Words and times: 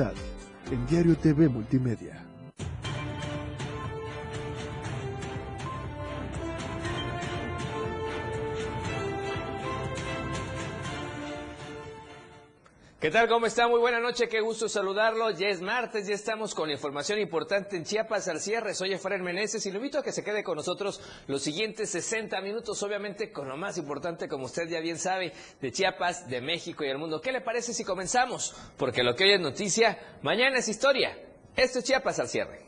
en 0.00 0.86
Diario 0.86 1.16
TV 1.16 1.48
Multimedia. 1.48 2.24
¿Qué 13.00 13.12
tal? 13.12 13.28
¿Cómo 13.28 13.46
está? 13.46 13.68
Muy 13.68 13.78
buena 13.78 14.00
noche, 14.00 14.28
qué 14.28 14.40
gusto 14.40 14.68
saludarlo. 14.68 15.30
Ya 15.30 15.46
es 15.46 15.60
martes, 15.60 16.08
ya 16.08 16.16
estamos 16.16 16.52
con 16.52 16.68
información 16.68 17.20
importante 17.20 17.76
en 17.76 17.84
Chiapas 17.84 18.26
al 18.26 18.40
cierre. 18.40 18.74
Soy 18.74 18.92
Efraín 18.92 19.22
Meneses 19.22 19.64
y 19.66 19.70
lo 19.70 19.76
invito 19.76 20.00
a 20.00 20.02
que 20.02 20.10
se 20.10 20.24
quede 20.24 20.42
con 20.42 20.56
nosotros 20.56 21.00
los 21.28 21.40
siguientes 21.40 21.90
60 21.90 22.40
minutos, 22.40 22.82
obviamente 22.82 23.30
con 23.30 23.48
lo 23.48 23.56
más 23.56 23.78
importante, 23.78 24.26
como 24.26 24.46
usted 24.46 24.68
ya 24.68 24.80
bien 24.80 24.98
sabe, 24.98 25.32
de 25.60 25.70
Chiapas, 25.70 26.28
de 26.28 26.40
México 26.40 26.82
y 26.82 26.88
el 26.88 26.98
mundo. 26.98 27.20
¿Qué 27.20 27.30
le 27.30 27.40
parece 27.40 27.72
si 27.72 27.84
comenzamos? 27.84 28.56
Porque 28.76 29.04
lo 29.04 29.14
que 29.14 29.22
hoy 29.22 29.34
es 29.34 29.40
noticia, 29.40 30.18
mañana 30.22 30.58
es 30.58 30.68
historia. 30.68 31.16
Esto 31.54 31.78
es 31.78 31.84
Chiapas 31.84 32.18
al 32.18 32.26
cierre. 32.26 32.67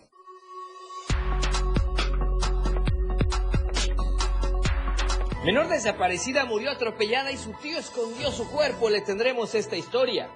Menor 5.45 5.69
desaparecida 5.69 6.45
murió 6.45 6.71
atropellada 6.71 7.33
y 7.33 7.39
su 7.39 7.53
tío 7.53 7.79
escondió 7.79 8.31
su 8.31 8.47
cuerpo. 8.51 8.91
Le 8.91 9.01
tendremos 9.01 9.55
esta 9.55 9.75
historia. 9.75 10.29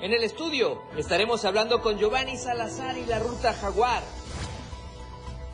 En 0.00 0.14
el 0.14 0.24
estudio 0.24 0.82
estaremos 0.96 1.44
hablando 1.44 1.82
con 1.82 1.98
Giovanni 1.98 2.38
Salazar 2.38 2.96
y 2.96 3.04
la 3.04 3.18
ruta 3.18 3.52
Jaguar. 3.52 4.02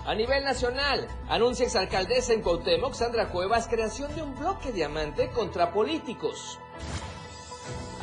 A 0.04 0.14
nivel 0.14 0.44
nacional, 0.44 1.08
anuncia 1.28 1.66
exalcaldesa 1.66 2.32
en 2.32 2.42
Cuauhtémoc, 2.42 2.94
Sandra 2.94 3.28
Cuevas, 3.28 3.66
creación 3.66 4.14
de 4.14 4.22
un 4.22 4.38
bloque 4.38 4.70
diamante 4.70 5.30
contra 5.30 5.72
políticos. 5.72 6.60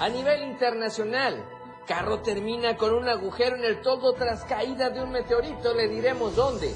A 0.02 0.10
nivel 0.10 0.44
internacional, 0.44 1.46
carro 1.88 2.20
termina 2.20 2.76
con 2.76 2.94
un 2.94 3.08
agujero 3.08 3.56
en 3.56 3.64
el 3.64 3.80
toldo 3.80 4.12
tras 4.12 4.44
caída 4.44 4.90
de 4.90 5.02
un 5.02 5.12
meteorito, 5.12 5.74
le 5.74 5.88
diremos 5.88 6.36
dónde. 6.36 6.76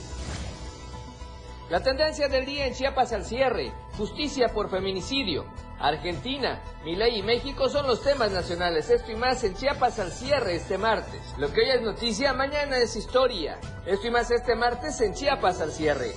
La 1.70 1.82
tendencia 1.82 2.30
del 2.30 2.46
día 2.46 2.66
en 2.66 2.74
Chiapas 2.74 3.12
al 3.12 3.26
cierre, 3.26 3.74
justicia 3.98 4.48
por 4.54 4.70
feminicidio, 4.70 5.46
Argentina, 5.80 6.62
Milei 6.86 7.20
y 7.20 7.24
México 7.24 7.68
son 7.68 7.86
los 7.88 8.02
temas 8.02 8.32
nacionales. 8.32 8.90
Esto 8.90 9.12
y 9.12 9.16
más 9.16 9.44
en 9.44 9.54
Chiapas 9.54 10.00
al 10.00 10.14
cierre 10.14 10.56
este 10.56 10.78
martes. 10.78 11.22
Lo 11.38 11.52
que 11.52 11.62
hoy 11.62 11.70
es 11.70 11.82
noticia, 11.82 12.34
mañana 12.34 12.78
es 12.78 12.96
historia. 12.96 13.60
Esto 13.86 14.08
y 14.08 14.12
más 14.12 14.32
este 14.32 14.56
martes 14.56 15.02
en 15.02 15.14
Chiapas 15.14 15.60
al 15.60 15.72
cierre. 15.74 16.14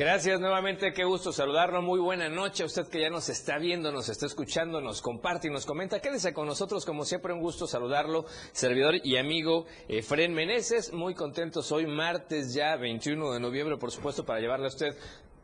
Gracias 0.00 0.40
nuevamente, 0.40 0.94
qué 0.94 1.04
gusto 1.04 1.30
saludarlo. 1.30 1.82
Muy 1.82 2.00
buena 2.00 2.30
noche 2.30 2.62
a 2.62 2.66
usted 2.66 2.88
que 2.88 3.02
ya 3.02 3.10
nos 3.10 3.28
está 3.28 3.58
viendo, 3.58 3.92
nos 3.92 4.08
está 4.08 4.24
escuchando, 4.24 4.80
nos 4.80 5.02
comparte 5.02 5.48
y 5.48 5.50
nos 5.50 5.66
comenta. 5.66 6.00
Quédese 6.00 6.32
con 6.32 6.46
nosotros, 6.46 6.86
como 6.86 7.04
siempre, 7.04 7.34
un 7.34 7.40
gusto 7.40 7.66
saludarlo. 7.66 8.24
Servidor 8.52 8.94
y 9.04 9.18
amigo 9.18 9.66
Efren 9.88 10.32
Meneses, 10.32 10.94
muy 10.94 11.12
contentos 11.12 11.70
hoy, 11.70 11.84
martes 11.84 12.54
ya, 12.54 12.76
21 12.76 13.34
de 13.34 13.40
noviembre, 13.40 13.76
por 13.76 13.90
supuesto, 13.90 14.24
para 14.24 14.40
llevarle 14.40 14.64
a 14.64 14.68
usted 14.68 14.96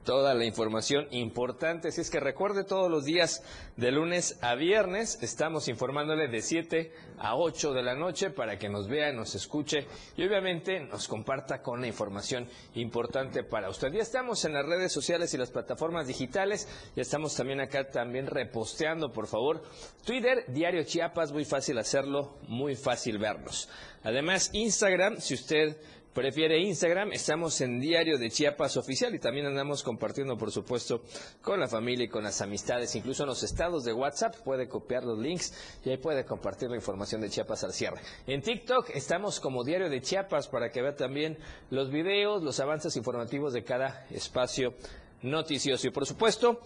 toda 0.07 0.35
la 0.35 0.47
información 0.47 1.09
importante. 1.11 1.91
Si 1.91 2.01
es 2.01 2.11
que 2.11 2.21
recuerde 2.21 2.65
todos 2.65 2.91
los 2.91 3.05
días 3.05 3.43
de 3.77 3.91
lunes 3.91 4.39
a 4.41 4.55
viernes, 4.55 5.19
estamos 5.21 5.69
informándole 5.69 6.29
de 6.29 6.41
7 6.41 6.93
a 7.19 7.37
8 7.37 7.75
de 7.75 7.83
la 7.83 7.97
noche 7.97 8.31
para 8.31 8.57
que 8.57 8.69
nos 8.69 8.89
vea, 8.89 9.13
nos 9.13 9.35
escuche 9.35 9.87
y 10.17 10.25
obviamente 10.25 10.81
nos 10.81 11.09
comparta 11.09 11.61
con 11.61 11.81
la 11.81 11.89
información 11.89 12.49
importante 12.75 13.43
para 13.43 13.69
usted. 13.69 13.93
Ya 13.93 14.03
estamos 14.03 14.45
en 14.45 14.55
las 14.55 14.65
redes 14.65 14.93
sociales 14.93 15.35
y 15.35 15.39
las 15.39 15.51
plataformas 15.51 16.07
digitales, 16.07 16.69
ya 16.95 17.03
estamos 17.03 17.35
también 17.35 17.61
acá 17.61 17.91
también 17.91 18.29
reposteando, 18.29 19.13
por 19.13 19.27
favor. 19.27 19.65
Twitter, 20.05 20.45
Diario 20.47 20.85
Chiapas, 20.85 21.33
muy 21.33 21.45
fácil 21.45 21.79
hacerlo, 21.79 22.39
muy 22.47 22.77
fácil 22.77 23.19
vernos. 23.19 23.69
Además, 24.05 24.51
Instagram, 24.53 25.19
si 25.19 25.35
usted 25.35 25.77
prefiere 26.17 26.59
Instagram, 26.59 27.13
estamos 27.13 27.61
en 27.61 27.79
Diario 27.79 28.17
de 28.17 28.31
Chiapas 28.31 28.79
Oficial 28.79 29.15
y 29.15 29.19
también 29.19 29.45
andamos 29.45 29.83
compartiendo, 29.83 30.39
por 30.39 30.51
supuesto, 30.51 31.03
con 31.43 31.61
la 31.61 31.69
familia 31.69 32.07
y 32.07 32.09
con 32.09 32.25
las 32.25 32.41
amistades, 32.41 32.97
incluso 32.97 33.25
en 33.25 33.29
los 33.29 33.43
estados 33.43 33.85
de 33.85 33.93
WhatsApp, 33.93 34.35
puede 34.43 34.67
copiar 34.67 35.05
los 35.05 35.19
links 35.19 35.53
y 35.85 35.91
ahí 35.91 35.99
puede 35.99 36.25
compartir 36.25 36.71
la 36.71 36.77
información 36.77 37.21
de 37.21 37.29
Chiapas 37.29 37.65
al 37.65 37.75
cierre. 37.75 38.01
En 38.27 38.41
TikTok 38.41 38.89
estamos 38.95 39.41
como 39.41 39.63
Diario 39.63 39.91
de 39.91 40.01
Chiapas 40.01 40.49
para 40.49 40.71
que 40.71 40.81
vea 40.81 40.97
también 40.97 41.37
los 41.69 41.91
videos, 41.91 42.43
los 42.43 42.61
avances 42.61 42.97
informativos 42.97 43.53
de 43.53 43.63
cada 43.63 44.07
espacio 44.09 44.73
noticioso 45.21 45.87
y, 45.87 45.91
por 45.91 46.07
supuesto, 46.07 46.63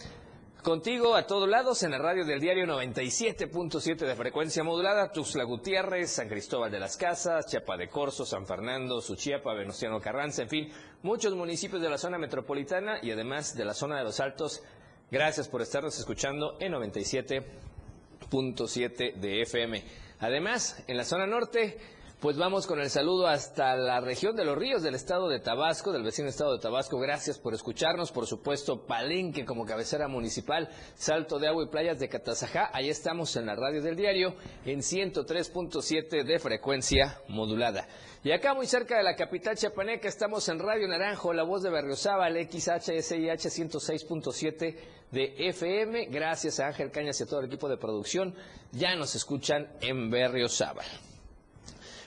Contigo 0.62 1.14
a 1.14 1.26
todos 1.26 1.48
lados 1.48 1.82
en 1.84 1.92
la 1.92 1.98
radio 1.98 2.26
del 2.26 2.38
diario 2.38 2.66
97.7 2.66 3.96
de 3.96 4.14
frecuencia 4.14 4.62
modulada, 4.62 5.10
Tuxtla 5.10 5.44
Gutiérrez, 5.44 6.10
San 6.10 6.28
Cristóbal 6.28 6.70
de 6.70 6.78
las 6.78 6.98
Casas, 6.98 7.46
Chiapa 7.46 7.78
de 7.78 7.88
Corzo, 7.88 8.26
San 8.26 8.46
Fernando, 8.46 9.00
Suchiapa, 9.00 9.54
Venustiano 9.54 9.98
Carranza, 10.00 10.42
en 10.42 10.50
fin, 10.50 10.70
muchos 11.02 11.34
municipios 11.34 11.80
de 11.80 11.88
la 11.88 11.96
zona 11.96 12.18
metropolitana 12.18 12.98
y 13.02 13.10
además 13.10 13.56
de 13.56 13.64
la 13.64 13.72
zona 13.72 13.96
de 13.96 14.04
los 14.04 14.20
Altos. 14.20 14.62
Gracias 15.10 15.48
por 15.48 15.62
estarnos 15.62 15.98
escuchando 15.98 16.58
en 16.60 16.74
97.7 16.74 19.14
de 19.14 19.40
FM. 19.42 19.82
Además, 20.18 20.84
en 20.86 20.98
la 20.98 21.04
zona 21.04 21.26
norte, 21.26 21.78
pues 22.20 22.36
vamos 22.36 22.66
con 22.66 22.78
el 22.80 22.90
saludo 22.90 23.26
hasta 23.26 23.74
la 23.76 23.98
región 24.00 24.36
de 24.36 24.44
los 24.44 24.56
ríos 24.56 24.82
del 24.82 24.94
estado 24.94 25.26
de 25.30 25.40
Tabasco, 25.40 25.90
del 25.90 26.02
vecino 26.02 26.28
estado 26.28 26.52
de 26.52 26.58
Tabasco. 26.58 26.98
Gracias 26.98 27.38
por 27.38 27.54
escucharnos. 27.54 28.12
Por 28.12 28.26
supuesto, 28.26 28.86
Palenque 28.86 29.46
como 29.46 29.64
cabecera 29.64 30.06
municipal, 30.06 30.68
Salto 30.94 31.38
de 31.38 31.48
Agua 31.48 31.64
y 31.64 31.68
Playas 31.68 31.98
de 31.98 32.10
Catazajá. 32.10 32.70
Ahí 32.74 32.90
estamos 32.90 33.34
en 33.36 33.46
la 33.46 33.56
radio 33.56 33.80
del 33.80 33.96
diario 33.96 34.34
en 34.66 34.80
103.7 34.80 36.22
de 36.22 36.38
frecuencia 36.38 37.18
modulada. 37.28 37.88
Y 38.22 38.32
acá 38.32 38.52
muy 38.52 38.66
cerca 38.66 38.98
de 38.98 39.02
la 39.02 39.16
capital 39.16 39.56
chiapaneca 39.56 40.06
estamos 40.06 40.46
en 40.50 40.58
Radio 40.58 40.88
Naranjo, 40.88 41.32
la 41.32 41.42
voz 41.42 41.62
de 41.62 41.70
Berriozábal, 41.70 42.36
XHSIH 42.36 43.48
106.7 43.48 44.76
de 45.10 45.48
FM. 45.48 46.08
Gracias 46.10 46.60
a 46.60 46.66
Ángel 46.66 46.90
Cañas 46.90 47.18
y 47.18 47.22
a 47.22 47.26
todo 47.26 47.40
el 47.40 47.46
equipo 47.46 47.66
de 47.70 47.78
producción. 47.78 48.34
Ya 48.72 48.94
nos 48.94 49.14
escuchan 49.14 49.72
en 49.80 50.10
Berriozábal. 50.10 51.09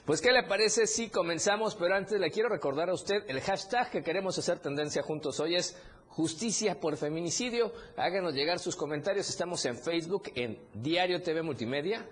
Pues, 0.06 0.20
¿qué 0.20 0.34
le 0.34 0.44
parece 0.44 0.86
si 0.86 1.10
comenzamos? 1.10 1.76
Pero 1.76 1.96
antes 1.96 2.20
le 2.20 2.30
quiero 2.30 2.50
recordar 2.50 2.90
a 2.90 2.94
usted 2.94 3.24
el 3.28 3.40
hashtag 3.40 3.90
que 3.90 4.04
queremos 4.04 4.38
hacer 4.38 4.60
tendencia 4.60 5.02
juntos 5.02 5.40
hoy 5.40 5.56
es 5.56 5.78
justicia 6.10 6.78
por 6.80 6.98
feminicidio. 6.98 7.74
Háganos 7.96 8.34
llegar 8.34 8.60
sus 8.60 8.76
comentarios. 8.76 9.30
Estamos 9.30 9.64
en 9.66 9.78
Facebook, 9.78 10.24
en 10.36 10.60
Diario 10.74 11.22
TV 11.22 11.42
Multimedia, 11.42 12.06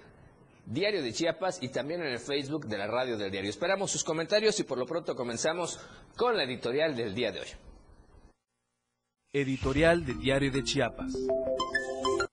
Diario 0.65 1.03
de 1.03 1.11
Chiapas 1.11 1.61
y 1.61 1.67
también 1.67 2.01
en 2.01 2.07
el 2.07 2.19
Facebook 2.19 2.65
de 2.65 2.77
la 2.77 2.87
Radio 2.87 3.17
del 3.17 3.29
Diario. 3.29 3.49
Esperamos 3.49 3.91
sus 3.91 4.05
comentarios 4.05 4.57
y 4.61 4.63
por 4.63 4.77
lo 4.77 4.85
pronto 4.85 5.13
comenzamos 5.13 5.77
con 6.15 6.37
la 6.37 6.43
editorial 6.43 6.95
del 6.95 7.13
día 7.13 7.33
de 7.33 7.41
hoy. 7.41 7.47
Editorial 9.33 10.05
de 10.05 10.13
Diario 10.13 10.51
de 10.51 10.63
Chiapas. 10.63 11.13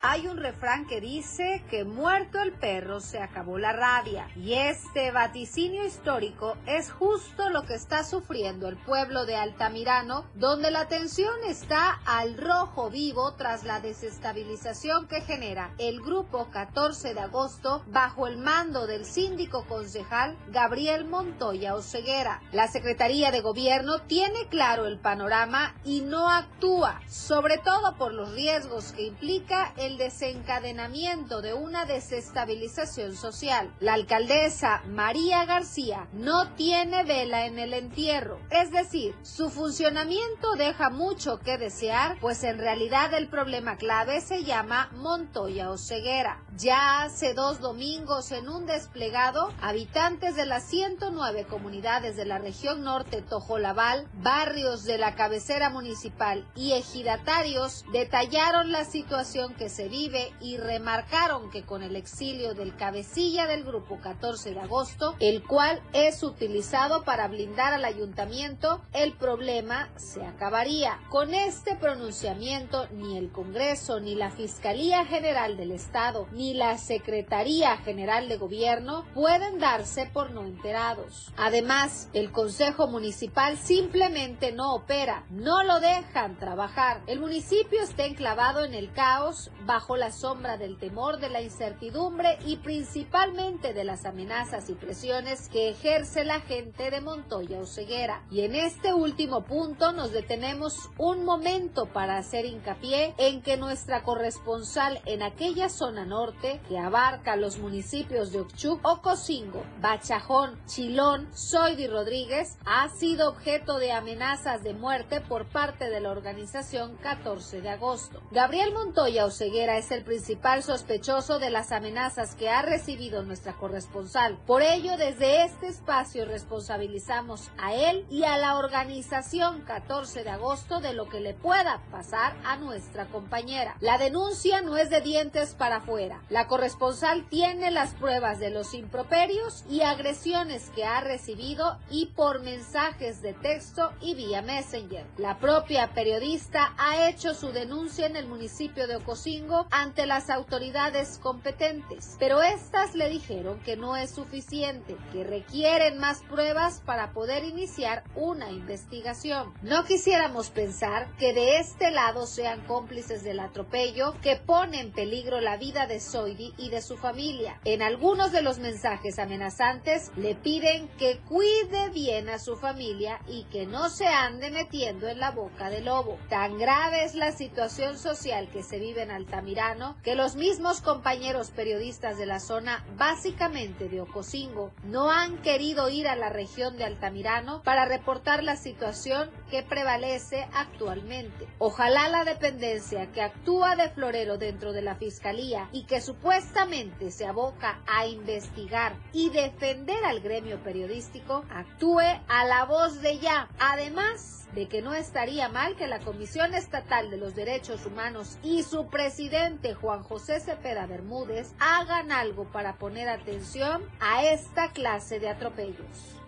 Hay 0.01 0.29
un 0.29 0.37
refrán 0.37 0.87
que 0.87 1.01
dice 1.01 1.65
que 1.69 1.85
muerto 1.85 2.41
el 2.41 2.53
perro 2.53 3.01
se 3.01 3.19
acabó 3.19 3.59
la 3.59 3.73
rabia 3.73 4.29
y 4.37 4.53
este 4.53 5.11
vaticinio 5.11 5.85
histórico 5.85 6.57
es 6.67 6.93
justo 6.93 7.51
lo 7.51 7.65
que 7.65 7.75
está 7.75 8.05
sufriendo 8.05 8.69
el 8.69 8.77
pueblo 8.77 9.27
de 9.27 9.35
Altamirano, 9.35 10.25
donde 10.37 10.71
la 10.71 10.87
tensión 10.87 11.35
está 11.49 11.99
al 12.07 12.39
rojo 12.39 12.91
vivo 12.91 13.35
tras 13.35 13.65
la 13.65 13.81
desestabilización 13.81 15.09
que 15.09 15.21
genera 15.21 15.75
el 15.79 16.01
grupo 16.01 16.47
14 16.53 17.15
de 17.15 17.21
agosto 17.21 17.83
bajo 17.89 18.29
el 18.29 18.39
mando 18.39 18.87
del 18.87 19.05
síndico 19.05 19.67
concejal 19.67 20.37
Gabriel 20.53 21.07
Montoya 21.07 21.75
Oceguera. 21.75 22.41
La 22.53 22.69
Secretaría 22.69 23.33
de 23.33 23.41
Gobierno 23.41 23.99
tiene 24.03 24.47
claro 24.47 24.87
el 24.87 25.01
panorama 25.01 25.75
y 25.85 26.03
no 26.03 26.31
actúa, 26.31 27.01
sobre 27.09 27.59
todo 27.59 27.97
por 27.97 28.15
los 28.15 28.31
riesgos 28.31 28.93
que 28.93 29.03
implica 29.03 29.73
el 29.77 29.88
desencadenamiento 29.97 31.41
de 31.41 31.55
una 31.55 31.87
desestabilización 31.87 33.17
social. 33.17 33.73
La 33.81 33.95
alcaldesa 33.95 34.83
María 34.89 35.45
García 35.45 36.09
no 36.13 36.53
tiene 36.55 37.05
vela 37.05 37.47
en 37.47 37.59
el 37.59 37.73
entierro, 37.73 38.41
es 38.51 38.71
decir, 38.71 39.15
su 39.23 39.51
funcionamiento 39.51 40.55
deja 40.57 40.91
mucho 40.91 41.39
que 41.39 41.59
desear, 41.59 42.19
pues 42.21 42.43
en 42.45 42.59
realidad 42.59 43.15
el 43.15 43.29
problema 43.29 43.77
clave 43.77 44.21
se 44.21 44.45
llama 44.45 44.91
Montoya 44.97 45.71
o 45.71 45.79
ceguera. 45.79 46.43
Ya 46.57 47.03
hace 47.03 47.35
dos 47.35 47.61
domingos 47.61 48.33
en 48.33 48.49
un 48.49 48.67
desplegado, 48.67 49.53
habitantes 49.63 50.35
de 50.35 50.47
las 50.47 50.65
109 50.65 51.45
comunidades 51.45 52.17
de 52.17 52.25
la 52.25 52.39
región 52.39 52.83
norte 52.83 53.23
Tojolabal, 53.23 54.09
barrios 54.15 54.85
de 54.85 54.99
la 54.99 55.15
cabecera 55.15 55.71
municipal 55.71 56.47
y 56.57 56.73
ejidatarios 56.73 57.85
detallaron 57.93 58.73
la 58.73 58.85
situación 58.85 59.55
que 59.55 59.69
se 59.69 59.78
se 59.79 59.89
vive 59.89 60.33
y 60.41 60.57
remarcaron 60.57 61.53
que 61.53 61.63
con 61.63 61.85
el 61.85 61.95
exilio 61.95 62.53
del 62.53 62.75
cabecilla 62.75 63.47
del 63.47 63.63
grupo 63.63 64.01
14 64.03 64.53
de 64.53 64.59
agosto, 64.59 65.15
el 65.21 65.45
cual 65.45 65.81
es 65.93 66.25
utilizado 66.25 67.05
para 67.05 67.29
blindar 67.29 67.73
al 67.73 67.85
ayuntamiento, 67.85 68.81
el 68.93 69.13
problema 69.13 69.89
se 69.95 70.27
acabaría. 70.27 70.99
Con 71.11 71.33
este 71.33 71.77
pronunciamiento, 71.77 72.89
ni 72.91 73.17
el 73.17 73.31
Congreso, 73.31 74.01
ni 74.01 74.17
la 74.17 74.33
Fiscalía 74.33 75.05
General 75.05 75.57
del 75.57 75.71
Estado, 75.71 76.27
ni 76.33 76.55
la 76.55 76.77
Secretaría 76.77 77.77
General 77.77 78.29
de 78.29 78.37
Gobierno 78.37 79.05
pueden 79.15 79.61
darse 79.61 80.11
por 80.13 80.33
no 80.33 80.43
enterados. 80.43 81.33
Además, 81.37 82.09
el 82.15 82.33
Consejo 82.33 82.89
Municipal 82.89 83.57
simplemente 83.57 84.51
no 84.51 84.75
opera, 84.75 85.25
no 85.31 85.63
lo 85.63 85.79
dejan 85.79 86.37
trabajar. 86.37 87.01
El 87.07 87.21
municipio 87.21 87.81
está 87.81 88.07
enclavado 88.07 88.65
en 88.65 88.75
el 88.75 88.91
caos, 88.91 89.53
bajo 89.69 89.99
la 89.99 90.11
sombra 90.13 90.57
del 90.57 90.79
temor, 90.79 91.21
de 91.21 91.29
la 91.29 91.43
incertidumbre 91.43 92.39
y 92.47 92.57
principalmente 92.57 93.75
de 93.75 93.85
las 93.85 94.07
amenazas 94.07 94.71
y 94.71 94.75
presiones 94.75 95.51
que 95.51 95.69
ejerce 95.69 96.25
la 96.25 96.41
gente 96.41 96.91
de 96.91 97.03
Montoya 97.03 97.59
o 97.61 97.67
Ceguera. 97.67 98.25
Y 98.31 98.41
en 98.41 98.55
este 98.55 98.95
último 98.95 99.45
punto 99.45 99.93
nos 99.93 100.11
detenemos 100.11 100.89
un 100.97 101.23
momento 101.23 101.85
para 101.85 102.17
hacer 102.17 102.47
hincapié 102.47 103.15
en 103.19 103.43
que 103.43 103.59
nuestra 103.59 104.05
corresponsal 104.05 105.03
en 105.05 105.23
aquella 105.23 105.69
zona 105.69 106.07
norte, 106.07 106.63
que 106.67 106.79
abarca 106.79 107.37
los 107.37 107.59
municipios 107.59 108.33
de 108.33 108.41
Ochuc, 108.41 108.81
Ocosingo, 108.83 109.63
Bachajón, 109.83 110.59
Chilón, 110.65 111.29
Zoidi 111.35 111.89
Rodríguez, 111.89 112.57
ha 112.65 112.89
sido 112.89 113.29
objeto 113.29 113.79
de 113.79 113.93
amenazas 113.93 114.63
de 114.63 114.73
muerte 114.73 115.21
por 115.21 115.45
parte 115.45 115.91
de 115.91 116.01
la 116.01 116.11
organización 116.11 116.97
14 117.03 117.61
de 117.61 117.69
agosto. 117.69 118.23
Gabriel 118.31 118.73
Montoya 118.73 119.27
Oceguera 119.59 119.79
es 119.79 119.91
el 119.91 120.05
principal 120.05 120.63
sospechoso 120.63 121.41
de 121.41 121.51
las 121.51 121.73
amenazas 121.73 122.37
que 122.37 122.49
ha 122.49 122.63
recibido 122.63 123.25
nuestra 123.25 123.55
corresponsal. 123.55 124.39
Por 124.47 124.63
ello, 124.63 124.97
desde 124.97 125.43
este 125.43 125.67
espacio 125.67 126.27
responsabilizamos 126.27 127.51
a 127.59 127.75
él 127.75 128.07
y 128.09 128.23
a 128.23 128.39
la 128.39 128.57
organización 128.57 129.63
14 129.63 130.23
de 130.23 130.31
agosto 130.31 130.79
de 130.79 130.93
lo 130.93 131.09
que 131.09 131.19
le 131.19 131.35
pueda 131.35 131.83
pasar 131.91 132.37
a 132.45 132.57
nuestra 132.57 133.07
compañera. 133.07 133.75
La 133.81 133.99
denuncia 133.99 134.61
no 134.61 134.77
es 134.77 134.91
de 134.91 135.01
dientes 135.01 135.57
para 135.57 135.79
afuera. 135.79 136.23
La 136.29 136.47
corresponsal 136.47 137.29
tiene 137.29 137.73
las 137.73 137.95
pruebas 137.95 138.39
de 138.39 138.51
los 138.51 138.75
improperios 138.75 139.65
y 139.69 139.81
agresiones 139.81 140.71
que 140.71 140.85
ha 140.85 141.01
recibido 141.01 141.81
y 141.91 142.07
por 142.07 142.43
mensajes 142.43 143.23
de 143.23 143.35
texto 143.35 143.91
y 144.01 144.15
vía 144.15 144.41
Messenger. 144.41 145.05
La 145.17 145.41
propia 145.41 145.95
periodista 145.95 146.75
ha 146.79 147.09
hecho 147.09 147.35
su 147.35 147.51
denuncia 147.51 148.07
en 148.07 148.15
el 148.15 148.29
municipio 148.29 148.87
de 148.87 148.95
Ocosingo 148.95 149.48
ante 149.71 150.07
las 150.07 150.31
autoridades 150.31 151.19
competentes, 151.19 152.17
pero 152.19 152.43
estas 152.43 152.95
le 152.95 153.09
dijeron 153.09 153.59
que 153.61 153.77
no 153.77 153.97
es 153.97 154.11
suficiente, 154.11 154.97
que 155.13 155.25
requieren 155.25 155.99
más 155.99 156.23
pruebas 156.23 156.83
para 156.85 157.13
poder 157.13 157.45
iniciar 157.45 158.05
una 158.15 158.51
investigación. 158.51 159.55
No 159.63 159.85
quisiéramos 159.85 160.51
pensar 160.51 161.09
que 161.17 161.33
de 161.33 161.59
este 161.59 161.91
lado 161.91 162.27
sean 162.27 162.61
cómplices 162.67 163.23
del 163.23 163.41
atropello 163.41 164.15
que 164.23 164.37
pone 164.37 164.81
en 164.81 164.93
peligro 164.93 165.41
la 165.41 165.57
vida 165.57 165.87
de 165.87 166.01
Zoidi 166.01 166.53
y 166.59 166.71
de 166.71 166.83
su 166.83 166.97
familia. 166.97 167.61
En 167.65 167.83
algunos 167.83 168.33
de 168.33 168.43
los 168.43 168.59
mensajes 168.59 169.19
amenazantes 169.19 170.11
le 170.17 170.35
piden 170.35 170.89
que 170.99 171.21
cuide 171.21 171.89
bien 171.91 172.29
a 172.29 172.39
su 172.39 172.57
familia 172.57 173.21
y 173.27 173.45
que 173.45 173.67
no 173.67 173.89
se 173.89 174.07
ande 174.07 174.51
metiendo 174.51 175.09
en 175.09 175.21
la 175.21 175.31
boca 175.31 175.71
del 175.71 175.87
lobo. 175.87 176.19
Tan 176.29 176.59
grave 176.59 177.05
es 177.05 177.15
la 177.15 177.33
situación 177.33 177.99
social 177.99 178.49
que 178.51 178.63
se 178.63 178.79
vive 178.79 179.03
en 179.03 179.11
Altamirano 179.39 179.95
que 180.03 180.17
los 180.17 180.35
mismos 180.35 180.81
compañeros 180.81 181.53
periodistas 181.53 182.19
de 182.19 182.27
la 182.27 182.41
zona, 182.41 182.85
básicamente 182.97 183.89
de 183.89 184.01
Ocosingo, 184.01 184.73
no 184.83 185.13
han 185.13 185.39
querido 185.43 185.89
ir 185.91 186.09
a 186.09 186.17
la 186.17 186.29
región 186.29 186.77
de 186.77 186.83
Altamirano 186.83 187.63
para 187.63 187.85
reportar 187.85 188.43
la 188.43 188.57
situación 188.57 189.31
que 189.49 189.63
prevalece 189.63 190.49
actualmente. 190.53 191.47
Ojalá 191.59 192.09
la 192.09 192.25
dependencia 192.25 193.13
que 193.13 193.23
actúa 193.23 193.77
de 193.77 193.91
florero 193.91 194.39
dentro 194.39 194.73
de 194.73 194.83
la 194.83 194.97
Fiscalía 194.97 195.69
y 195.71 195.85
que 195.85 196.01
supuestamente 196.01 197.13
se 197.13 197.25
aboca 197.25 197.81
a 197.87 198.09
investigar 198.09 198.97
y 199.13 199.31
defender 199.31 200.05
al 200.05 200.19
gremio 200.19 200.61
periodístico 200.65 201.45
actúe 201.49 202.01
a 202.01 202.45
la 202.45 202.65
voz 202.65 203.01
de 203.03 203.21
ya. 203.21 203.49
Además 203.61 204.48
de 204.55 204.69
que 204.69 204.83
no 204.83 204.95
estaría 204.95 205.49
mal 205.49 205.77
que 205.77 205.87
la 205.87 206.01
Comisión 206.01 206.55
Estatal 206.55 207.11
de 207.11 207.17
los 207.17 207.35
Derechos 207.35 207.87
Humanos 207.87 208.39
y 208.43 208.63
su 208.63 208.89
presidente 208.89 209.75
Juan 209.75 210.03
José 210.03 210.41
Cepeda 210.41 210.87
Bermúdez 210.87 211.53
hagan 211.59 212.13
algo 212.13 212.45
para 212.45 212.77
poner 212.77 213.09
atención 213.09 213.83
a 214.01 214.25
esta 214.25 214.73
clase 214.73 215.21
de 215.21 215.29
atropellos. 215.29 216.19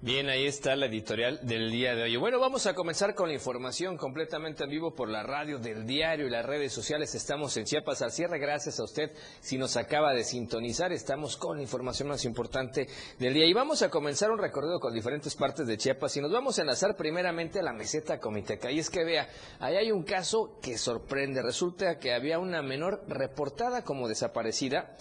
Bien, 0.00 0.28
ahí 0.28 0.46
está 0.46 0.76
la 0.76 0.86
editorial 0.86 1.40
del 1.42 1.72
día 1.72 1.96
de 1.96 2.04
hoy. 2.04 2.16
Bueno, 2.16 2.38
vamos 2.38 2.66
a 2.66 2.74
comenzar 2.74 3.16
con 3.16 3.26
la 3.26 3.34
información 3.34 3.96
completamente 3.96 4.62
en 4.62 4.70
vivo 4.70 4.94
por 4.94 5.08
la 5.08 5.24
radio 5.24 5.58
del 5.58 5.88
diario 5.88 6.28
y 6.28 6.30
las 6.30 6.46
redes 6.46 6.72
sociales. 6.72 7.16
Estamos 7.16 7.56
en 7.56 7.64
Chiapas 7.64 8.00
al 8.02 8.12
cierre. 8.12 8.38
Gracias 8.38 8.78
a 8.78 8.84
usted 8.84 9.10
si 9.40 9.58
nos 9.58 9.76
acaba 9.76 10.14
de 10.14 10.22
sintonizar. 10.22 10.92
Estamos 10.92 11.36
con 11.36 11.56
la 11.56 11.64
información 11.64 12.10
más 12.10 12.24
importante 12.24 12.86
del 13.18 13.34
día. 13.34 13.46
Y 13.46 13.52
vamos 13.52 13.82
a 13.82 13.90
comenzar 13.90 14.30
un 14.30 14.38
recorrido 14.38 14.78
con 14.78 14.94
diferentes 14.94 15.34
partes 15.34 15.66
de 15.66 15.76
Chiapas 15.76 16.16
y 16.16 16.20
nos 16.20 16.30
vamos 16.30 16.56
a 16.60 16.62
enlazar 16.62 16.94
primeramente 16.94 17.58
a 17.58 17.64
la 17.64 17.72
meseta 17.72 18.20
comiteca. 18.20 18.70
Y 18.70 18.78
es 18.78 18.90
que 18.90 19.02
vea, 19.02 19.28
ahí 19.58 19.74
hay 19.74 19.90
un 19.90 20.04
caso 20.04 20.60
que 20.62 20.78
sorprende. 20.78 21.42
Resulta 21.42 21.98
que 21.98 22.14
había 22.14 22.38
una 22.38 22.62
menor 22.62 23.02
reportada 23.08 23.82
como 23.82 24.06
desaparecida. 24.06 24.94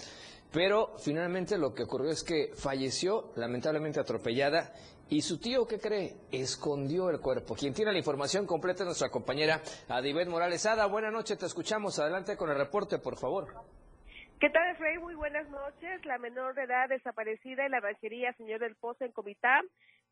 Pero 0.57 0.97
finalmente 0.97 1.55
lo 1.55 1.75
que 1.75 1.83
ocurrió 1.83 2.09
es 2.09 2.23
que 2.23 2.49
falleció, 2.55 3.31
lamentablemente 3.35 3.99
atropellada, 3.99 4.73
y 5.07 5.21
su 5.21 5.39
tío, 5.39 5.67
¿qué 5.67 5.77
cree? 5.77 6.15
Escondió 6.31 7.11
el 7.11 7.19
cuerpo. 7.19 7.53
Quien 7.53 7.75
tiene 7.75 7.91
la 7.91 7.99
información 7.99 8.47
completa 8.47 8.81
es 8.81 8.87
nuestra 8.87 9.11
compañera 9.11 9.61
Adibet 9.87 10.27
Morales. 10.27 10.65
Ada, 10.65 10.87
buenas 10.87 11.13
noches, 11.13 11.37
te 11.37 11.45
escuchamos. 11.45 11.99
Adelante 11.99 12.35
con 12.35 12.49
el 12.49 12.57
reporte, 12.57 12.97
por 12.97 13.19
favor. 13.19 13.53
¿Qué 14.39 14.49
tal, 14.49 14.75
Frey? 14.77 14.97
Muy 14.97 15.13
buenas 15.13 15.47
noches. 15.47 16.03
La 16.05 16.17
menor 16.17 16.55
de 16.55 16.63
edad 16.63 16.89
desaparecida 16.89 17.63
en 17.67 17.73
la 17.73 17.79
ranchería 17.79 18.33
Señor 18.33 18.59
del 18.59 18.75
Pozo 18.77 19.05
en 19.05 19.11
Comitán 19.11 19.63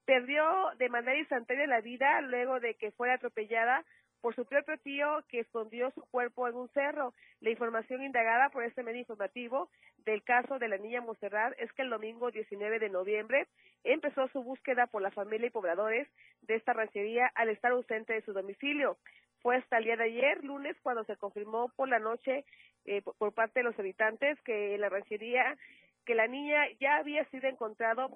perdió 0.06 0.44
de 0.78 0.90
manera 0.90 1.18
instantánea 1.18 1.66
la 1.66 1.82
vida 1.82 2.22
luego 2.22 2.60
de 2.60 2.76
que 2.76 2.92
fuera 2.92 3.16
atropellada 3.16 3.84
por 4.26 4.34
su 4.34 4.44
propio 4.44 4.76
tío 4.80 5.24
que 5.30 5.42
escondió 5.42 5.92
su 5.92 6.02
cuerpo 6.10 6.48
en 6.48 6.56
un 6.56 6.68
cerro. 6.70 7.14
La 7.42 7.52
información 7.52 8.02
indagada 8.02 8.50
por 8.50 8.64
este 8.64 8.82
medio 8.82 9.02
informativo 9.02 9.70
del 10.04 10.24
caso 10.24 10.58
de 10.58 10.68
la 10.68 10.80
niña 10.80 11.00
Monserrat 11.00 11.54
es 11.60 11.72
que 11.74 11.84
el 11.84 11.92
domingo 11.92 12.32
19 12.32 12.80
de 12.80 12.90
noviembre 12.90 13.46
empezó 13.84 14.28
su 14.30 14.42
búsqueda 14.42 14.88
por 14.88 15.04
la 15.04 15.12
familia 15.12 15.46
y 15.46 15.52
pobladores 15.52 16.08
de 16.42 16.56
esta 16.56 16.74
ranchería 16.74 17.28
al 17.36 17.50
estar 17.50 17.72
ausente 17.72 18.14
de 18.14 18.24
su 18.24 18.34
domicilio. 18.34 18.98
Fue 19.44 19.58
hasta 19.58 19.78
el 19.78 19.84
día 19.84 19.96
de 19.96 20.06
ayer, 20.06 20.44
lunes, 20.44 20.76
cuando 20.82 21.04
se 21.04 21.18
confirmó 21.18 21.70
por 21.76 21.88
la 21.88 22.00
noche 22.00 22.46
eh, 22.86 23.04
por 23.04 23.32
parte 23.32 23.60
de 23.60 23.66
los 23.66 23.78
habitantes 23.78 24.42
que 24.42 24.76
la 24.80 24.90
ranchería 24.90 25.56
que 26.04 26.16
la 26.16 26.26
niña 26.26 26.68
ya 26.80 26.98
había 26.98 27.26
sido 27.26 27.48
encontrado, 27.48 28.10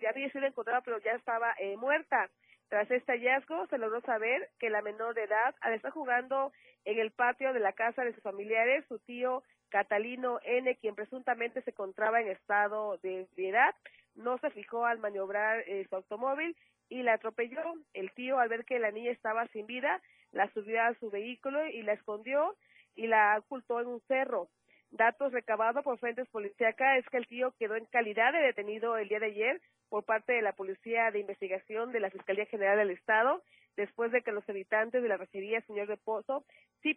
ya 0.00 0.10
había 0.10 0.30
sido 0.30 0.46
encontrada, 0.46 0.80
pero 0.82 0.98
ya 0.98 1.12
estaba 1.12 1.54
eh, 1.58 1.76
muerta. 1.76 2.30
Tras 2.68 2.90
este 2.90 3.12
hallazgo, 3.12 3.66
se 3.68 3.78
logró 3.78 4.00
saber 4.00 4.50
que 4.58 4.70
la 4.70 4.82
menor 4.82 5.14
de 5.14 5.24
edad, 5.24 5.54
al 5.60 5.74
estar 5.74 5.92
jugando 5.92 6.52
en 6.84 6.98
el 6.98 7.12
patio 7.12 7.52
de 7.52 7.60
la 7.60 7.72
casa 7.72 8.04
de 8.04 8.12
sus 8.12 8.22
familiares, 8.22 8.84
su 8.88 8.98
tío 9.00 9.42
Catalino 9.68 10.40
N., 10.42 10.76
quien 10.76 10.94
presuntamente 10.94 11.62
se 11.62 11.70
encontraba 11.70 12.20
en 12.20 12.28
estado 12.28 12.98
de 12.98 13.22
ebriedad, 13.22 13.74
no 14.14 14.38
se 14.38 14.50
fijó 14.50 14.86
al 14.86 14.98
maniobrar 14.98 15.60
eh, 15.66 15.86
su 15.88 15.96
automóvil 15.96 16.56
y 16.88 17.02
la 17.02 17.14
atropelló. 17.14 17.74
El 17.94 18.12
tío, 18.12 18.38
al 18.38 18.48
ver 18.48 18.64
que 18.64 18.78
la 18.78 18.90
niña 18.90 19.10
estaba 19.10 19.46
sin 19.48 19.66
vida, 19.66 20.00
la 20.32 20.50
subió 20.52 20.82
a 20.82 20.94
su 20.94 21.10
vehículo 21.10 21.66
y 21.66 21.82
la 21.82 21.92
escondió 21.92 22.56
y 22.94 23.06
la 23.06 23.38
ocultó 23.38 23.80
en 23.80 23.88
un 23.88 24.00
cerro. 24.08 24.48
Datos 24.96 25.30
recabados 25.30 25.84
por 25.84 25.98
fuentes 25.98 26.26
policíacas 26.28 26.98
es 26.98 27.08
que 27.10 27.18
el 27.18 27.26
tío 27.26 27.52
quedó 27.58 27.76
en 27.76 27.84
calidad 27.84 28.32
de 28.32 28.38
detenido 28.38 28.96
el 28.96 29.08
día 29.08 29.20
de 29.20 29.26
ayer 29.26 29.60
por 29.90 30.04
parte 30.04 30.32
de 30.32 30.40
la 30.40 30.54
Policía 30.54 31.10
de 31.10 31.20
Investigación 31.20 31.92
de 31.92 32.00
la 32.00 32.08
Fiscalía 32.08 32.46
General 32.46 32.78
del 32.78 32.90
Estado, 32.90 33.42
después 33.76 34.10
de 34.10 34.22
que 34.22 34.32
los 34.32 34.48
habitantes 34.48 35.02
de 35.02 35.08
la 35.08 35.18
ranchería 35.18 35.60
Señor 35.62 35.86
de 35.86 35.98
Pozo 35.98 36.46
sí, 36.82 36.96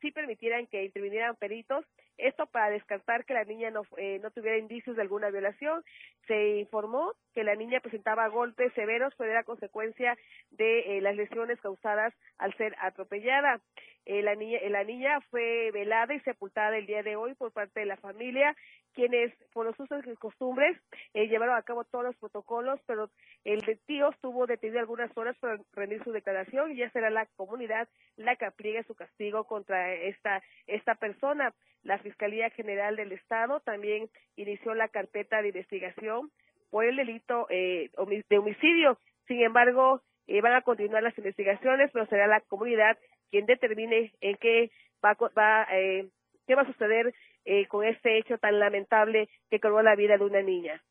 sí, 0.00 0.10
permitieran 0.12 0.68
que 0.68 0.84
intervinieran 0.84 1.34
peritos, 1.36 1.84
esto 2.18 2.46
para 2.46 2.70
descartar 2.70 3.24
que 3.24 3.34
la 3.34 3.44
niña 3.44 3.70
no, 3.70 3.82
eh, 3.96 4.20
no 4.22 4.30
tuviera 4.30 4.58
indicios 4.58 4.94
de 4.94 5.02
alguna 5.02 5.30
violación. 5.30 5.82
Se 6.26 6.58
informó 6.58 7.14
que 7.34 7.42
la 7.42 7.56
niña 7.56 7.80
presentaba 7.80 8.28
golpes 8.28 8.72
severos, 8.74 9.12
pero 9.16 9.30
era 9.30 9.42
consecuencia 9.42 10.16
de 10.50 10.98
eh, 10.98 11.00
las 11.00 11.16
lesiones 11.16 11.60
causadas 11.60 12.14
al 12.38 12.54
ser 12.54 12.76
atropellada. 12.78 13.60
Eh, 14.06 14.22
la, 14.22 14.34
niña, 14.34 14.58
la 14.68 14.82
niña 14.82 15.20
fue 15.30 15.70
velada 15.72 16.14
y 16.14 16.20
sepultada 16.20 16.76
el 16.76 16.86
día 16.86 17.02
de 17.02 17.16
hoy 17.16 17.34
por 17.34 17.52
parte 17.52 17.80
de 17.80 17.86
la 17.86 17.96
familia, 17.98 18.56
quienes 18.94 19.32
por 19.52 19.66
los 19.66 19.78
usos 19.78 20.04
y 20.06 20.16
costumbres 20.16 20.76
llevaron 21.14 21.56
a 21.56 21.62
cabo 21.62 21.84
todos 21.84 22.04
los 22.04 22.16
protocolos, 22.16 22.80
pero 22.86 23.10
el 23.44 23.62
tío 23.86 24.10
estuvo 24.10 24.46
detenido 24.46 24.80
algunas 24.80 25.16
horas 25.16 25.36
para 25.38 25.58
rendir 25.74 26.02
su 26.02 26.12
declaración 26.12 26.72
y 26.72 26.76
ya 26.76 26.90
será 26.90 27.10
la 27.10 27.26
comunidad 27.36 27.88
la 28.16 28.36
que 28.36 28.46
apliegue 28.46 28.82
su 28.84 28.94
castigo 28.94 29.44
contra 29.44 29.92
esta, 29.94 30.42
esta 30.66 30.94
persona. 30.94 31.54
La 31.82 31.98
Fiscalía 31.98 32.50
General 32.50 32.96
del 32.96 33.12
Estado 33.12 33.60
también 33.60 34.10
inició 34.36 34.74
la 34.74 34.88
carpeta 34.88 35.40
de 35.40 35.48
investigación 35.48 36.30
por 36.70 36.84
el 36.84 36.96
delito 36.96 37.46
eh, 37.50 37.90
de 38.28 38.38
homicidio. 38.38 38.98
Sin 39.26 39.42
embargo, 39.42 40.02
eh, 40.26 40.40
van 40.40 40.54
a 40.54 40.62
continuar 40.62 41.02
las 41.02 41.16
investigaciones, 41.18 41.90
pero 41.92 42.06
será 42.06 42.26
la 42.26 42.40
comunidad 42.40 42.98
quien 43.30 43.46
determine 43.46 44.12
en 44.20 44.36
qué 44.36 44.70
va, 45.04 45.16
va 45.36 45.66
eh, 45.72 46.08
qué 46.46 46.54
va 46.54 46.62
a 46.62 46.66
suceder 46.66 47.14
eh, 47.44 47.66
con 47.66 47.84
este 47.84 48.18
hecho 48.18 48.38
tan 48.38 48.58
lamentable 48.58 49.28
que 49.50 49.60
cobró 49.60 49.82
la 49.82 49.96
vida 49.96 50.16
de 50.16 50.24
una 50.24 50.42
niña. 50.42 50.82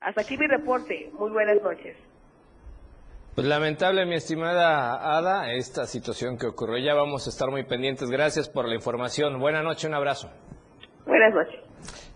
Hasta 0.00 0.20
aquí 0.20 0.36
mi 0.36 0.46
reporte. 0.46 1.10
Muy 1.18 1.30
buenas 1.30 1.60
noches. 1.62 1.96
Pues 3.34 3.46
lamentable, 3.46 4.04
mi 4.04 4.16
estimada 4.16 5.16
Ada, 5.16 5.52
esta 5.52 5.86
situación 5.86 6.38
que 6.38 6.46
ocurrió. 6.46 6.78
Ya 6.78 6.94
vamos 6.94 7.26
a 7.26 7.30
estar 7.30 7.50
muy 7.50 7.64
pendientes. 7.64 8.10
Gracias 8.10 8.48
por 8.48 8.68
la 8.68 8.74
información. 8.74 9.38
Buenas 9.38 9.64
noches, 9.64 9.84
un 9.84 9.94
abrazo. 9.94 10.30
Buenas 11.06 11.34
noches. 11.34 11.60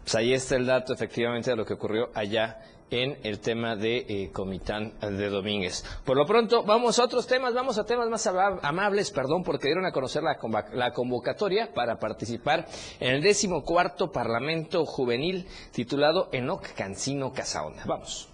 Pues 0.03 0.15
ahí 0.17 0.35
está 0.35 0.57
el 0.57 0.67
dato 0.67 0.93
efectivamente 0.93 1.51
de 1.51 1.57
lo 1.57 1.65
que 1.65 1.75
ocurrió 1.75 2.11
allá 2.15 2.59
en 2.93 3.19
el 3.25 3.41
tema 3.41 3.75
de 3.75 4.05
eh, 4.09 4.31
Comitán 4.33 4.93
de 5.01 5.29
Domínguez. 5.29 5.85
Por 6.05 6.17
lo 6.17 6.27
pronto, 6.27 6.63
vamos 6.63 6.99
a 6.99 7.05
otros 7.05 7.27
temas, 7.27 7.55
vamos 7.55 7.79
a 7.79 7.85
temas 7.85 8.09
más 8.09 8.27
amables, 8.27 9.11
perdón, 9.11 9.43
porque 9.43 9.69
dieron 9.69 9.87
a 9.87 9.93
conocer 9.93 10.23
la, 10.23 10.39
la 10.73 10.93
convocatoria 10.93 11.73
para 11.73 11.99
participar 11.99 12.67
en 13.01 13.15
el 13.15 13.23
décimo 13.23 13.65
cuarto 13.65 14.13
Parlamento 14.13 14.85
Juvenil 14.85 15.47
titulado 15.73 16.29
Enoc 16.33 16.75
Cancino 16.75 17.33
Casaonda. 17.33 17.83
Vamos. 17.87 18.32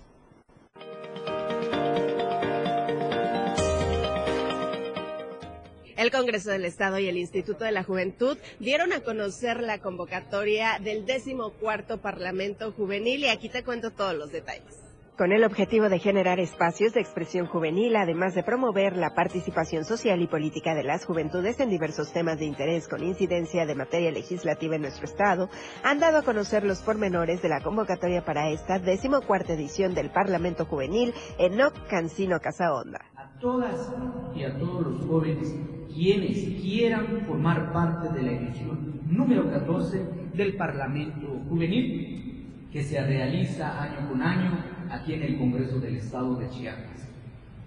El 5.99 6.13
Congreso 6.13 6.53
del 6.53 6.65
Estado 6.65 7.01
y 7.01 7.09
el 7.09 7.19
Instituto 7.19 7.65
de 7.65 7.73
la 7.73 7.83
Juventud 7.83 8.39
dieron 8.61 8.93
a 8.93 9.01
conocer 9.01 9.61
la 9.61 9.81
convocatoria 9.81 10.79
del 10.81 11.05
décimo 11.07 11.51
cuarto 11.51 12.01
Parlamento 12.01 12.71
Juvenil 12.71 13.25
y 13.25 13.29
aquí 13.29 13.49
te 13.49 13.65
cuento 13.65 13.91
todos 13.91 14.15
los 14.15 14.31
detalles 14.31 14.77
con 15.19 15.33
el 15.33 15.43
objetivo 15.43 15.89
de 15.89 15.99
generar 15.99 16.39
espacios 16.39 16.93
de 16.93 17.01
expresión 17.01 17.47
juvenil, 17.49 17.97
además 17.97 18.37
de 18.37 18.45
promover 18.45 18.97
la 18.97 19.17
participación 19.17 19.85
social 19.85 20.23
y 20.23 20.29
política 20.29 20.77
de 20.77 20.85
las 20.85 21.05
juventudes 21.05 21.59
en 21.59 21.71
diversos 21.71 22.13
temas 22.13 22.39
de 22.39 22.45
interés 22.45 22.87
con 22.87 23.03
incidencia 23.03 23.67
de 23.67 23.75
materia 23.75 24.13
legislativa 24.13 24.77
en 24.77 24.83
nuestro 24.83 25.07
Estado, 25.07 25.51
han 25.83 25.99
dado 25.99 26.19
a 26.19 26.23
conocer 26.23 26.63
los 26.63 26.83
pormenores 26.83 27.43
de 27.43 27.49
la 27.49 27.61
convocatoria 27.61 28.25
para 28.25 28.51
esta 28.51 28.79
decimocuarta 28.79 29.55
edición 29.55 29.93
del 29.93 30.11
Parlamento 30.11 30.67
Juvenil 30.67 31.13
en 31.37 31.57
No 31.57 31.73
Cancino 31.91 32.39
Casa 32.39 32.73
Honda. 32.73 33.01
A 33.17 33.37
todas 33.41 33.93
y 34.37 34.45
a 34.45 34.57
todos 34.57 34.87
los 34.87 35.05
jóvenes 35.05 35.53
quienes 35.95 36.61
quieran 36.61 37.23
formar 37.27 37.73
parte 37.73 38.13
de 38.15 38.23
la 38.23 38.33
edición 38.33 39.01
número 39.11 39.51
14 39.51 40.03
del 40.35 40.55
Parlamento 40.55 41.41
Juvenil, 41.49 42.69
que 42.73 42.83
se 42.83 43.05
realiza 43.05 43.83
año 43.83 44.09
con 44.09 44.23
año 44.23 44.59
aquí 44.91 45.15
en 45.15 45.23
el 45.23 45.39
Congreso 45.39 45.81
del 45.81 45.97
Estado 45.97 46.37
de 46.37 46.49
Chiapas. 46.51 47.09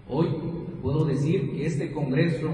Hoy 0.08 0.28
puedo 0.82 1.06
decir 1.06 1.52
que 1.52 1.66
este 1.66 1.92
Congreso 1.92 2.52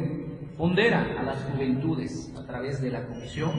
pondera 0.58 1.20
a 1.20 1.24
las 1.24 1.44
juventudes 1.44 2.34
a 2.38 2.46
través 2.46 2.82
de 2.82 2.92
la 2.92 3.06
Comisión 3.06 3.52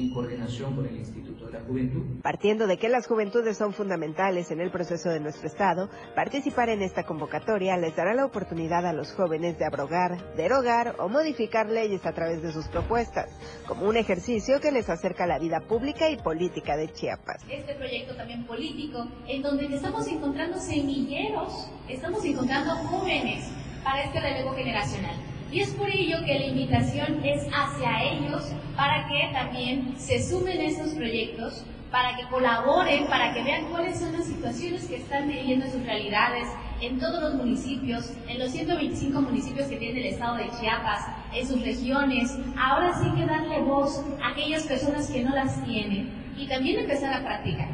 en 0.00 0.10
coordinación 0.10 0.74
con 0.74 0.86
el 0.86 0.96
Instituto 0.96 1.46
de 1.46 1.52
la 1.52 1.60
Juventud. 1.60 2.20
Partiendo 2.22 2.66
de 2.66 2.78
que 2.78 2.88
las 2.88 3.06
juventudes 3.06 3.56
son 3.56 3.72
fundamentales 3.72 4.50
en 4.50 4.60
el 4.60 4.70
proceso 4.70 5.10
de 5.10 5.20
nuestro 5.20 5.46
Estado, 5.46 5.90
participar 6.14 6.70
en 6.70 6.82
esta 6.82 7.04
convocatoria 7.04 7.76
les 7.76 7.94
dará 7.94 8.14
la 8.14 8.24
oportunidad 8.24 8.86
a 8.86 8.92
los 8.92 9.12
jóvenes 9.12 9.58
de 9.58 9.66
abrogar, 9.66 10.34
derogar 10.36 10.96
o 10.98 11.08
modificar 11.08 11.68
leyes 11.68 12.04
a 12.06 12.12
través 12.12 12.42
de 12.42 12.52
sus 12.52 12.66
propuestas, 12.68 13.30
como 13.66 13.86
un 13.86 13.96
ejercicio 13.96 14.60
que 14.60 14.72
les 14.72 14.88
acerca 14.88 15.24
a 15.24 15.26
la 15.26 15.38
vida 15.38 15.60
pública 15.60 16.08
y 16.10 16.16
política 16.16 16.76
de 16.76 16.92
Chiapas. 16.92 17.44
Este 17.48 17.74
proyecto 17.74 18.16
también 18.16 18.46
político, 18.46 19.06
en 19.28 19.42
donde 19.42 19.66
estamos 19.66 20.06
encontrando 20.08 20.58
semilleros, 20.58 21.70
estamos 21.88 22.24
encontrando 22.24 22.70
jóvenes 22.88 23.50
para 23.84 24.04
este 24.04 24.20
relevo 24.20 24.52
generacional 24.52 25.16
y 25.52 25.60
es 25.60 25.70
por 25.70 25.90
ello 25.90 26.18
que 26.24 26.38
la 26.38 26.46
invitación 26.46 27.24
es 27.24 27.46
hacia 27.52 28.04
ellos 28.04 28.52
para 28.76 29.08
que 29.08 29.30
también 29.32 29.94
se 29.98 30.22
sumen 30.22 30.58
a 30.60 30.64
estos 30.64 30.90
proyectos, 30.94 31.64
para 31.90 32.16
que 32.16 32.24
colaboren, 32.28 33.06
para 33.06 33.34
que 33.34 33.42
vean 33.42 33.64
cuáles 33.66 33.98
son 33.98 34.12
las 34.12 34.26
situaciones 34.26 34.86
que 34.86 34.96
están 34.96 35.28
viviendo 35.28 35.66
en 35.66 35.72
sus 35.72 35.84
realidades 35.84 36.46
en 36.80 36.98
todos 36.98 37.20
los 37.20 37.34
municipios, 37.34 38.12
en 38.26 38.38
los 38.38 38.52
125 38.52 39.20
municipios 39.20 39.66
que 39.68 39.76
tiene 39.76 40.00
el 40.00 40.06
estado 40.06 40.36
de 40.36 40.48
Chiapas, 40.58 41.06
en 41.34 41.46
sus 41.46 41.60
regiones. 41.62 42.34
Ahora 42.56 42.92
sí 43.02 43.10
que 43.16 43.26
darle 43.26 43.60
voz 43.60 44.02
a 44.22 44.30
aquellas 44.30 44.62
personas 44.62 45.10
que 45.10 45.22
no 45.22 45.34
las 45.34 45.62
tienen 45.64 46.10
y 46.38 46.46
también 46.46 46.80
empezar 46.80 47.12
a 47.12 47.24
practicar. 47.24 47.68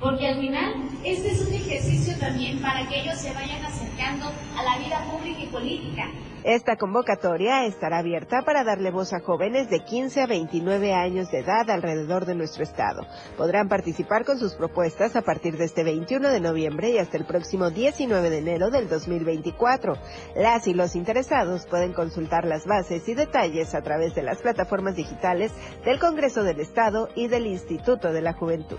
Porque 0.00 0.28
al 0.28 0.40
final, 0.40 0.74
este 1.04 1.32
es 1.32 1.46
un 1.46 1.52
ejercicio 1.52 2.16
también 2.18 2.58
para 2.60 2.88
que 2.88 3.00
ellos 3.00 3.16
se 3.16 3.32
vayan 3.32 3.64
acercando 3.64 4.26
a 4.56 4.62
la 4.62 4.78
vida 4.78 5.04
pública 5.10 5.40
y 5.42 5.46
política. 5.46 6.08
Esta 6.44 6.76
convocatoria 6.76 7.66
estará 7.66 7.98
abierta 7.98 8.42
para 8.42 8.62
darle 8.62 8.90
voz 8.90 9.12
a 9.12 9.20
jóvenes 9.20 9.68
de 9.70 9.80
15 9.80 10.22
a 10.22 10.26
29 10.26 10.94
años 10.94 11.30
de 11.30 11.40
edad 11.40 11.68
alrededor 11.68 12.26
de 12.26 12.36
nuestro 12.36 12.62
estado. 12.62 13.06
Podrán 13.36 13.68
participar 13.68 14.24
con 14.24 14.38
sus 14.38 14.54
propuestas 14.54 15.16
a 15.16 15.22
partir 15.22 15.56
de 15.56 15.64
este 15.64 15.82
21 15.82 16.28
de 16.30 16.40
noviembre 16.40 16.90
y 16.90 16.98
hasta 16.98 17.16
el 17.16 17.24
próximo 17.24 17.70
19 17.70 18.30
de 18.30 18.38
enero 18.38 18.70
del 18.70 18.88
2024. 18.88 19.94
Las 20.36 20.68
y 20.68 20.74
los 20.74 20.94
interesados 20.94 21.66
pueden 21.66 21.92
consultar 21.92 22.46
las 22.46 22.66
bases 22.66 23.08
y 23.08 23.14
detalles 23.14 23.74
a 23.74 23.82
través 23.82 24.14
de 24.14 24.22
las 24.22 24.38
plataformas 24.38 24.94
digitales 24.94 25.52
del 25.84 25.98
Congreso 25.98 26.44
del 26.44 26.60
Estado 26.60 27.08
y 27.16 27.26
del 27.26 27.46
Instituto 27.46 28.12
de 28.12 28.22
la 28.22 28.32
Juventud. 28.32 28.78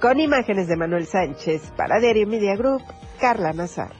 Con 0.00 0.20
imágenes 0.20 0.68
de 0.68 0.76
Manuel 0.76 1.06
Sánchez 1.06 1.72
para 1.76 1.98
Diario 1.98 2.26
Media 2.26 2.56
Group, 2.56 2.82
Carla 3.18 3.52
Nazar. 3.52 3.99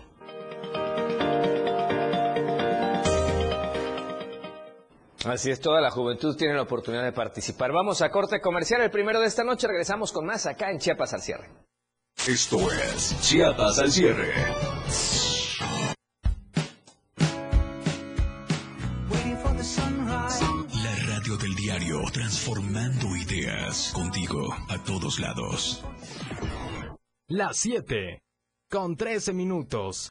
Así 5.25 5.51
es, 5.51 5.61
toda 5.61 5.83
la 5.83 5.91
juventud 5.91 6.35
tiene 6.35 6.55
la 6.55 6.63
oportunidad 6.63 7.05
de 7.05 7.13
participar. 7.13 7.73
Vamos 7.73 8.01
a 8.01 8.11
corte 8.11 8.41
comercial 8.41 8.81
el 8.81 8.91
primero 8.91 9.21
de 9.21 9.27
esta 9.27 9.45
noche. 9.45 9.67
Regresamos 9.69 10.13
con 10.13 10.25
más 10.25 10.47
acá 10.47 10.71
en 10.71 10.79
Chiapas 10.79 11.13
al 11.13 11.21
cierre. 11.21 11.51
Esto 12.27 12.59
es 12.73 13.21
Chiapas 13.21 13.79
al 13.79 13.91
cierre. 13.91 14.33
La 20.83 20.97
radio 21.07 21.37
del 21.37 21.55
diario, 21.55 22.01
transformando 22.13 23.15
ideas 23.17 23.93
contigo 23.95 24.55
a 24.69 24.83
todos 24.85 25.21
lados. 25.21 25.85
Las 27.29 27.59
7, 27.59 28.23
con 28.71 28.97
13 28.97 29.35
minutos. 29.35 30.11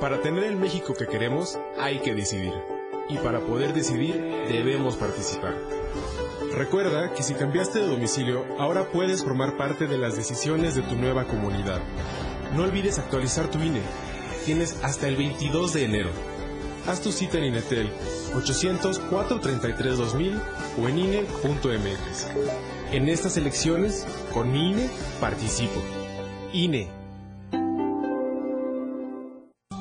Para 0.00 0.20
tener 0.20 0.44
el 0.44 0.56
México 0.56 0.94
que 0.94 1.06
queremos, 1.06 1.58
hay 1.78 2.00
que 2.00 2.14
decidir. 2.14 2.52
Y 3.08 3.16
para 3.18 3.40
poder 3.40 3.72
decidir, 3.72 4.14
debemos 4.48 4.96
participar. 4.96 5.54
Recuerda 6.54 7.12
que 7.14 7.22
si 7.22 7.34
cambiaste 7.34 7.78
de 7.78 7.86
domicilio, 7.86 8.44
ahora 8.58 8.90
puedes 8.90 9.22
formar 9.22 9.56
parte 9.56 9.86
de 9.86 9.96
las 9.96 10.16
decisiones 10.16 10.74
de 10.74 10.82
tu 10.82 10.96
nueva 10.96 11.24
comunidad. 11.24 11.80
No 12.56 12.64
olvides 12.64 12.98
actualizar 12.98 13.48
tu 13.50 13.60
INE. 13.60 13.82
Tienes 14.44 14.76
hasta 14.82 15.06
el 15.08 15.16
22 15.16 15.72
de 15.72 15.84
enero. 15.84 16.10
Haz 16.86 17.00
tu 17.00 17.12
cita 17.12 17.38
en 17.38 17.44
Inetel 17.44 17.88
800-433-2000 18.34 20.40
o 20.82 20.88
en 20.88 20.98
INE.mx. 20.98 22.26
En 22.92 23.08
estas 23.08 23.36
elecciones, 23.36 24.06
con 24.32 24.54
INE, 24.54 24.88
participo. 25.20 25.80
INE 26.52 27.03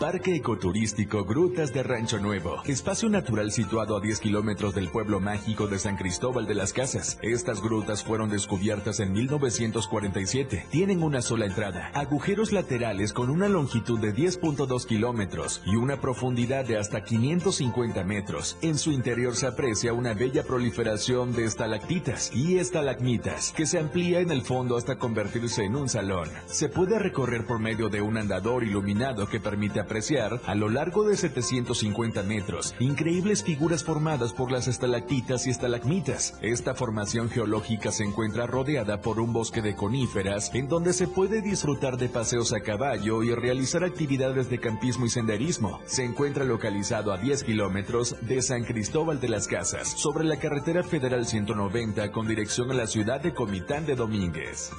Parque 0.00 0.36
Ecoturístico 0.36 1.24
Grutas 1.24 1.72
de 1.72 1.82
Rancho 1.82 2.18
Nuevo. 2.18 2.60
Espacio 2.66 3.08
natural 3.08 3.50
situado 3.50 3.96
a 3.96 4.00
10 4.00 4.20
kilómetros 4.20 4.74
del 4.74 4.90
pueblo 4.90 5.20
mágico 5.20 5.68
de 5.68 5.78
San 5.78 5.96
Cristóbal 5.96 6.46
de 6.46 6.54
las 6.54 6.74
Casas. 6.74 7.18
Estas 7.22 7.62
grutas 7.62 8.04
fueron 8.04 8.28
descubiertas 8.28 9.00
en 9.00 9.12
1947. 9.12 10.66
Tienen 10.70 11.02
una 11.02 11.22
sola 11.22 11.46
entrada, 11.46 11.90
agujeros 11.94 12.52
laterales 12.52 13.14
con 13.14 13.30
una 13.30 13.48
longitud 13.48 13.98
de 13.98 14.14
10.2 14.14 14.84
kilómetros 14.84 15.62
y 15.64 15.76
una 15.76 15.98
profundidad 15.98 16.66
de 16.66 16.76
hasta 16.76 17.02
550 17.02 18.04
metros. 18.04 18.58
En 18.60 18.76
su 18.76 18.92
interior 18.92 19.34
se 19.34 19.46
aprecia 19.46 19.94
una 19.94 20.12
bella 20.12 20.42
proliferación 20.42 21.32
de 21.32 21.46
estalactitas 21.46 22.30
y 22.34 22.58
estalagmitas 22.58 23.54
que 23.56 23.64
se 23.64 23.78
amplía 23.78 24.20
en 24.20 24.30
el 24.30 24.42
fondo 24.42 24.76
hasta 24.76 24.98
convertirse 24.98 25.64
en 25.64 25.74
un 25.74 25.88
salón. 25.88 26.28
Se 26.46 26.68
puede 26.68 26.98
recorrer 26.98 27.46
por 27.46 27.60
medio 27.60 27.88
de 27.88 28.02
un 28.02 28.18
andador 28.18 28.62
iluminado 28.62 29.26
que 29.26 29.40
permite 29.40 29.85
apreciar 29.86 30.40
a 30.44 30.54
lo 30.54 30.68
largo 30.68 31.04
de 31.04 31.16
750 31.16 32.22
metros 32.24 32.74
increíbles 32.80 33.44
figuras 33.44 33.84
formadas 33.84 34.32
por 34.32 34.50
las 34.50 34.66
estalactitas 34.66 35.46
y 35.46 35.50
estalagmitas. 35.50 36.34
Esta 36.42 36.74
formación 36.74 37.30
geológica 37.30 37.92
se 37.92 38.04
encuentra 38.04 38.46
rodeada 38.46 39.00
por 39.00 39.20
un 39.20 39.32
bosque 39.32 39.62
de 39.62 39.76
coníferas 39.76 40.50
en 40.54 40.68
donde 40.68 40.92
se 40.92 41.06
puede 41.06 41.40
disfrutar 41.40 41.96
de 41.96 42.08
paseos 42.08 42.52
a 42.52 42.60
caballo 42.60 43.22
y 43.22 43.32
realizar 43.34 43.84
actividades 43.84 44.50
de 44.50 44.58
campismo 44.58 45.06
y 45.06 45.10
senderismo. 45.10 45.80
Se 45.86 46.04
encuentra 46.04 46.44
localizado 46.44 47.12
a 47.12 47.18
10 47.18 47.44
kilómetros 47.44 48.16
de 48.22 48.42
San 48.42 48.64
Cristóbal 48.64 49.20
de 49.20 49.28
las 49.28 49.46
Casas, 49.46 49.88
sobre 49.88 50.24
la 50.24 50.38
carretera 50.38 50.82
federal 50.82 51.26
190 51.26 52.10
con 52.10 52.26
dirección 52.26 52.70
a 52.72 52.74
la 52.74 52.86
ciudad 52.88 53.20
de 53.20 53.32
Comitán 53.32 53.86
de 53.86 53.94
Domínguez. 53.94 54.70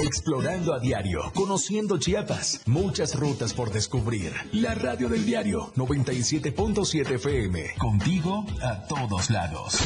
Explorando 0.00 0.74
a 0.74 0.78
diario, 0.78 1.30
conociendo 1.34 1.98
Chiapas, 1.98 2.62
muchas 2.66 3.14
rutas 3.14 3.52
por 3.52 3.70
descubrir. 3.70 4.32
La 4.52 4.74
radio 4.74 5.08
del 5.08 5.24
diario 5.24 5.72
97.7 5.74 7.14
FM, 7.16 7.74
contigo 7.78 8.46
a 8.62 8.86
todos 8.86 9.30
lados. 9.30 9.78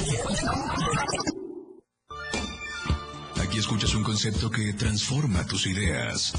Aquí 3.43 3.59
escuchas 3.59 3.95
un 3.95 4.03
concepto 4.03 4.51
que 4.51 4.73
transforma 4.75 5.47
tus 5.47 5.67
ideas. 5.67 6.33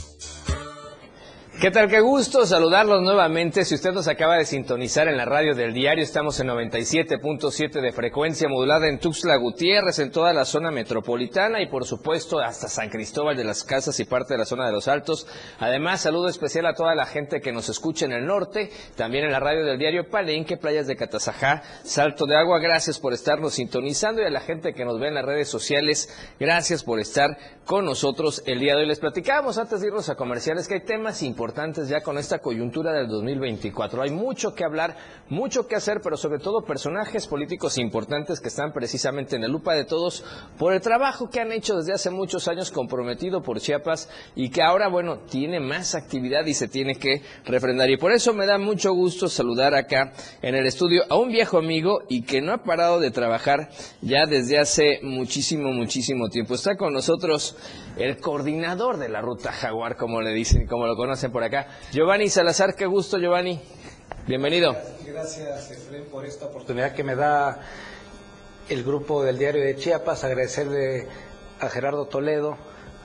¿Qué 1.61 1.69
tal? 1.69 1.89
Qué 1.89 1.99
gusto 1.99 2.43
saludarlos 2.47 3.03
nuevamente. 3.03 3.65
Si 3.65 3.75
usted 3.75 3.91
nos 3.91 4.07
acaba 4.07 4.35
de 4.35 4.45
sintonizar 4.45 5.07
en 5.07 5.15
la 5.15 5.25
radio 5.25 5.53
del 5.53 5.75
diario, 5.75 6.03
estamos 6.03 6.39
en 6.39 6.47
97.7 6.47 7.81
de 7.81 7.91
frecuencia 7.91 8.49
modulada 8.49 8.87
en 8.87 8.97
Tuxtla 8.97 9.35
Gutiérrez, 9.35 9.99
en 9.99 10.09
toda 10.09 10.33
la 10.33 10.45
zona 10.45 10.71
metropolitana 10.71 11.61
y 11.61 11.67
por 11.67 11.85
supuesto 11.85 12.39
hasta 12.39 12.67
San 12.67 12.89
Cristóbal 12.89 13.37
de 13.37 13.43
las 13.43 13.63
Casas 13.63 13.99
y 13.99 14.05
parte 14.05 14.33
de 14.33 14.39
la 14.39 14.45
zona 14.45 14.65
de 14.65 14.71
los 14.71 14.87
Altos. 14.87 15.27
Además, 15.59 16.01
saludo 16.01 16.29
especial 16.29 16.65
a 16.65 16.73
toda 16.73 16.95
la 16.95 17.05
gente 17.05 17.41
que 17.41 17.51
nos 17.51 17.69
escucha 17.69 18.05
en 18.05 18.13
el 18.13 18.25
norte, 18.25 18.71
también 18.95 19.25
en 19.25 19.31
la 19.31 19.39
radio 19.39 19.63
del 19.63 19.77
diario 19.77 20.09
Palenque, 20.09 20.57
Playas 20.57 20.87
de 20.87 20.95
Catazajá, 20.95 21.61
Salto 21.83 22.25
de 22.25 22.37
Agua. 22.37 22.57
Gracias 22.57 22.97
por 22.97 23.13
estarnos 23.13 23.53
sintonizando 23.53 24.23
y 24.23 24.25
a 24.25 24.31
la 24.31 24.41
gente 24.41 24.73
que 24.73 24.83
nos 24.83 24.99
ve 24.99 25.09
en 25.09 25.13
las 25.13 25.25
redes 25.25 25.47
sociales, 25.47 26.09
gracias 26.39 26.83
por 26.83 26.99
estar 26.99 27.37
con 27.65 27.85
nosotros 27.85 28.41
el 28.47 28.59
día 28.59 28.73
de 28.73 28.81
hoy. 28.81 28.87
Les 28.87 28.99
platicábamos 28.99 29.59
antes 29.59 29.81
de 29.81 29.89
irnos 29.89 30.09
a 30.09 30.15
comerciales 30.15 30.67
que 30.67 30.73
hay 30.73 30.85
temas 30.85 31.21
importantes 31.21 31.50
ya 31.87 32.01
con 32.01 32.17
esta 32.17 32.39
coyuntura 32.39 32.93
del 32.93 33.07
2024. 33.07 34.01
Hay 34.01 34.11
mucho 34.11 34.53
que 34.55 34.63
hablar, 34.63 34.95
mucho 35.29 35.67
que 35.67 35.75
hacer, 35.75 35.99
pero 36.01 36.15
sobre 36.15 36.39
todo 36.39 36.63
personajes 36.63 37.27
políticos 37.27 37.77
importantes 37.77 38.39
que 38.39 38.47
están 38.47 38.71
precisamente 38.71 39.35
en 39.35 39.41
la 39.41 39.47
lupa 39.47 39.73
de 39.73 39.85
todos 39.85 40.23
por 40.57 40.73
el 40.73 40.81
trabajo 40.81 41.29
que 41.29 41.41
han 41.41 41.51
hecho 41.51 41.75
desde 41.77 41.93
hace 41.93 42.09
muchos 42.09 42.47
años 42.47 42.71
comprometido 42.71 43.41
por 43.41 43.59
Chiapas 43.59 44.09
y 44.35 44.49
que 44.49 44.61
ahora, 44.61 44.87
bueno, 44.87 45.19
tiene 45.29 45.59
más 45.59 45.93
actividad 45.93 46.45
y 46.45 46.53
se 46.53 46.67
tiene 46.67 46.95
que 46.95 47.21
refrendar. 47.45 47.89
Y 47.89 47.97
por 47.97 48.11
eso 48.11 48.33
me 48.33 48.45
da 48.45 48.57
mucho 48.57 48.93
gusto 48.93 49.27
saludar 49.27 49.75
acá 49.75 50.13
en 50.41 50.55
el 50.55 50.65
estudio 50.65 51.03
a 51.09 51.17
un 51.17 51.29
viejo 51.29 51.57
amigo 51.57 51.99
y 52.07 52.23
que 52.23 52.41
no 52.41 52.53
ha 52.53 52.63
parado 52.63 52.99
de 52.99 53.11
trabajar 53.11 53.69
ya 54.01 54.25
desde 54.25 54.57
hace 54.57 54.99
muchísimo, 55.03 55.71
muchísimo 55.73 56.29
tiempo. 56.29 56.55
Está 56.55 56.77
con 56.77 56.93
nosotros 56.93 57.57
el 57.97 58.17
coordinador 58.17 58.97
de 58.97 59.09
la 59.09 59.21
ruta 59.21 59.51
Jaguar, 59.51 59.97
como 59.97 60.21
le 60.21 60.31
dicen, 60.31 60.65
como 60.67 60.87
lo 60.87 60.95
conocen 60.95 61.31
por 61.31 61.40
acá. 61.43 61.67
Giovanni 61.91 62.29
Salazar, 62.29 62.75
qué 62.75 62.85
gusto, 62.85 63.17
Giovanni. 63.17 63.59
Bienvenido. 64.27 64.75
Gracias, 65.05 65.71
Efraín, 65.71 66.05
por 66.05 66.25
esta 66.25 66.45
oportunidad 66.45 66.93
que 66.93 67.03
me 67.03 67.15
da 67.15 67.59
el 68.69 68.83
grupo 68.83 69.23
del 69.23 69.37
Diario 69.37 69.63
de 69.63 69.75
Chiapas. 69.75 70.23
Agradecerle 70.23 71.07
a 71.59 71.69
Gerardo 71.69 72.05
Toledo, 72.05 72.57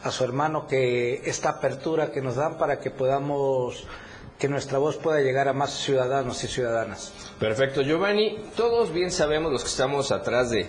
a 0.02 0.10
su 0.10 0.24
hermano, 0.24 0.66
que 0.66 1.22
esta 1.28 1.50
apertura 1.50 2.12
que 2.12 2.20
nos 2.20 2.36
dan 2.36 2.58
para 2.58 2.78
que 2.80 2.90
podamos 2.90 3.86
que 4.38 4.48
nuestra 4.48 4.78
voz 4.78 4.96
pueda 4.96 5.20
llegar 5.20 5.48
a 5.48 5.52
más 5.52 5.70
ciudadanos 5.70 6.44
y 6.44 6.48
ciudadanas. 6.48 7.12
Perfecto, 7.40 7.82
Giovanni. 7.82 8.38
Todos 8.54 8.92
bien 8.92 9.10
sabemos 9.10 9.50
los 9.50 9.62
que 9.62 9.68
estamos 9.68 10.12
atrás 10.12 10.50
de 10.50 10.66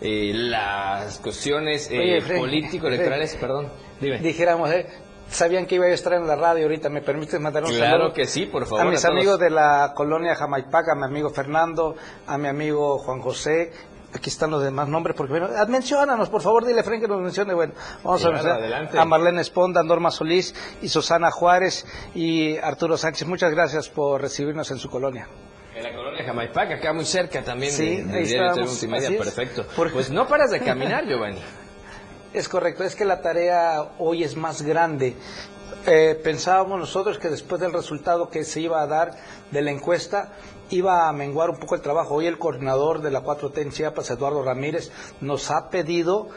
eh, 0.00 0.32
las 0.34 1.18
cuestiones 1.18 1.88
eh, 1.90 2.22
político-electorales, 2.38 3.36
perdón. 3.36 3.68
Dime. 4.00 4.18
Dijéramos, 4.20 4.70
eh, 4.70 4.86
sabían 5.30 5.66
que 5.66 5.76
iba 5.76 5.86
a 5.86 5.88
estar 5.88 6.12
en 6.14 6.26
la 6.26 6.36
radio 6.36 6.64
ahorita, 6.64 6.88
¿me 6.88 7.02
permites 7.02 7.40
mandar 7.40 7.64
un 7.64 7.70
claro 7.70 7.98
saludo? 7.98 8.12
que 8.12 8.26
sí, 8.26 8.46
por 8.46 8.66
favor. 8.66 8.86
A 8.86 8.90
mis 8.90 9.04
amigos 9.04 9.38
de 9.38 9.50
la 9.50 9.92
colonia 9.94 10.34
Jamaipaca, 10.34 10.92
a 10.92 10.94
mi 10.94 11.04
amigo 11.04 11.30
Fernando, 11.30 11.96
a 12.26 12.36
mi 12.36 12.48
amigo 12.48 12.98
Juan 12.98 13.20
José, 13.20 13.72
aquí 14.12 14.28
están 14.28 14.50
los 14.50 14.62
demás 14.62 14.88
nombres, 14.88 15.16
porque 15.16 15.32
bueno, 15.32 15.48
menciónanos, 15.68 16.28
por 16.28 16.42
favor, 16.42 16.66
dile 16.66 16.82
Frank 16.82 17.00
que 17.00 17.08
nos 17.08 17.20
mencione, 17.20 17.54
bueno, 17.54 17.72
vamos 18.02 18.24
a 18.24 18.30
mencionar 18.30 18.90
a 18.96 19.04
Marlene 19.04 19.40
Esponda, 19.40 19.82
Norma 19.82 20.10
Solís 20.10 20.54
y 20.82 20.88
Susana 20.88 21.30
Juárez 21.30 21.86
y 22.14 22.56
Arturo 22.58 22.96
Sánchez, 22.96 23.26
muchas 23.28 23.52
gracias 23.52 23.88
por 23.88 24.20
recibirnos 24.20 24.70
en 24.70 24.78
su 24.78 24.90
colonia. 24.90 25.28
En 25.74 25.84
la 25.84 25.94
colonia 25.94 26.24
Jamaipaca, 26.24 26.74
acá 26.74 26.92
muy 26.92 27.04
cerca 27.04 27.42
también 27.42 27.72
sí, 27.72 28.02
de, 28.02 28.24
de 28.26 28.62
Multimedia, 28.62 29.16
perfecto. 29.16 29.64
Pues 29.74 30.10
no 30.10 30.26
paras 30.26 30.50
de 30.50 30.60
caminar, 30.60 31.04
Giovanni. 31.08 31.40
Es 32.32 32.48
correcto, 32.48 32.84
es 32.84 32.94
que 32.94 33.04
la 33.04 33.22
tarea 33.22 33.94
hoy 33.98 34.22
es 34.22 34.36
más 34.36 34.62
grande. 34.62 35.16
Eh, 35.84 36.20
pensábamos 36.22 36.78
nosotros 36.78 37.18
que 37.18 37.28
después 37.28 37.60
del 37.60 37.72
resultado 37.72 38.30
que 38.30 38.44
se 38.44 38.60
iba 38.60 38.80
a 38.80 38.86
dar 38.86 39.16
de 39.50 39.62
la 39.62 39.72
encuesta, 39.72 40.32
iba 40.68 41.08
a 41.08 41.12
menguar 41.12 41.50
un 41.50 41.58
poco 41.58 41.74
el 41.74 41.80
trabajo. 41.80 42.14
Hoy 42.14 42.26
el 42.26 42.38
coordinador 42.38 43.02
de 43.02 43.10
la 43.10 43.24
4T 43.24 43.62
en 43.62 43.72
Chiapas, 43.72 44.10
Eduardo 44.10 44.44
Ramírez, 44.44 44.92
nos 45.20 45.50
ha 45.50 45.70
pedido 45.70 46.28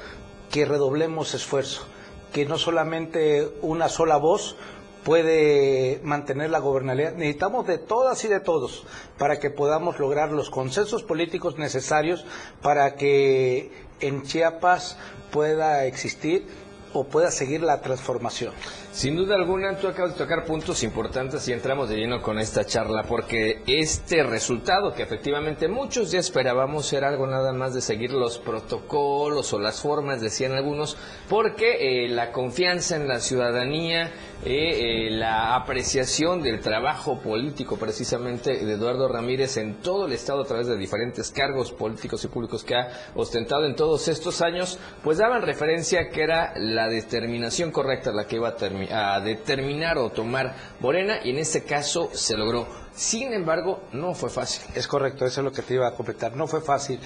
que 0.50 0.66
redoblemos 0.66 1.36
esfuerzo, 1.36 1.84
que 2.32 2.48
no 2.48 2.58
solamente 2.58 3.54
una 3.62 3.88
sola 3.88 4.18
voz 4.18 4.56
puede 5.04 6.00
mantener 6.04 6.50
la 6.50 6.60
gobernabilidad. 6.60 7.14
Necesitamos 7.14 7.68
de 7.68 7.78
todas 7.78 8.24
y 8.26 8.30
de 8.30 8.40
todos 8.40 8.86
para 9.20 9.40
que 9.40 9.52
podamos 9.52 10.00
lograr 10.00 10.32
los 10.32 10.50
consensos 10.50 11.04
políticos 11.04 11.58
necesarios 11.58 12.26
para 12.62 12.96
que 12.96 13.83
en 14.00 14.24
Chiapas 14.24 14.98
pueda 15.32 15.86
existir 15.86 16.46
o 16.94 17.06
pueda 17.06 17.32
seguir 17.32 17.62
la 17.62 17.82
transformación. 17.82 18.54
Sin 18.94 19.16
duda 19.16 19.34
alguna, 19.34 19.76
tú 19.76 19.88
acabas 19.88 20.12
de 20.12 20.20
tocar 20.20 20.46
puntos 20.46 20.84
importantes 20.84 21.48
y 21.48 21.52
entramos 21.52 21.90
de 21.90 21.96
lleno 21.96 22.22
con 22.22 22.38
esta 22.38 22.64
charla, 22.64 23.02
porque 23.02 23.64
este 23.66 24.22
resultado, 24.22 24.94
que 24.94 25.02
efectivamente 25.02 25.68
muchos 25.68 26.12
ya 26.12 26.20
esperábamos, 26.20 26.94
era 26.94 27.10
algo 27.10 27.26
nada 27.26 27.54
más 27.54 27.74
de 27.74 27.82
seguir 27.82 28.12
los 28.12 28.38
protocolos 28.38 29.52
o 29.52 29.60
las 29.60 29.82
formas, 29.82 30.22
decían 30.22 30.52
algunos, 30.52 30.96
porque 31.28 32.06
eh, 32.06 32.10
la 32.10 32.32
confianza 32.32 32.96
en 32.96 33.08
la 33.08 33.20
ciudadanía 33.20 34.12
eh, 34.46 35.08
eh, 35.08 35.10
la 35.10 35.56
apreciación 35.56 36.44
del 36.44 36.60
trabajo 36.60 37.18
político 37.20 37.78
precisamente 37.78 38.66
de 38.66 38.74
Eduardo 38.74 39.08
Ramírez 39.08 39.56
en 39.56 39.76
todo 39.76 40.06
el 40.06 40.12
Estado 40.12 40.42
a 40.42 40.46
través 40.46 40.68
de 40.68 40.76
diferentes 40.76 41.32
cargos 41.32 41.72
políticos 41.72 42.26
y 42.26 42.28
públicos 42.28 42.66
que 42.66 42.76
ha 42.76 42.90
ostentado 43.16 43.66
en 43.66 43.78
todos 43.78 44.10
estos 44.10 44.42
años, 44.42 44.80
pues 45.02 45.18
daban 45.18 45.44
referencia 45.44 46.10
que 46.10 46.24
era 46.24 46.52
la 46.58 46.90
determinación 46.90 47.72
correcta 47.72 48.12
la 48.12 48.28
que 48.28 48.36
iba 48.36 48.50
a, 48.50 48.56
a 48.92 49.20
determinar 49.20 49.98
o 49.98 50.10
tomar 50.12 50.56
Morena 50.80 51.18
y 51.24 51.32
en 51.32 51.38
este 51.40 51.64
caso 51.64 52.10
se 52.14 52.38
logró. 52.38 52.68
Sin 52.94 53.34
embargo, 53.34 53.84
no 53.92 54.14
fue 54.14 54.30
fácil. 54.30 54.64
Es 54.76 54.88
correcto, 54.88 55.26
eso 55.26 55.42
es 55.42 55.46
lo 55.46 55.52
que 55.52 55.62
te 55.62 55.74
iba 55.74 55.88
a 55.88 55.96
completar. 55.96 56.36
No 56.36 56.48
fue 56.48 56.62
fácil 56.62 57.00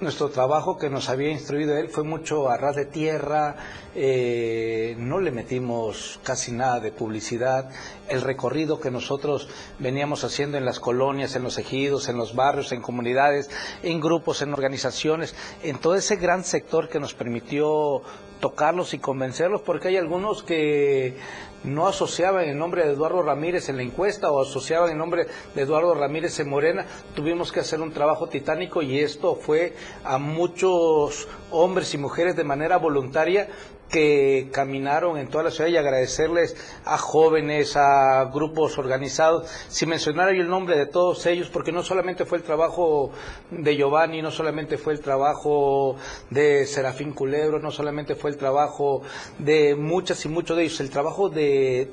nuestro 0.00 0.28
trabajo 0.28 0.76
que 0.76 0.90
nos 0.90 1.08
había 1.08 1.30
instruido 1.30 1.76
él 1.76 1.88
fue 1.88 2.04
mucho 2.04 2.48
a 2.48 2.56
ras 2.56 2.76
de 2.76 2.86
tierra, 2.86 3.56
eh, 3.94 4.96
no 4.98 5.20
le 5.20 5.30
metimos 5.30 6.18
casi 6.22 6.52
nada 6.52 6.80
de 6.80 6.92
publicidad, 6.92 7.70
el 8.08 8.22
recorrido 8.22 8.80
que 8.80 8.90
nosotros 8.90 9.48
veníamos 9.78 10.24
haciendo 10.24 10.58
en 10.58 10.64
las 10.64 10.80
colonias, 10.80 11.36
en 11.36 11.42
los 11.42 11.58
ejidos, 11.58 12.08
en 12.08 12.16
los 12.16 12.34
barrios, 12.34 12.72
en 12.72 12.82
comunidades, 12.82 13.50
en 13.82 14.00
grupos, 14.00 14.42
en 14.42 14.52
organizaciones, 14.52 15.34
en 15.62 15.78
todo 15.78 15.94
ese 15.94 16.16
gran 16.16 16.44
sector 16.44 16.88
que 16.88 17.00
nos 17.00 17.14
permitió 17.14 18.02
tocarlos 18.40 18.94
y 18.94 18.98
convencerlos, 18.98 19.62
porque 19.62 19.88
hay 19.88 19.96
algunos 19.96 20.42
que 20.42 21.16
no 21.64 21.86
asociaban 21.86 22.44
el 22.48 22.58
nombre 22.58 22.86
de 22.86 22.92
Eduardo 22.92 23.22
Ramírez 23.22 23.68
en 23.68 23.76
la 23.76 23.82
encuesta 23.82 24.30
o 24.30 24.42
asociaban 24.42 24.90
el 24.90 24.98
nombre 24.98 25.26
de 25.54 25.62
Eduardo 25.62 25.94
Ramírez 25.94 26.38
en 26.40 26.48
Morena, 26.48 26.86
tuvimos 27.14 27.50
que 27.52 27.60
hacer 27.60 27.80
un 27.80 27.92
trabajo 27.92 28.28
titánico 28.28 28.82
y 28.82 29.00
esto 29.00 29.34
fue 29.36 29.74
a 30.04 30.18
muchos 30.18 31.28
hombres 31.50 31.92
y 31.94 31.98
mujeres 31.98 32.36
de 32.36 32.44
manera 32.44 32.76
voluntaria 32.76 33.48
que 33.94 34.48
caminaron 34.50 35.18
en 35.18 35.28
toda 35.28 35.44
la 35.44 35.52
ciudad 35.52 35.70
y 35.70 35.76
agradecerles 35.76 36.56
a 36.84 36.98
jóvenes, 36.98 37.76
a 37.76 38.24
grupos 38.24 38.76
organizados, 38.76 39.48
sin 39.68 39.90
mencionar 39.90 40.30
el 40.30 40.48
nombre 40.48 40.76
de 40.76 40.86
todos 40.86 41.24
ellos, 41.26 41.48
porque 41.48 41.70
no 41.70 41.84
solamente 41.84 42.24
fue 42.24 42.38
el 42.38 42.44
trabajo 42.44 43.12
de 43.52 43.76
Giovanni, 43.76 44.20
no 44.20 44.32
solamente 44.32 44.78
fue 44.78 44.94
el 44.94 45.00
trabajo 45.00 45.94
de 46.28 46.66
Serafín 46.66 47.12
Culebro, 47.12 47.60
no 47.60 47.70
solamente 47.70 48.16
fue 48.16 48.30
el 48.30 48.36
trabajo 48.36 49.02
de 49.38 49.76
muchas 49.76 50.24
y 50.24 50.28
muchos 50.28 50.56
de 50.56 50.64
ellos, 50.64 50.80
el 50.80 50.90
trabajo 50.90 51.28
de 51.28 51.88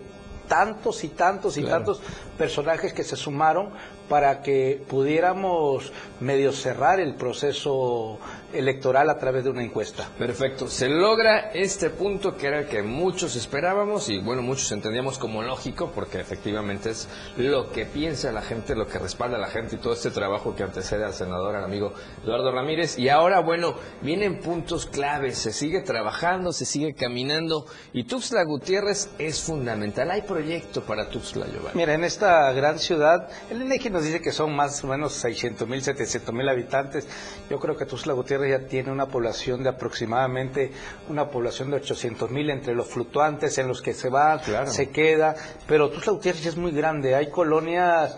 tantos 0.47 1.03
y 1.03 1.09
tantos 1.09 1.55
y 1.57 1.63
tantos 1.63 2.01
personajes 2.35 2.93
que 2.93 3.03
se 3.03 3.15
sumaron 3.15 3.69
para 4.11 4.41
que 4.41 4.83
pudiéramos 4.89 5.93
medio 6.19 6.51
cerrar 6.51 6.99
el 6.99 7.15
proceso 7.15 8.19
electoral 8.53 9.09
a 9.09 9.17
través 9.17 9.45
de 9.45 9.49
una 9.49 9.63
encuesta. 9.63 10.09
Perfecto. 10.19 10.67
Se 10.67 10.89
logra 10.89 11.51
este 11.53 11.89
punto 11.89 12.35
que 12.35 12.47
era 12.47 12.59
el 12.59 12.67
que 12.67 12.83
muchos 12.83 13.37
esperábamos 13.37 14.09
y 14.09 14.19
bueno, 14.19 14.41
muchos 14.41 14.69
entendíamos 14.73 15.17
como 15.17 15.41
lógico 15.41 15.93
porque 15.95 16.19
efectivamente 16.19 16.89
es 16.89 17.07
lo 17.37 17.71
que 17.71 17.85
piensa 17.85 18.33
la 18.33 18.41
gente, 18.41 18.75
lo 18.75 18.85
que 18.85 18.99
respalda 18.99 19.37
la 19.37 19.47
gente 19.47 19.75
y 19.75 19.79
todo 19.79 19.93
este 19.93 20.11
trabajo 20.11 20.55
que 20.57 20.63
antecede 20.63 21.05
al 21.05 21.13
senador, 21.13 21.55
al 21.55 21.63
amigo 21.63 21.93
Eduardo 22.23 22.51
Ramírez. 22.51 22.99
Y 22.99 23.07
ahora, 23.07 23.39
bueno, 23.39 23.75
vienen 24.01 24.41
puntos 24.41 24.87
claves, 24.87 25.37
se 25.37 25.53
sigue 25.53 25.81
trabajando, 25.81 26.51
se 26.51 26.65
sigue 26.65 26.93
caminando 26.93 27.65
y 27.93 28.03
Tuxtla 28.03 28.43
Gutiérrez 28.43 29.09
es 29.17 29.41
fundamental. 29.41 30.11
Hay 30.11 30.23
proyecto 30.23 30.81
para 30.81 31.09
Tuxtla, 31.09 31.47
Giovanni. 31.47 31.75
Mira, 31.75 31.93
en 31.93 32.03
esta 32.03 32.51
gran 32.51 32.77
ciudad, 32.77 33.29
el 33.49 33.61
INEGI 33.61 33.89
nos 33.89 34.00
dice 34.05 34.21
que 34.21 34.31
son 34.31 34.55
más 34.55 34.83
o 34.83 34.87
menos 34.87 35.13
600 35.13 35.67
mil, 35.67 35.81
700 35.81 36.33
mil 36.33 36.47
habitantes. 36.47 37.07
Yo 37.49 37.59
creo 37.59 37.75
que 37.75 37.85
Tuxtla 37.85 38.13
Gutiérrez 38.13 38.61
ya 38.61 38.67
tiene 38.67 38.91
una 38.91 39.07
población 39.07 39.63
de 39.63 39.69
aproximadamente 39.69 40.71
una 41.09 41.29
población 41.29 41.69
de 41.71 41.77
800 41.77 42.29
mil 42.31 42.49
entre 42.49 42.75
los 42.75 42.87
fluctuantes 42.87 43.57
en 43.57 43.67
los 43.67 43.81
que 43.81 43.93
se 43.93 44.09
va, 44.09 44.41
se 44.65 44.89
queda, 44.89 45.35
pero 45.67 45.89
Tuzla 45.89 46.13
Gutiérrez 46.13 46.45
es 46.45 46.57
muy 46.57 46.71
grande, 46.71 47.15
hay 47.15 47.29
colonias 47.29 48.17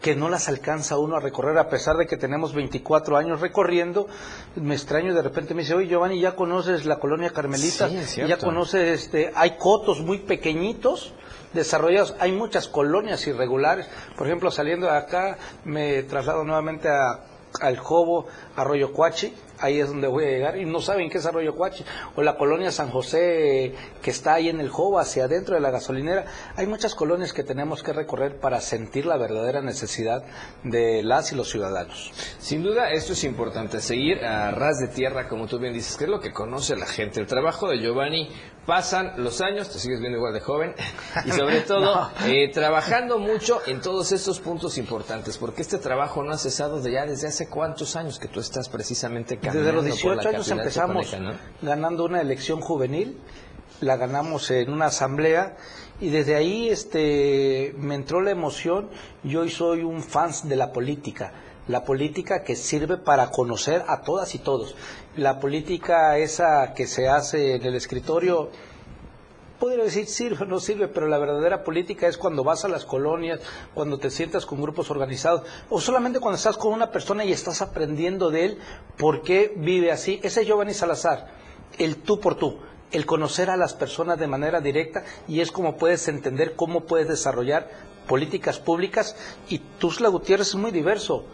que 0.00 0.14
no 0.14 0.28
las 0.28 0.48
alcanza 0.48 0.98
uno 0.98 1.16
a 1.16 1.20
recorrer, 1.20 1.56
a 1.56 1.70
pesar 1.70 1.96
de 1.96 2.06
que 2.06 2.18
tenemos 2.18 2.52
24 2.52 3.16
años 3.16 3.40
recorriendo, 3.40 4.06
me 4.54 4.74
extraño 4.74 5.14
de 5.14 5.22
repente 5.22 5.54
me 5.54 5.62
dice, 5.62 5.74
oye 5.74 5.88
Giovanni, 5.88 6.20
¿ya 6.20 6.36
conoces 6.36 6.84
la 6.84 6.98
colonia 6.98 7.30
Carmelita? 7.30 7.88
¿Ya 7.88 8.36
conoces, 8.36 9.04
este, 9.04 9.32
hay 9.34 9.56
cotos 9.56 10.00
muy 10.00 10.18
pequeñitos? 10.18 11.14
Desarrollados, 11.54 12.14
hay 12.18 12.32
muchas 12.32 12.68
colonias 12.68 13.26
irregulares, 13.26 13.86
por 14.16 14.26
ejemplo, 14.26 14.50
saliendo 14.50 14.86
de 14.86 14.96
acá, 14.96 15.38
me 15.64 16.02
traslado 16.02 16.44
nuevamente 16.44 16.88
a 16.88 17.20
Aljobo, 17.60 18.26
Arroyo 18.56 18.92
Cuachi, 18.92 19.32
ahí 19.64 19.80
es 19.80 19.88
donde 19.88 20.08
voy 20.08 20.24
a 20.24 20.28
llegar, 20.28 20.56
y 20.56 20.64
no 20.64 20.80
saben 20.80 21.10
qué 21.10 21.18
es 21.18 21.26
Arroyo 21.26 21.54
Cuachi, 21.54 21.84
o 22.16 22.22
la 22.22 22.36
colonia 22.36 22.70
San 22.70 22.90
José 22.90 23.74
que 24.02 24.10
está 24.10 24.34
ahí 24.34 24.48
en 24.48 24.60
el 24.60 24.68
Jobo, 24.68 24.98
hacia 24.98 25.24
adentro 25.24 25.54
de 25.54 25.60
la 25.60 25.70
gasolinera. 25.70 26.24
Hay 26.56 26.66
muchas 26.66 26.94
colonias 26.94 27.32
que 27.32 27.42
tenemos 27.42 27.82
que 27.82 27.92
recorrer 27.92 28.38
para 28.38 28.60
sentir 28.60 29.06
la 29.06 29.16
verdadera 29.16 29.62
necesidad 29.62 30.24
de 30.62 31.02
las 31.02 31.32
y 31.32 31.36
los 31.36 31.50
ciudadanos. 31.50 32.12
Sin 32.38 32.62
duda, 32.62 32.90
esto 32.90 33.12
es 33.12 33.24
importante, 33.24 33.80
seguir 33.80 34.24
a 34.24 34.50
ras 34.50 34.78
de 34.78 34.88
tierra, 34.88 35.28
como 35.28 35.46
tú 35.46 35.58
bien 35.58 35.72
dices, 35.72 35.96
que 35.96 36.04
es 36.04 36.10
lo 36.10 36.20
que 36.20 36.32
conoce 36.32 36.76
la 36.76 36.86
gente. 36.86 37.20
El 37.20 37.26
trabajo 37.26 37.68
de 37.68 37.78
Giovanni 37.78 38.28
pasan 38.66 39.12
los 39.22 39.40
años, 39.40 39.70
te 39.70 39.78
sigues 39.78 40.00
viendo 40.00 40.18
igual 40.18 40.32
de 40.32 40.40
joven, 40.40 40.74
y 41.24 41.30
sobre 41.30 41.60
todo 41.66 42.10
eh, 42.26 42.50
trabajando 42.52 43.18
mucho 43.18 43.60
en 43.66 43.80
todos 43.80 44.12
estos 44.12 44.40
puntos 44.40 44.78
importantes, 44.78 45.38
porque 45.38 45.62
este 45.62 45.78
trabajo 45.78 46.22
no 46.22 46.32
ha 46.32 46.38
cesado 46.38 46.80
de 46.80 46.92
ya 46.92 47.06
desde 47.06 47.28
hace 47.28 47.48
cuántos 47.48 47.96
años 47.96 48.18
que 48.18 48.28
tú 48.28 48.40
estás 48.40 48.68
precisamente 48.68 49.38
desde 49.54 49.72
los 49.72 49.84
18 49.84 50.28
años 50.28 50.50
empezamos 50.50 51.16
ganando 51.62 52.04
una 52.04 52.20
elección 52.20 52.60
juvenil, 52.60 53.18
la 53.80 53.96
ganamos 53.96 54.50
en 54.50 54.70
una 54.70 54.86
asamblea 54.86 55.56
y 56.00 56.10
desde 56.10 56.34
ahí 56.34 56.68
este 56.68 57.74
me 57.78 57.94
entró 57.94 58.20
la 58.20 58.30
emoción. 58.30 58.90
Yo 59.22 59.42
hoy 59.42 59.50
soy 59.50 59.82
un 59.82 60.02
fan 60.02 60.32
de 60.44 60.56
la 60.56 60.72
política, 60.72 61.32
la 61.68 61.84
política 61.84 62.42
que 62.42 62.56
sirve 62.56 62.96
para 62.96 63.30
conocer 63.30 63.84
a 63.86 64.02
todas 64.02 64.34
y 64.34 64.38
todos. 64.38 64.74
La 65.16 65.38
política 65.38 66.18
esa 66.18 66.74
que 66.74 66.86
se 66.86 67.08
hace 67.08 67.54
en 67.54 67.64
el 67.64 67.76
escritorio 67.76 68.50
podría 69.58 69.84
decir 69.84 70.06
sirve 70.06 70.44
o 70.44 70.46
no 70.46 70.60
sirve, 70.60 70.88
pero 70.88 71.08
la 71.08 71.18
verdadera 71.18 71.64
política 71.64 72.06
es 72.06 72.16
cuando 72.16 72.44
vas 72.44 72.64
a 72.64 72.68
las 72.68 72.84
colonias, 72.84 73.40
cuando 73.74 73.98
te 73.98 74.10
sientas 74.10 74.46
con 74.46 74.60
grupos 74.60 74.90
organizados, 74.90 75.42
o 75.70 75.80
solamente 75.80 76.20
cuando 76.20 76.36
estás 76.36 76.56
con 76.56 76.72
una 76.72 76.90
persona 76.90 77.24
y 77.24 77.32
estás 77.32 77.62
aprendiendo 77.62 78.30
de 78.30 78.44
él 78.46 78.58
por 78.96 79.22
qué 79.22 79.52
vive 79.56 79.92
así. 79.92 80.20
Ese 80.22 80.42
es 80.42 80.46
Giovanni 80.46 80.74
Salazar, 80.74 81.28
el 81.78 81.96
tú 81.96 82.20
por 82.20 82.36
tú, 82.36 82.58
el 82.92 83.06
conocer 83.06 83.50
a 83.50 83.56
las 83.56 83.74
personas 83.74 84.18
de 84.18 84.26
manera 84.26 84.60
directa 84.60 85.04
y 85.26 85.40
es 85.40 85.50
como 85.50 85.76
puedes 85.76 86.06
entender 86.08 86.54
cómo 86.56 86.82
puedes 86.82 87.08
desarrollar 87.08 87.70
políticas 88.06 88.58
públicas 88.58 89.16
y 89.48 89.58
Tuzla 89.58 90.08
Gutiérrez 90.08 90.48
es 90.48 90.54
muy 90.56 90.70
diverso. 90.70 91.24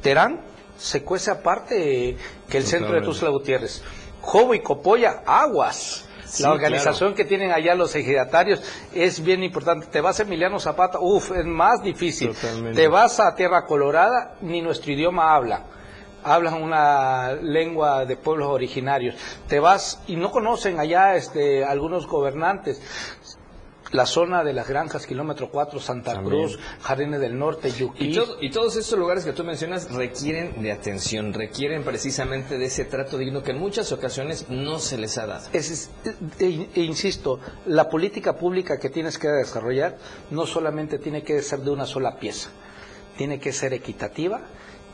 Terán 0.00 0.40
se 0.76 1.04
cuece 1.04 1.30
aparte 1.30 2.16
que 2.48 2.58
el 2.58 2.64
centro 2.64 2.94
de 2.94 3.02
Tuzla 3.02 3.30
Gutiérrez. 3.30 3.82
Jobo 4.20 4.54
y 4.54 4.60
Copolla, 4.60 5.22
aguas 5.26 6.06
la 6.40 6.52
organización 6.52 7.14
que 7.14 7.24
tienen 7.24 7.52
allá 7.52 7.74
los 7.74 7.94
ejidatarios 7.94 8.62
es 8.94 9.22
bien 9.22 9.42
importante. 9.42 9.86
Te 9.86 10.00
vas 10.00 10.20
a 10.20 10.22
Emiliano 10.22 10.58
Zapata, 10.58 10.98
uff, 11.00 11.32
es 11.32 11.44
más 11.44 11.82
difícil. 11.82 12.34
Te 12.74 12.88
vas 12.88 13.20
a 13.20 13.34
Tierra 13.34 13.66
Colorada, 13.66 14.36
ni 14.40 14.60
nuestro 14.60 14.92
idioma 14.92 15.34
habla 15.34 15.64
hablan 16.24 16.62
una 16.62 17.32
lengua 17.34 18.04
de 18.04 18.16
pueblos 18.16 18.48
originarios. 18.48 19.16
Te 19.48 19.60
vas 19.60 20.00
y 20.06 20.16
no 20.16 20.30
conocen 20.30 20.78
allá 20.78 21.16
este, 21.16 21.64
algunos 21.64 22.06
gobernantes 22.06 22.80
la 23.92 24.06
zona 24.06 24.42
de 24.42 24.52
las 24.52 24.68
granjas, 24.68 25.06
kilómetro 25.06 25.50
4, 25.50 25.78
Santa 25.78 26.20
Cruz, 26.22 26.58
Jardines 26.80 27.20
del 27.20 27.38
Norte, 27.38 27.70
Yuquí. 27.70 28.18
Y, 28.40 28.50
todos 28.50 28.76
estos 28.76 28.98
lugares 28.98 29.24
que 29.24 29.32
tú 29.32 29.44
mencionas 29.44 29.90
requieren 29.92 30.62
de 30.62 30.72
atención, 30.72 31.32
requieren 31.32 31.84
precisamente 31.84 32.58
de 32.58 32.64
ese 32.64 32.86
trato 32.86 33.18
digno 33.18 33.42
que 33.42 33.52
en 33.52 33.58
muchas 33.58 33.92
ocasiones 33.92 34.46
no 34.48 34.78
se 34.78 34.98
les 34.98 35.16
ha 35.18 35.26
dado. 35.26 35.46
Es, 35.52 35.90
e, 36.38 36.68
e, 36.74 36.80
insisto, 36.80 37.38
la 37.66 37.88
política 37.88 38.36
pública 38.36 38.78
que 38.78 38.90
tienes 38.90 39.18
que 39.18 39.28
desarrollar 39.28 39.96
no 40.30 40.46
solamente 40.46 40.98
tiene 40.98 41.22
que 41.22 41.40
ser 41.42 41.60
de 41.60 41.70
una 41.70 41.86
sola 41.86 42.18
pieza, 42.18 42.50
tiene 43.16 43.38
que 43.38 43.52
ser 43.52 43.74
equitativa, 43.74 44.40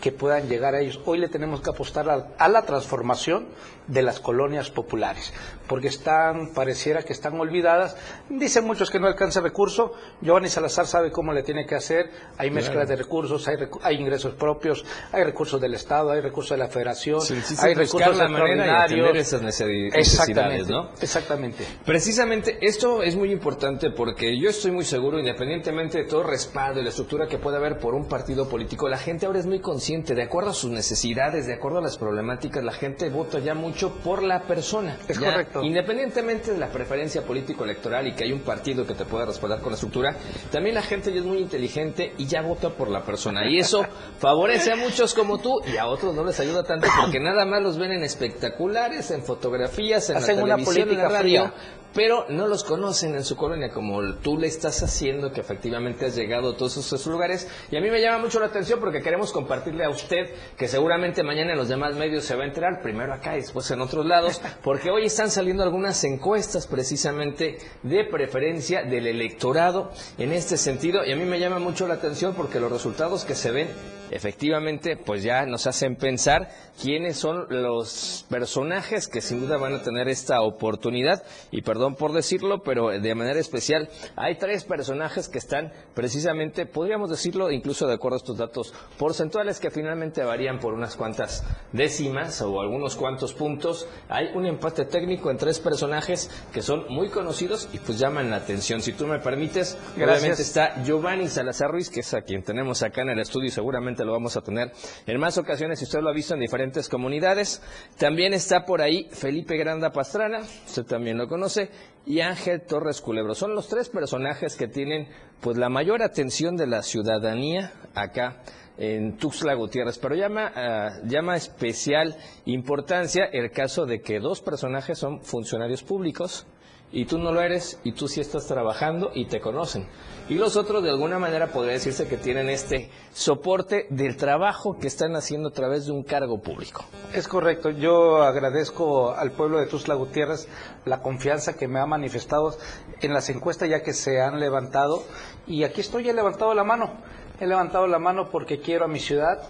que 0.00 0.12
puedan 0.12 0.48
llegar 0.48 0.74
a 0.74 0.80
ellos. 0.80 1.00
Hoy 1.04 1.18
le 1.18 1.28
tenemos 1.28 1.60
que 1.60 1.70
apostar 1.70 2.08
a, 2.08 2.48
la 2.48 2.62
transformación 2.62 3.48
de 3.86 4.02
las 4.02 4.20
colonias 4.20 4.70
populares, 4.70 5.32
porque 5.66 5.88
están, 5.88 6.52
pareciera 6.54 7.02
que 7.02 7.12
están 7.12 7.40
olvidadas. 7.40 7.96
Dicen 8.28 8.64
muchos 8.64 8.90
que 8.90 9.00
no 9.00 9.06
alcanza 9.06 9.40
recurso. 9.40 9.92
Giovanni 10.20 10.48
Salazar 10.48 10.86
sabe 10.86 11.10
cómo 11.10 11.32
le 11.32 11.42
tiene 11.42 11.66
que 11.66 11.74
hacer. 11.74 12.10
Hay 12.36 12.50
mezclas 12.50 12.86
de 12.88 12.96
recursos, 12.96 13.48
hay, 13.48 13.56
hay, 13.82 13.96
ingresos 13.96 14.34
propios, 14.34 14.84
hay 15.10 15.24
recursos 15.24 15.60
del 15.60 15.74
Estado, 15.74 16.10
hay 16.10 16.20
recursos 16.20 16.56
de 16.56 16.58
la 16.58 16.68
Federación, 16.68 17.20
hay 17.62 17.74
recursos 17.74 18.16
la 18.16 18.24
extraordinarios. 18.24 19.12
De 19.12 19.20
esas 19.20 19.42
necesidades, 19.42 19.94
exactamente, 19.94 20.70
¿no? 20.70 20.90
Exactamente. 21.00 21.64
Precisamente 21.84 22.58
esto 22.60 23.02
es 23.02 23.16
muy 23.16 23.32
importante 23.32 23.90
porque 23.90 24.38
yo 24.38 24.50
estoy 24.50 24.70
muy 24.70 24.84
seguro, 24.84 25.18
independientemente 25.18 25.98
de 25.98 26.04
todo 26.04 26.22
respaldo 26.22 26.80
y 26.80 26.82
la 26.82 26.90
estructura 26.90 27.26
que 27.26 27.38
pueda 27.38 27.56
haber 27.56 27.78
por 27.78 27.94
un 27.94 28.06
partido 28.06 28.48
político, 28.48 28.88
la 28.88 28.98
gente 28.98 29.24
ahora 29.24 29.38
es 29.38 29.46
muy 29.46 29.60
consciente 29.60 29.87
consciente, 29.88 30.14
de 30.14 30.22
acuerdo 30.22 30.50
a 30.50 30.52
sus 30.52 30.70
necesidades, 30.70 31.46
de 31.46 31.54
acuerdo 31.54 31.78
a 31.78 31.80
las 31.80 31.96
problemáticas, 31.96 32.62
la 32.62 32.72
gente 32.72 33.08
vota 33.08 33.38
ya 33.38 33.54
mucho 33.54 33.94
por 34.04 34.22
la 34.22 34.42
persona. 34.42 34.98
Es 35.08 35.18
Ya, 35.18 35.30
correcto. 35.30 35.62
Independientemente 35.62 36.52
de 36.52 36.58
la 36.58 36.68
preferencia 36.68 37.22
político-electoral 37.22 38.06
y 38.06 38.12
que 38.12 38.24
hay 38.24 38.32
un 38.32 38.40
partido 38.40 38.86
que 38.86 38.92
te 38.92 39.06
pueda 39.06 39.24
respaldar 39.24 39.60
con 39.60 39.70
la 39.70 39.76
estructura, 39.76 40.14
también 40.52 40.74
la 40.74 40.82
gente 40.82 41.10
ya 41.10 41.20
es 41.20 41.24
muy 41.24 41.38
inteligente 41.38 42.12
y 42.18 42.26
ya 42.26 42.42
vota 42.42 42.68
por 42.68 42.90
la 42.90 43.02
persona. 43.02 43.48
Y 43.48 43.58
eso 43.58 43.82
favorece 44.18 44.72
a 44.72 44.76
muchos 44.76 45.14
como 45.14 45.38
tú 45.38 45.58
y 45.66 45.78
a 45.78 45.86
otros 45.86 46.14
no 46.14 46.22
les 46.22 46.38
ayuda 46.38 46.64
tanto 46.64 46.86
porque 47.00 47.18
nada 47.18 47.46
más 47.46 47.62
los 47.62 47.78
ven 47.78 47.92
en 47.92 48.04
espectaculares, 48.04 49.10
en 49.10 49.22
fotografías, 49.22 50.10
en 50.10 50.18
Hacen 50.18 50.36
la 50.46 50.56
televisión, 50.56 50.90
en 50.90 50.98
la 50.98 51.08
radio, 51.08 51.42
fría. 51.44 51.54
pero 51.94 52.26
no 52.28 52.46
los 52.46 52.62
conocen 52.62 53.14
en 53.14 53.24
su 53.24 53.36
colonia 53.36 53.70
como 53.70 54.02
tú 54.16 54.36
le 54.36 54.48
estás 54.48 54.82
haciendo, 54.82 55.32
que 55.32 55.40
efectivamente 55.40 56.04
has 56.04 56.14
llegado 56.14 56.50
a 56.50 56.56
todos 56.56 56.76
esos 56.76 57.06
lugares. 57.06 57.48
Y 57.70 57.76
a 57.76 57.80
mí 57.80 57.90
me 57.90 58.02
llama 58.02 58.18
mucho 58.18 58.38
la 58.38 58.46
atención 58.46 58.80
porque 58.80 59.00
queremos 59.00 59.32
compartirle 59.78 59.84
a 59.84 59.90
usted, 59.90 60.30
que 60.56 60.68
seguramente 60.68 61.22
mañana 61.22 61.52
en 61.52 61.58
los 61.58 61.68
demás 61.68 61.94
medios 61.96 62.24
se 62.24 62.34
va 62.34 62.44
a 62.44 62.46
enterar, 62.46 62.80
primero 62.82 63.12
acá 63.12 63.36
y 63.36 63.40
después 63.40 63.70
en 63.70 63.80
otros 63.80 64.04
lados, 64.06 64.40
porque 64.62 64.90
hoy 64.90 65.06
están 65.06 65.30
saliendo 65.30 65.62
algunas 65.62 66.02
encuestas 66.04 66.66
precisamente 66.66 67.58
de 67.82 68.04
preferencia 68.04 68.82
del 68.82 69.06
electorado 69.06 69.90
en 70.18 70.32
este 70.32 70.56
sentido. 70.56 71.04
Y 71.04 71.12
a 71.12 71.16
mí 71.16 71.24
me 71.24 71.38
llama 71.38 71.58
mucho 71.58 71.86
la 71.86 71.94
atención 71.94 72.34
porque 72.34 72.60
los 72.60 72.72
resultados 72.72 73.24
que 73.24 73.34
se 73.34 73.50
ven 73.50 73.68
efectivamente 74.10 74.96
pues 74.96 75.22
ya 75.22 75.44
nos 75.46 75.66
hacen 75.66 75.96
pensar 75.96 76.48
quiénes 76.80 77.16
son 77.16 77.46
los 77.50 78.26
personajes 78.30 79.08
que 79.08 79.20
sin 79.20 79.40
duda 79.40 79.56
van 79.56 79.74
a 79.74 79.82
tener 79.82 80.08
esta 80.08 80.40
oportunidad 80.42 81.22
y 81.50 81.62
perdón 81.62 81.94
por 81.94 82.12
decirlo 82.12 82.62
pero 82.62 82.88
de 82.88 83.14
manera 83.14 83.38
especial 83.38 83.88
hay 84.16 84.36
tres 84.36 84.64
personajes 84.64 85.28
que 85.28 85.38
están 85.38 85.72
precisamente 85.94 86.66
podríamos 86.66 87.10
decirlo 87.10 87.50
incluso 87.50 87.86
de 87.86 87.94
acuerdo 87.94 88.16
a 88.16 88.18
estos 88.18 88.38
datos 88.38 88.74
porcentuales 88.98 89.60
que 89.60 89.67
finalmente 89.70 90.22
varían 90.22 90.58
por 90.58 90.74
unas 90.74 90.96
cuantas 90.96 91.44
décimas 91.72 92.40
o 92.42 92.60
algunos 92.60 92.96
cuantos 92.96 93.32
puntos 93.32 93.86
hay 94.08 94.28
un 94.34 94.46
empate 94.46 94.84
técnico 94.84 95.30
en 95.30 95.36
tres 95.36 95.60
personajes 95.60 96.30
que 96.52 96.62
son 96.62 96.86
muy 96.88 97.08
conocidos 97.08 97.68
y 97.72 97.78
pues 97.78 97.98
llaman 97.98 98.30
la 98.30 98.36
atención 98.36 98.80
si 98.80 98.92
tú 98.92 99.06
me 99.06 99.18
permites 99.18 99.76
Gracias. 99.96 100.18
obviamente 100.18 100.42
está 100.42 100.82
Giovanni 100.84 101.28
Salazar 101.28 101.70
Ruiz, 101.70 101.90
que 101.90 102.00
es 102.00 102.14
a 102.14 102.22
quien 102.22 102.42
tenemos 102.42 102.82
acá 102.82 103.02
en 103.02 103.10
el 103.10 103.20
estudio 103.20 103.48
y 103.48 103.50
seguramente 103.50 104.04
lo 104.04 104.12
vamos 104.12 104.36
a 104.36 104.40
tener 104.40 104.72
en 105.06 105.20
más 105.20 105.38
ocasiones 105.38 105.78
si 105.78 105.84
usted 105.84 106.00
lo 106.00 106.10
ha 106.10 106.14
visto 106.14 106.34
en 106.34 106.40
diferentes 106.40 106.88
comunidades. 106.88 107.62
También 107.98 108.34
está 108.34 108.64
por 108.64 108.82
ahí 108.82 109.08
Felipe 109.12 109.56
Granda 109.56 109.92
Pastrana, 109.92 110.40
usted 110.66 110.84
también 110.84 111.18
lo 111.18 111.28
conoce, 111.28 111.70
y 112.06 112.20
Ángel 112.20 112.62
Torres 112.62 113.00
Culebro. 113.00 113.34
Son 113.34 113.54
los 113.54 113.68
tres 113.68 113.88
personajes 113.88 114.56
que 114.56 114.68
tienen 114.68 115.08
pues 115.40 115.56
la 115.56 115.68
mayor 115.68 116.02
atención 116.02 116.56
de 116.56 116.66
la 116.66 116.82
ciudadanía 116.82 117.72
acá 117.94 118.42
en 118.78 119.16
Tuxtla 119.16 119.54
Gutiérrez, 119.54 119.98
pero 119.98 120.14
llama, 120.14 120.52
ah, 120.54 121.00
llama 121.04 121.36
especial 121.36 122.16
importancia 122.46 123.24
el 123.24 123.50
caso 123.50 123.86
de 123.86 124.00
que 124.00 124.20
dos 124.20 124.40
personajes 124.40 124.98
son 124.98 125.20
funcionarios 125.22 125.82
públicos 125.82 126.46
y 126.90 127.04
tú 127.04 127.18
no 127.18 127.32
lo 127.32 127.42
eres 127.42 127.78
y 127.84 127.92
tú 127.92 128.08
sí 128.08 128.20
estás 128.20 128.46
trabajando 128.46 129.10
y 129.14 129.26
te 129.26 129.40
conocen. 129.40 129.86
Y 130.28 130.34
los 130.34 130.56
otros 130.56 130.82
de 130.82 130.90
alguna 130.90 131.18
manera 131.18 131.48
podría 131.48 131.74
decirse 131.74 132.06
que 132.06 132.16
tienen 132.16 132.48
este 132.48 132.90
soporte 133.12 133.86
del 133.90 134.16
trabajo 134.16 134.78
que 134.78 134.86
están 134.86 135.16
haciendo 135.16 135.48
a 135.48 135.52
través 135.52 135.86
de 135.86 135.92
un 135.92 136.02
cargo 136.02 136.40
público. 136.40 136.84
Es 137.14 137.28
correcto. 137.28 137.70
Yo 137.70 138.22
agradezco 138.22 139.12
al 139.12 139.32
pueblo 139.32 139.58
de 139.58 139.66
Tuzla 139.66 139.94
Gutiérrez 139.94 140.48
la 140.84 141.02
confianza 141.02 141.56
que 141.56 141.68
me 141.68 141.80
ha 141.80 141.86
manifestado 141.86 142.56
en 143.00 143.12
las 143.12 143.28
encuestas 143.28 143.68
ya 143.68 143.82
que 143.82 143.92
se 143.92 144.20
han 144.20 144.38
levantado. 144.38 145.02
Y 145.46 145.64
aquí 145.64 145.80
estoy, 145.80 146.08
he 146.08 146.14
levantado 146.14 146.54
la 146.54 146.64
mano. 146.64 146.92
He 147.40 147.46
levantado 147.46 147.86
la 147.86 147.98
mano 147.98 148.28
porque 148.30 148.60
quiero 148.60 148.84
a 148.84 148.88
mi 148.88 148.98
ciudad, 148.98 149.40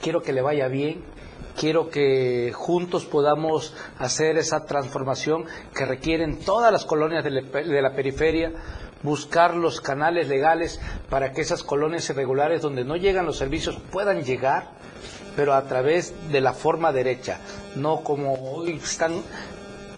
quiero 0.00 0.22
que 0.22 0.32
le 0.32 0.40
vaya 0.40 0.68
bien, 0.68 1.02
quiero 1.58 1.90
que 1.90 2.50
juntos 2.54 3.04
podamos 3.04 3.74
hacer 3.98 4.38
esa 4.38 4.64
transformación 4.64 5.44
que 5.74 5.84
requieren 5.84 6.38
todas 6.40 6.72
las 6.72 6.84
colonias 6.86 7.24
de 7.24 7.82
la, 7.82 7.90
periferia, 7.94 8.52
buscar 9.02 9.54
los 9.54 9.80
canales 9.82 10.28
legales 10.28 10.80
para 11.10 11.32
que 11.32 11.42
esas 11.42 11.62
colonias 11.62 12.08
irregulares 12.08 12.62
donde 12.62 12.84
no 12.84 12.96
llegan 12.96 13.26
los 13.26 13.36
servicios 13.36 13.76
puedan 13.92 14.22
llegar, 14.24 14.70
pero 15.36 15.52
a 15.52 15.64
través 15.64 16.14
de 16.32 16.40
la 16.40 16.54
forma 16.54 16.90
derecha, 16.92 17.38
no 17.74 18.00
como 18.02 18.32
hoy 18.54 18.80
están 18.82 19.22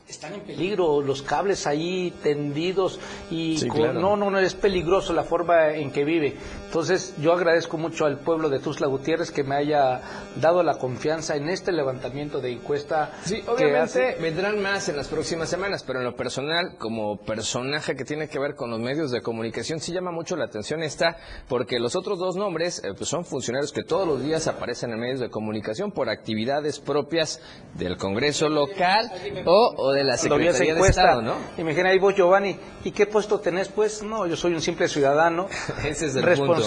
están 0.08 0.32
en 0.32 0.40
peligro 0.40 1.02
los 1.02 1.20
cables 1.20 1.66
ahí 1.66 2.14
tendidos 2.22 2.98
y 3.30 3.58
Sí, 3.58 3.68
con- 3.68 3.76
claro. 3.78 4.00
no 4.00 4.16
no 4.16 4.30
no 4.30 4.38
es 4.38 4.54
peligroso 4.54 5.12
la 5.12 5.22
forma 5.22 5.74
en 5.74 5.90
que 5.92 6.02
vive 6.02 6.34
entonces 6.68 7.14
yo 7.18 7.32
agradezco 7.32 7.78
mucho 7.78 8.04
al 8.04 8.18
pueblo 8.18 8.50
de 8.50 8.58
Tuzla 8.60 8.86
Gutiérrez 8.88 9.30
que 9.30 9.42
me 9.42 9.56
haya 9.56 10.02
dado 10.36 10.62
la 10.62 10.76
confianza 10.76 11.34
en 11.34 11.48
este 11.48 11.72
levantamiento 11.72 12.40
de 12.42 12.52
encuesta 12.52 13.10
Sí, 13.24 13.42
obviamente 13.48 13.78
hace- 13.78 14.16
vendrán 14.20 14.60
más 14.60 14.86
en 14.90 14.96
las 14.98 15.08
próximas 15.08 15.48
semanas, 15.48 15.82
pero 15.82 16.00
en 16.00 16.04
lo 16.04 16.14
personal, 16.14 16.76
como 16.78 17.16
personaje 17.16 17.96
que 17.96 18.04
tiene 18.04 18.28
que 18.28 18.38
ver 18.38 18.54
con 18.54 18.70
los 18.70 18.80
medios 18.80 19.10
de 19.10 19.22
comunicación, 19.22 19.80
sí 19.80 19.92
llama 19.94 20.10
mucho 20.12 20.36
la 20.36 20.44
atención 20.44 20.82
esta, 20.82 21.16
porque 21.48 21.78
los 21.78 21.96
otros 21.96 22.18
dos 22.18 22.36
nombres 22.36 22.84
eh, 22.84 22.88
pues 22.94 23.08
son 23.08 23.24
funcionarios 23.24 23.72
que 23.72 23.82
todos 23.82 24.06
los 24.06 24.22
días 24.22 24.46
aparecen 24.46 24.90
en 24.92 25.00
medios 25.00 25.20
de 25.20 25.30
comunicación 25.30 25.90
por 25.90 26.10
actividades 26.10 26.80
propias 26.80 27.40
del 27.78 27.96
Congreso 27.96 28.50
local 28.50 29.10
o, 29.46 29.72
o 29.74 29.92
de 29.92 30.04
la 30.04 30.18
Secretaría 30.18 30.74
de 30.74 30.80
Estado, 30.90 31.22
¿no? 31.22 31.34
Imagina 31.56 31.88
ahí 31.88 31.98
vos, 31.98 32.14
Giovanni, 32.14 32.58
¿y 32.84 32.90
qué 32.90 33.06
puesto 33.06 33.40
tenés? 33.40 33.68
Pues 33.68 34.02
no, 34.02 34.26
yo 34.26 34.36
soy 34.36 34.52
un 34.52 34.60
simple 34.60 34.86
ciudadano, 34.86 35.46
Ese 35.82 36.06
es 36.06 36.14
el 36.16 36.22
responsable 36.24 36.57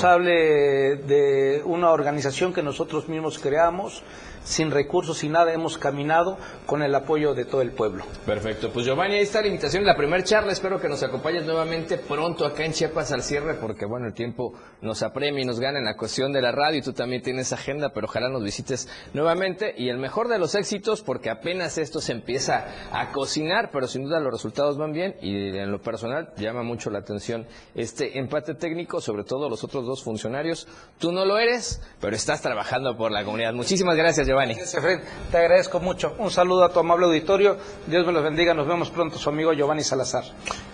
de 0.98 1.62
una 1.66 1.92
organización 1.92 2.54
que 2.54 2.64
nosotros 2.64 3.10
mismos 3.10 3.40
creamos, 3.40 4.04
sin 4.44 4.72
recursos, 4.72 5.20
sin 5.20 5.34
nada, 5.34 5.54
hemos 5.54 5.78
caminado 5.78 6.38
con 6.66 6.82
el 6.82 6.94
apoyo 6.96 7.34
de 7.34 7.46
todo 7.46 7.62
el 7.62 7.72
pueblo. 7.72 8.04
Perfecto, 8.26 8.72
pues 8.72 8.86
Giovanni, 8.86 9.16
ahí 9.16 9.22
está 9.22 9.42
la 9.42 9.48
invitación, 9.48 9.86
la 9.86 9.96
primera 9.96 10.24
charla, 10.24 10.52
espero 10.52 10.80
que 10.80 10.90
nos 10.90 11.04
acompañes 11.04 11.46
nuevamente 11.46 11.98
pronto 11.98 12.46
acá 12.46 12.66
en 12.66 12.74
Chiapas 12.74 13.12
al 13.12 13.22
cierre, 13.22 13.56
porque 13.56 13.86
bueno, 13.86 14.08
el 14.08 14.14
tiempo 14.14 14.54
nos 14.82 15.04
apremia 15.04 15.42
y 15.42 15.46
nos 15.46 15.60
gana 15.60 15.80
en 15.80 15.86
la 15.86 15.96
cuestión 15.96 16.32
de 16.32 16.42
la 16.42 16.52
radio 16.52 16.80
y 16.80 16.82
tú 16.82 16.94
también 16.94 17.22
tienes 17.22 17.54
agenda, 17.54 17.90
pero 17.94 18.08
ojalá 18.08 18.30
nos 18.30 18.44
visites 18.44 18.88
nuevamente 19.14 19.74
y 19.78 19.90
el 19.90 19.98
mejor 19.98 20.28
de 20.28 20.40
los 20.40 20.56
éxitos, 20.56 21.02
porque 21.02 21.30
apenas 21.30 21.78
esto 21.78 22.02
se 22.02 22.12
empieza 22.12 22.66
a 22.92 23.12
cocinar, 23.12 23.70
pero 23.72 23.88
sin 23.88 24.04
duda 24.04 24.20
los 24.20 24.32
resultados 24.32 24.78
van 24.78 24.92
bien 24.92 25.16
y 25.22 25.58
en 25.58 25.72
lo 25.72 25.82
personal 25.82 26.34
llama 26.38 26.64
mucho 26.64 26.90
la 26.90 27.00
atención 27.00 27.48
este 27.76 28.20
empate 28.20 28.56
técnico, 28.56 29.02
sobre 29.02 29.24
todo 29.24 29.50
los 29.50 29.64
otros 29.64 29.86
dos 29.86 30.04
funcionarios. 30.04 30.68
Tú 31.00 31.12
no 31.12 31.26
lo 31.26 31.38
eres, 31.38 31.82
pero 32.00 32.16
estás 32.16 32.42
trabajando 32.42 32.98
por 32.98 33.12
la 33.12 33.24
comunidad. 33.24 33.54
Muchísimas 33.54 33.96
gracias, 33.96 34.28
Giovanni. 34.32 34.54
Gracias, 34.54 34.76
Efraín. 34.76 35.02
Te 35.30 35.38
agradezco 35.38 35.80
mucho. 35.80 36.16
Un 36.18 36.32
saludo 36.32 36.64
a 36.64 36.72
tu 36.72 36.80
amable 36.80 37.06
auditorio. 37.06 37.58
Dios 37.88 38.06
me 38.06 38.14
los 38.14 38.24
bendiga. 38.24 38.54
Nos 38.54 38.68
vemos 38.68 38.90
pronto, 38.90 39.18
su 39.18 39.30
amigo 39.30 39.52
Giovanni 39.54 39.84
Salazar. 39.84 40.24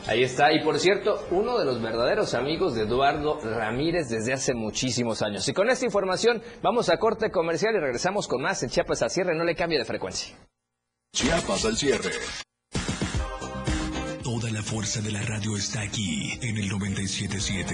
Ahí 0.07 0.23
está. 0.23 0.53
Y 0.53 0.63
por 0.63 0.79
cierto, 0.79 1.25
uno 1.31 1.57
de 1.57 1.65
los 1.65 1.81
verdaderos 1.81 2.33
amigos 2.33 2.75
de 2.75 2.83
Eduardo 2.83 3.39
Ramírez 3.43 4.09
desde 4.09 4.33
hace 4.33 4.53
muchísimos 4.53 5.21
años. 5.21 5.47
Y 5.47 5.53
con 5.53 5.69
esta 5.69 5.85
información 5.85 6.41
vamos 6.61 6.89
a 6.89 6.97
corte 6.97 7.31
comercial 7.31 7.75
y 7.75 7.79
regresamos 7.79 8.27
con 8.27 8.41
más 8.41 8.61
en 8.63 8.69
Chiapas 8.69 9.01
al 9.01 9.09
cierre. 9.09 9.35
No 9.35 9.43
le 9.43 9.55
cambie 9.55 9.79
de 9.79 9.85
frecuencia. 9.85 10.37
Chiapas 11.13 11.65
al 11.65 11.75
cierre. 11.75 12.11
Toda 14.23 14.51
la 14.51 14.61
fuerza 14.61 15.01
de 15.01 15.11
la 15.11 15.21
radio 15.23 15.57
está 15.57 15.81
aquí 15.81 16.37
en 16.41 16.57
el 16.57 16.69
977. 16.69 17.73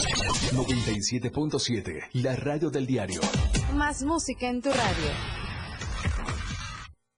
97.7. 0.51 2.09
La 2.13 2.35
radio 2.35 2.69
del 2.69 2.85
diario. 2.85 3.21
Más 3.73 4.03
música 4.03 4.49
en 4.49 4.61
tu 4.61 4.69
radio. 4.69 5.11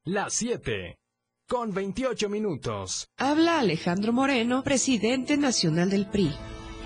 Las 0.05 0.33
7. 0.35 0.97
Con 1.47 1.73
28 1.73 2.29
minutos. 2.29 3.07
Habla 3.17 3.59
Alejandro 3.59 4.13
Moreno, 4.13 4.63
presidente 4.63 5.35
nacional 5.37 5.89
del 5.89 6.05
PRI. 6.05 6.31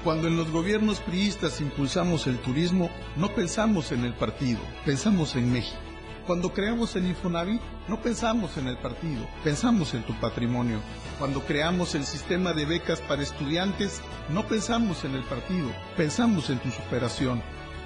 Cuando 0.03 0.29
en 0.29 0.37
los 0.37 0.49
gobiernos 0.51 1.01
priistas 1.01 1.59
impulsamos 1.59 2.27
el 2.27 2.37
turismo, 2.39 2.89
no 3.17 3.33
pensamos 3.35 3.91
en 3.91 4.05
el 4.05 4.13
partido, 4.13 4.61
pensamos 4.85 5.35
en 5.35 5.51
México. 5.51 5.86
Cuando 6.27 6.51
creamos 6.51 6.93
el 6.97 7.07
Infonavit, 7.07 7.61
no 7.87 8.01
pensamos 8.01 8.57
en 8.57 8.67
el 8.67 8.77
partido, 8.77 9.25
pensamos 9.45 9.93
en 9.93 10.03
tu 10.03 10.13
patrimonio. 10.19 10.81
Cuando 11.17 11.39
creamos 11.45 11.95
el 11.95 12.03
sistema 12.03 12.51
de 12.51 12.65
becas 12.65 12.99
para 12.99 13.23
estudiantes, 13.23 14.01
no 14.29 14.45
pensamos 14.45 15.05
en 15.05 15.15
el 15.15 15.23
partido, 15.23 15.71
pensamos 15.95 16.49
en 16.49 16.59
tu 16.59 16.69
superación. 16.69 17.41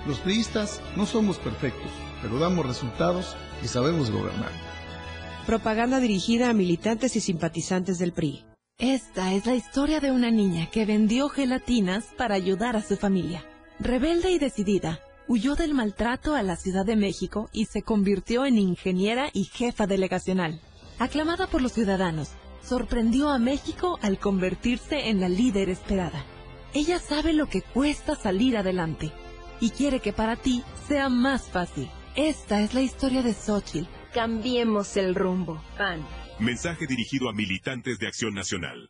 Los 0.07 0.17
priistas 0.17 0.81
no 0.97 1.05
somos 1.05 1.37
perfectos, 1.37 1.91
pero 2.23 2.39
damos 2.39 2.65
resultados 2.65 3.37
y 3.63 3.67
sabemos 3.67 4.09
gobernar. 4.09 4.49
Propaganda 5.45 5.99
dirigida 5.99 6.49
a 6.49 6.53
militantes 6.53 7.15
y 7.15 7.19
simpatizantes 7.19 7.99
del 7.99 8.11
PRI. 8.11 8.43
Esta 8.79 9.33
es 9.33 9.45
la 9.45 9.53
historia 9.53 9.99
de 9.99 10.09
una 10.09 10.31
niña 10.31 10.65
que 10.71 10.87
vendió 10.87 11.29
gelatinas 11.29 12.05
para 12.17 12.33
ayudar 12.33 12.75
a 12.75 12.81
su 12.81 12.97
familia. 12.97 13.45
Rebelde 13.79 14.31
y 14.31 14.39
decidida, 14.39 14.99
huyó 15.31 15.55
del 15.55 15.73
maltrato 15.73 16.35
a 16.35 16.43
la 16.43 16.57
Ciudad 16.57 16.85
de 16.85 16.97
México 16.97 17.49
y 17.53 17.63
se 17.63 17.83
convirtió 17.83 18.45
en 18.45 18.57
ingeniera 18.57 19.29
y 19.31 19.45
jefa 19.45 19.87
delegacional. 19.87 20.59
Aclamada 20.99 21.47
por 21.47 21.61
los 21.61 21.71
ciudadanos, 21.71 22.31
sorprendió 22.61 23.29
a 23.29 23.39
México 23.39 23.97
al 24.01 24.19
convertirse 24.19 25.07
en 25.07 25.21
la 25.21 25.29
líder 25.29 25.69
esperada. 25.69 26.25
Ella 26.73 26.99
sabe 26.99 27.31
lo 27.31 27.47
que 27.47 27.61
cuesta 27.61 28.15
salir 28.15 28.57
adelante 28.57 29.13
y 29.61 29.69
quiere 29.69 30.01
que 30.01 30.11
para 30.11 30.35
ti 30.35 30.65
sea 30.89 31.07
más 31.07 31.49
fácil. 31.49 31.89
Esta 32.17 32.59
es 32.59 32.73
la 32.73 32.81
historia 32.81 33.23
de 33.23 33.33
Xochitl. 33.33 33.87
Cambiemos 34.13 34.97
el 34.97 35.15
rumbo. 35.15 35.63
PAN. 35.77 36.05
Mensaje 36.39 36.87
dirigido 36.87 37.29
a 37.29 37.33
militantes 37.33 37.99
de 37.99 38.07
Acción 38.07 38.33
Nacional. 38.33 38.89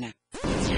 pena. 0.00 0.49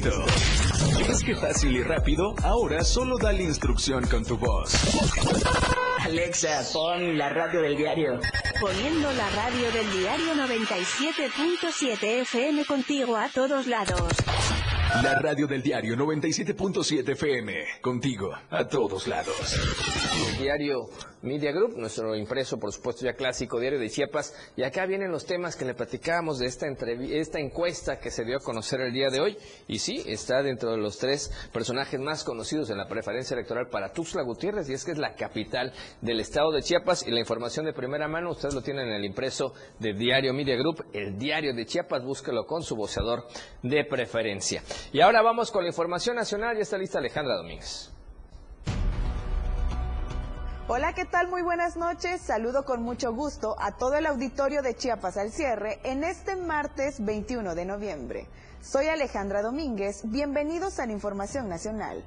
¿Es 0.00 1.22
que 1.22 1.36
fácil 1.36 1.76
y 1.76 1.82
rápido? 1.82 2.34
Ahora 2.42 2.82
solo 2.84 3.18
dale 3.18 3.42
instrucción 3.42 4.06
con 4.06 4.24
tu 4.24 4.38
voz. 4.38 4.74
Alexa, 6.02 6.62
pon 6.72 7.18
la 7.18 7.28
radio 7.28 7.60
del 7.60 7.76
diario. 7.76 8.18
Poniendo 8.58 9.12
la 9.12 9.28
radio 9.28 9.70
del 9.72 9.92
diario 9.92 10.34
97.7 10.34 12.22
FM 12.22 12.64
contigo 12.64 13.14
a 13.16 13.28
todos 13.28 13.66
lados. 13.66 14.14
La 15.02 15.18
radio 15.20 15.46
del 15.46 15.62
diario 15.62 15.94
97.7 15.96 17.10
FM. 17.10 17.52
Contigo 17.82 18.32
a 18.48 18.64
todos 18.66 19.06
lados. 19.06 19.60
El 20.30 20.38
diario 20.38 20.88
Media 21.22 21.52
Group, 21.52 21.76
nuestro 21.76 22.16
impreso, 22.16 22.58
por 22.58 22.72
supuesto, 22.72 23.04
ya 23.04 23.12
clásico 23.12 23.60
diario 23.60 23.78
de 23.78 23.90
Chiapas. 23.90 24.34
Y 24.56 24.62
acá 24.62 24.86
vienen 24.86 25.10
los 25.10 25.26
temas 25.26 25.54
que 25.54 25.66
le 25.66 25.74
platicábamos 25.74 26.38
de 26.38 26.46
esta, 26.46 26.66
esta 26.66 27.38
encuesta 27.38 27.98
que 27.98 28.10
se 28.10 28.24
dio 28.24 28.38
a 28.38 28.40
conocer 28.40 28.80
el 28.80 28.92
día 28.92 29.10
de 29.10 29.20
hoy. 29.20 29.36
Y 29.68 29.78
sí, 29.80 30.02
está 30.06 30.42
dentro 30.42 30.70
de 30.70 30.78
los 30.78 30.98
tres 30.98 31.30
personajes 31.52 32.00
más 32.00 32.24
conocidos 32.24 32.70
en 32.70 32.78
la 32.78 32.88
preferencia 32.88 33.34
electoral 33.34 33.68
para 33.68 33.92
Tuxtla 33.92 34.22
Gutiérrez, 34.22 34.68
y 34.70 34.72
es 34.72 34.84
que 34.84 34.92
es 34.92 34.98
la 34.98 35.14
capital 35.14 35.72
del 36.00 36.20
estado 36.20 36.52
de 36.52 36.62
Chiapas. 36.62 37.06
Y 37.06 37.10
la 37.10 37.20
información 37.20 37.66
de 37.66 37.74
primera 37.74 38.08
mano, 38.08 38.30
ustedes 38.30 38.54
lo 38.54 38.62
tienen 38.62 38.88
en 38.88 38.94
el 38.94 39.04
impreso 39.04 39.52
de 39.78 39.92
Diario 39.92 40.32
Media 40.32 40.56
Group, 40.56 40.86
el 40.92 41.18
diario 41.18 41.54
de 41.54 41.66
Chiapas. 41.66 42.02
Búsquelo 42.02 42.46
con 42.46 42.62
su 42.62 42.76
voceador 42.76 43.26
de 43.62 43.84
preferencia. 43.84 44.62
Y 44.92 45.00
ahora 45.00 45.20
vamos 45.20 45.50
con 45.50 45.64
la 45.64 45.68
información 45.68 46.16
nacional. 46.16 46.56
Ya 46.56 46.62
está 46.62 46.78
lista 46.78 46.98
Alejandra 46.98 47.36
Domínguez. 47.36 47.99
Hola, 50.72 50.92
¿qué 50.92 51.04
tal? 51.04 51.26
Muy 51.26 51.42
buenas 51.42 51.76
noches. 51.76 52.20
Saludo 52.20 52.64
con 52.64 52.80
mucho 52.80 53.12
gusto 53.12 53.56
a 53.58 53.72
todo 53.72 53.94
el 53.94 54.06
auditorio 54.06 54.62
de 54.62 54.76
Chiapas 54.76 55.16
al 55.16 55.32
cierre 55.32 55.80
en 55.82 56.04
este 56.04 56.36
martes 56.36 57.04
21 57.04 57.56
de 57.56 57.64
noviembre. 57.64 58.28
Soy 58.62 58.86
Alejandra 58.86 59.42
Domínguez. 59.42 60.02
Bienvenidos 60.04 60.78
a 60.78 60.86
la 60.86 60.92
Información 60.92 61.48
Nacional. 61.48 62.04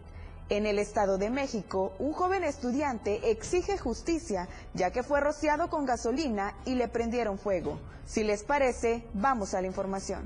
En 0.47 0.65
el 0.65 0.79
Estado 0.79 1.17
de 1.17 1.29
México, 1.29 1.91
un 1.99 2.13
joven 2.13 2.45
estudiante 2.45 3.31
exige 3.31 3.77
justicia 3.77 4.47
ya 4.73 4.91
que 4.91 5.03
fue 5.03 5.19
rociado 5.19 5.69
con 5.69 5.85
gasolina 5.85 6.53
y 6.63 6.75
le 6.75 6.87
prendieron 6.87 7.37
fuego. 7.37 7.81
Si 8.05 8.23
les 8.23 8.45
parece, 8.45 9.03
vamos 9.13 9.53
a 9.55 9.59
la 9.59 9.67
información. 9.67 10.25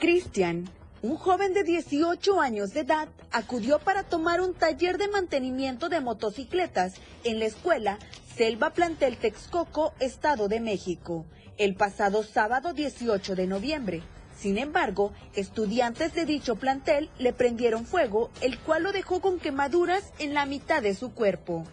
Cristian, 0.00 0.68
un 1.02 1.16
joven 1.16 1.52
de 1.52 1.64
18 1.64 2.40
años 2.40 2.72
de 2.72 2.80
edad, 2.80 3.08
acudió 3.32 3.80
para 3.80 4.04
tomar 4.04 4.40
un 4.40 4.54
taller 4.54 4.98
de 4.98 5.08
mantenimiento 5.08 5.88
de 5.88 6.00
motocicletas 6.00 6.94
en 7.24 7.40
la 7.40 7.46
escuela 7.46 7.98
Selva 8.36 8.70
Plantel 8.70 9.16
Texcoco, 9.16 9.94
Estado 9.98 10.46
de 10.46 10.60
México, 10.60 11.26
el 11.58 11.74
pasado 11.74 12.22
sábado 12.22 12.72
18 12.72 13.34
de 13.34 13.46
noviembre. 13.48 14.02
Sin 14.38 14.58
embargo, 14.58 15.12
estudiantes 15.34 16.14
de 16.14 16.24
dicho 16.24 16.54
plantel 16.54 17.10
le 17.18 17.32
prendieron 17.32 17.84
fuego, 17.84 18.30
el 18.40 18.58
cual 18.60 18.84
lo 18.84 18.92
dejó 18.92 19.20
con 19.20 19.40
quemaduras 19.40 20.12
en 20.20 20.34
la 20.34 20.46
mitad 20.46 20.82
de 20.82 20.94
su 20.94 21.12
cuerpo. 21.12 21.64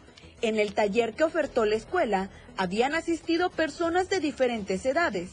En 0.41 0.57
el 0.57 0.73
taller 0.73 1.13
que 1.13 1.23
ofertó 1.23 1.65
la 1.65 1.75
escuela, 1.75 2.29
habían 2.57 2.95
asistido 2.95 3.51
personas 3.51 4.09
de 4.09 4.19
diferentes 4.19 4.85
edades, 4.85 5.29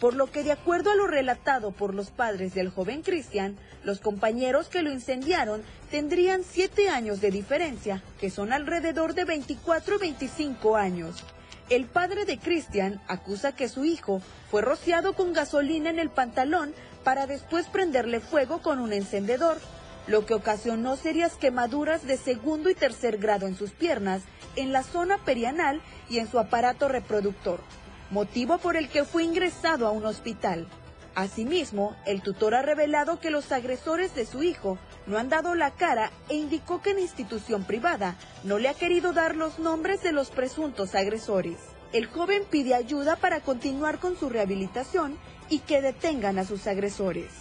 por 0.00 0.14
lo 0.14 0.30
que 0.30 0.44
de 0.44 0.52
acuerdo 0.52 0.90
a 0.90 0.94
lo 0.94 1.06
relatado 1.06 1.72
por 1.72 1.94
los 1.94 2.10
padres 2.10 2.54
del 2.54 2.70
joven 2.70 3.02
Cristian, 3.02 3.56
los 3.82 4.00
compañeros 4.00 4.68
que 4.68 4.82
lo 4.82 4.92
incendiaron 4.92 5.62
tendrían 5.90 6.42
siete 6.44 6.88
años 6.88 7.20
de 7.20 7.30
diferencia, 7.30 8.02
que 8.20 8.30
son 8.30 8.52
alrededor 8.52 9.14
de 9.14 9.24
24 9.24 9.96
o 9.96 9.98
25 9.98 10.76
años. 10.76 11.24
El 11.68 11.86
padre 11.86 12.24
de 12.24 12.38
Cristian 12.38 13.00
acusa 13.08 13.54
que 13.54 13.68
su 13.68 13.84
hijo 13.84 14.22
fue 14.50 14.62
rociado 14.62 15.14
con 15.14 15.32
gasolina 15.32 15.90
en 15.90 15.98
el 15.98 16.10
pantalón 16.10 16.72
para 17.04 17.26
después 17.26 17.66
prenderle 17.66 18.20
fuego 18.20 18.62
con 18.62 18.78
un 18.78 18.92
encendedor, 18.92 19.58
lo 20.06 20.24
que 20.24 20.34
ocasionó 20.34 20.96
serias 20.96 21.34
quemaduras 21.34 22.06
de 22.06 22.16
segundo 22.16 22.70
y 22.70 22.74
tercer 22.74 23.18
grado 23.18 23.46
en 23.46 23.56
sus 23.56 23.72
piernas, 23.72 24.22
en 24.56 24.72
la 24.72 24.82
zona 24.82 25.18
perianal 25.18 25.82
y 26.08 26.18
en 26.18 26.30
su 26.30 26.38
aparato 26.38 26.88
reproductor 26.88 27.60
motivo 28.10 28.58
por 28.58 28.76
el 28.76 28.88
que 28.88 29.04
fue 29.04 29.24
ingresado 29.24 29.86
a 29.86 29.90
un 29.90 30.04
hospital. 30.04 30.66
Asimismo, 31.14 31.96
el 32.06 32.22
tutor 32.22 32.54
ha 32.54 32.62
revelado 32.62 33.18
que 33.18 33.30
los 33.30 33.50
agresores 33.50 34.14
de 34.14 34.24
su 34.24 34.42
hijo 34.42 34.78
no 35.06 35.18
han 35.18 35.28
dado 35.28 35.54
la 35.54 35.72
cara 35.72 36.12
e 36.28 36.36
indicó 36.36 36.80
que 36.80 36.94
la 36.94 37.00
institución 37.00 37.64
privada 37.64 38.16
no 38.44 38.58
le 38.58 38.68
ha 38.68 38.74
querido 38.74 39.12
dar 39.12 39.34
los 39.34 39.58
nombres 39.58 40.02
de 40.02 40.12
los 40.12 40.30
presuntos 40.30 40.94
agresores. 40.94 41.56
El 41.92 42.06
joven 42.06 42.44
pide 42.48 42.74
ayuda 42.74 43.16
para 43.16 43.40
continuar 43.40 43.98
con 43.98 44.16
su 44.16 44.28
rehabilitación 44.28 45.18
y 45.48 45.60
que 45.60 45.80
detengan 45.80 46.38
a 46.38 46.44
sus 46.44 46.66
agresores. 46.66 47.32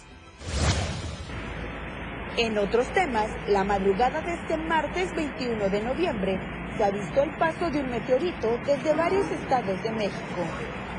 En 2.38 2.58
otros 2.58 2.92
temas, 2.94 3.30
la 3.48 3.64
madrugada 3.64 4.22
de 4.22 4.34
este 4.34 4.58
martes 4.58 5.14
21 5.16 5.70
de 5.70 5.82
noviembre 5.82 6.57
se 6.78 6.84
ha 6.84 6.92
visto 6.92 7.24
el 7.24 7.32
paso 7.38 7.72
de 7.72 7.80
un 7.80 7.90
meteorito 7.90 8.60
desde 8.66 8.94
varios 8.94 9.26
estados 9.32 9.82
de 9.82 9.92
México. 9.92 10.42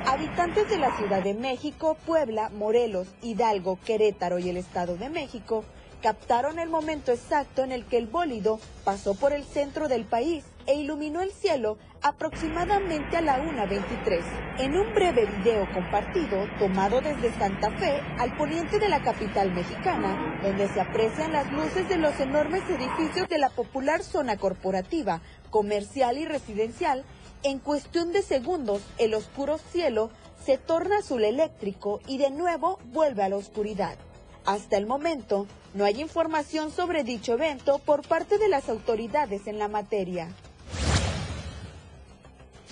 Habitantes 0.07 0.69
de 0.69 0.79
la 0.79 0.97
Ciudad 0.97 1.23
de 1.23 1.35
México, 1.35 1.97
Puebla, 2.05 2.49
Morelos, 2.49 3.07
Hidalgo, 3.23 3.79
Querétaro 3.85 4.39
y 4.39 4.49
el 4.49 4.57
Estado 4.57 4.97
de 4.97 5.09
México 5.09 5.65
captaron 6.03 6.59
el 6.59 6.69
momento 6.69 7.13
exacto 7.13 7.63
en 7.63 7.73
el 7.73 7.85
que 7.85 7.99
el 7.99 8.07
bólido 8.07 8.59
pasó 8.85 9.15
por 9.15 9.33
el 9.33 9.45
centro 9.45 9.89
del 9.89 10.05
país 10.05 10.45
e 10.67 10.75
iluminó 10.75 11.23
el 11.23 11.33
cielo 11.33 11.79
aproximadamente 12.03 13.17
a 13.17 13.23
la 13.23 13.43
1.23. 13.43 14.23
En 14.59 14.77
un 14.77 14.95
breve 14.95 15.27
video 15.27 15.67
compartido 15.73 16.47
tomado 16.59 17.01
desde 17.01 17.33
Santa 17.39 17.71
Fe 17.71 18.01
al 18.19 18.37
poniente 18.37 18.79
de 18.79 18.89
la 18.89 19.03
capital 19.03 19.51
mexicana, 19.53 20.39
donde 20.43 20.69
se 20.69 20.81
aprecian 20.81 21.33
las 21.33 21.51
luces 21.51 21.89
de 21.89 21.97
los 21.97 22.21
enormes 22.21 22.63
edificios 22.69 23.29
de 23.29 23.39
la 23.39 23.49
popular 23.49 24.03
zona 24.03 24.37
corporativa, 24.37 25.23
comercial 25.51 26.19
y 26.19 26.25
residencial, 26.25 27.05
en 27.43 27.59
cuestión 27.59 28.13
de 28.13 28.23
segundos 28.23 28.83
el 28.99 29.15
oscuro 29.15 29.59
cielo 29.59 30.11
se 30.45 30.59
torna 30.59 30.99
azul 30.99 31.25
eléctrico 31.25 32.01
y 32.07 32.19
de 32.19 32.31
nuevo 32.31 32.79
vuelve 32.93 33.23
a 33.23 33.29
la 33.29 33.37
oscuridad. 33.37 33.97
Hasta 34.45 34.77
el 34.77 34.87
momento, 34.87 35.47
no 35.75 35.85
hay 35.85 36.01
información 36.01 36.71
sobre 36.71 37.05
dicho 37.05 37.35
evento 37.35 37.79
por 37.79 38.07
parte 38.07 38.39
de 38.39 38.49
las 38.49 38.69
autoridades 38.69 39.47
en 39.47 39.59
la 39.59 39.69
materia. 39.69 40.29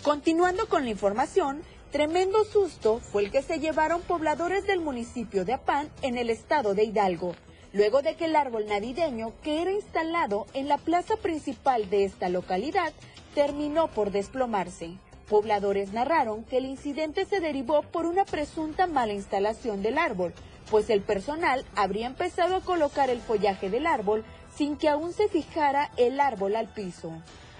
Continuando 0.02 0.68
con 0.68 0.84
la 0.84 0.90
información, 0.90 1.62
tremendo 1.90 2.44
susto 2.44 3.00
fue 3.00 3.24
el 3.24 3.30
que 3.30 3.42
se 3.42 3.58
llevaron 3.58 4.00
pobladores 4.02 4.66
del 4.66 4.80
municipio 4.80 5.44
de 5.44 5.54
Apán 5.54 5.90
en 6.02 6.16
el 6.16 6.30
estado 6.30 6.74
de 6.74 6.84
Hidalgo, 6.84 7.34
luego 7.76 8.00
de 8.00 8.14
que 8.14 8.24
el 8.24 8.36
árbol 8.36 8.66
navideño 8.66 9.34
que 9.42 9.60
era 9.60 9.70
instalado 9.70 10.46
en 10.54 10.66
la 10.66 10.78
plaza 10.78 11.16
principal 11.18 11.90
de 11.90 12.04
esta 12.04 12.30
localidad 12.30 12.94
terminó 13.34 13.88
por 13.88 14.10
desplomarse. 14.10 14.92
Pobladores 15.28 15.92
narraron 15.92 16.44
que 16.44 16.56
el 16.56 16.64
incidente 16.64 17.26
se 17.26 17.40
derivó 17.40 17.82
por 17.82 18.06
una 18.06 18.24
presunta 18.24 18.86
mala 18.86 19.12
instalación 19.12 19.82
del 19.82 19.98
árbol, 19.98 20.32
pues 20.70 20.88
el 20.88 21.02
personal 21.02 21.66
habría 21.74 22.06
empezado 22.06 22.56
a 22.56 22.60
colocar 22.62 23.10
el 23.10 23.20
follaje 23.20 23.68
del 23.68 23.86
árbol 23.86 24.24
sin 24.56 24.78
que 24.78 24.88
aún 24.88 25.12
se 25.12 25.28
fijara 25.28 25.90
el 25.98 26.18
árbol 26.18 26.56
al 26.56 26.68
piso. 26.68 27.12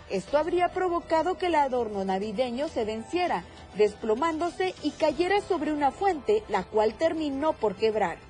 Esto 0.09 0.39
habría 0.39 0.71
provocado 0.71 1.37
que 1.37 1.47
el 1.47 1.57
adorno 1.57 2.07
navideño 2.07 2.69
se 2.69 2.87
venciera, 2.87 3.45
desplomándose 3.77 4.75
y 4.83 4.93
cayera 4.93 5.43
sobre 5.43 5.73
una 5.73 5.91
fuente, 5.91 6.43
la 6.49 6.63
cual 6.63 6.95
terminó 6.95 7.53
por 7.53 7.75
quebrar. 7.75 8.26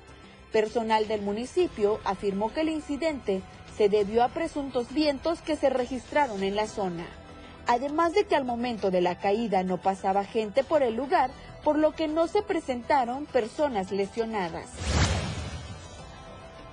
Personal 0.51 1.07
del 1.07 1.21
municipio 1.21 1.99
afirmó 2.05 2.53
que 2.53 2.61
el 2.61 2.69
incidente 2.69 3.41
se 3.77 3.89
debió 3.89 4.23
a 4.23 4.29
presuntos 4.29 4.93
vientos 4.93 5.41
que 5.41 5.55
se 5.55 5.69
registraron 5.69 6.41
en 6.43 6.55
la 6.55 6.67
zona. 6.67 7.05
Además 7.67 8.13
de 8.13 8.25
que 8.25 8.35
al 8.35 8.45
momento 8.45 8.89
de 8.89 9.01
la 9.01 9.19
caída 9.19 9.63
no 9.63 9.77
pasaba 9.77 10.23
gente 10.23 10.63
por 10.63 10.83
el 10.83 10.95
lugar, 10.95 11.31
por 11.63 11.77
lo 11.77 11.91
que 11.91 12.07
no 12.07 12.27
se 12.27 12.41
presentaron 12.41 13.25
personas 13.25 13.91
lesionadas. 13.91 14.69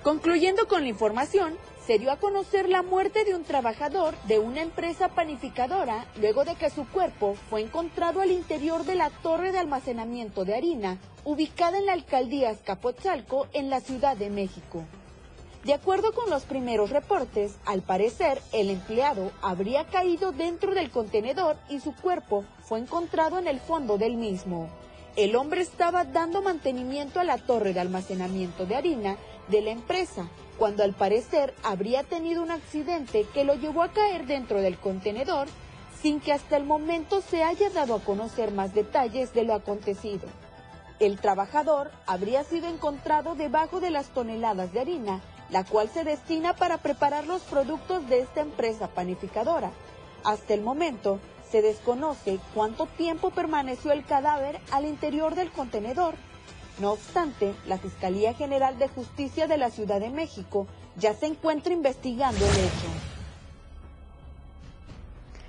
Concluyendo 0.03 0.67
con 0.67 0.83
la 0.83 0.89
información, 0.89 1.57
se 1.85 1.99
dio 1.99 2.11
a 2.11 2.17
conocer 2.17 2.67
la 2.67 2.81
muerte 2.81 3.25
de 3.25 3.35
un 3.35 3.43
trabajador 3.43 4.15
de 4.23 4.39
una 4.39 4.61
empresa 4.61 5.09
panificadora 5.09 6.05
luego 6.19 6.43
de 6.43 6.55
que 6.55 6.69
su 6.71 6.87
cuerpo 6.87 7.35
fue 7.49 7.61
encontrado 7.61 8.21
al 8.21 8.31
interior 8.31 8.85
de 8.85 8.95
la 8.95 9.11
torre 9.11 9.51
de 9.51 9.59
almacenamiento 9.59 10.45
de 10.45 10.55
harina 10.55 10.97
ubicada 11.23 11.77
en 11.77 11.85
la 11.85 11.93
alcaldía 11.93 12.49
Azcapotzalco 12.49 13.47
en 13.53 13.69
la 13.69 13.81
Ciudad 13.81 14.17
de 14.17 14.29
México. 14.29 14.83
De 15.63 15.73
acuerdo 15.73 16.13
con 16.13 16.29
los 16.29 16.43
primeros 16.43 16.91
reportes, 16.91 17.57
al 17.65 17.81
parecer 17.81 18.39
el 18.51 18.69
empleado 18.69 19.31
habría 19.41 19.85
caído 19.85 20.31
dentro 20.31 20.75
del 20.75 20.91
contenedor 20.91 21.57
y 21.69 21.79
su 21.79 21.95
cuerpo 21.95 22.45
fue 22.63 22.79
encontrado 22.79 23.39
en 23.39 23.47
el 23.47 23.59
fondo 23.59 23.97
del 23.97 24.15
mismo. 24.15 24.69
El 25.15 25.35
hombre 25.35 25.61
estaba 25.61 26.03
dando 26.03 26.41
mantenimiento 26.41 27.19
a 27.19 27.23
la 27.23 27.37
torre 27.37 27.73
de 27.73 27.79
almacenamiento 27.79 28.65
de 28.65 28.75
harina 28.75 29.17
de 29.47 29.61
la 29.61 29.71
empresa 29.71 30.27
cuando 30.57 30.83
al 30.83 30.93
parecer 30.93 31.53
habría 31.63 32.03
tenido 32.03 32.41
un 32.41 32.51
accidente 32.51 33.25
que 33.33 33.43
lo 33.43 33.55
llevó 33.55 33.83
a 33.83 33.91
caer 33.91 34.25
dentro 34.25 34.61
del 34.61 34.77
contenedor 34.77 35.47
sin 36.01 36.19
que 36.19 36.33
hasta 36.33 36.57
el 36.57 36.65
momento 36.65 37.21
se 37.21 37.43
haya 37.43 37.69
dado 37.69 37.95
a 37.95 37.99
conocer 37.99 38.51
más 38.51 38.73
detalles 38.73 39.33
de 39.33 39.43
lo 39.43 39.53
acontecido. 39.53 40.27
El 40.99 41.19
trabajador 41.19 41.91
habría 42.05 42.43
sido 42.43 42.69
encontrado 42.69 43.35
debajo 43.35 43.79
de 43.79 43.89
las 43.89 44.07
toneladas 44.09 44.71
de 44.71 44.79
harina, 44.79 45.21
la 45.49 45.63
cual 45.63 45.89
se 45.89 46.03
destina 46.03 46.55
para 46.55 46.77
preparar 46.77 47.27
los 47.27 47.41
productos 47.41 48.07
de 48.07 48.19
esta 48.19 48.41
empresa 48.41 48.87
panificadora. 48.87 49.71
Hasta 50.23 50.53
el 50.53 50.61
momento 50.61 51.19
se 51.51 51.61
desconoce 51.61 52.39
cuánto 52.53 52.85
tiempo 52.85 53.31
permaneció 53.31 53.91
el 53.91 54.05
cadáver 54.05 54.59
al 54.71 54.85
interior 54.85 55.35
del 55.35 55.51
contenedor 55.51 56.15
no 56.79 56.91
obstante, 56.91 57.55
la 57.65 57.77
Fiscalía 57.77 58.33
General 58.33 58.77
de 58.77 58.89
Justicia 58.89 59.47
de 59.47 59.57
la 59.57 59.69
Ciudad 59.69 59.99
de 59.99 60.09
México 60.09 60.67
ya 60.97 61.13
se 61.13 61.27
encuentra 61.27 61.73
investigando 61.73 62.45
el 62.45 62.51
hecho. 62.51 63.15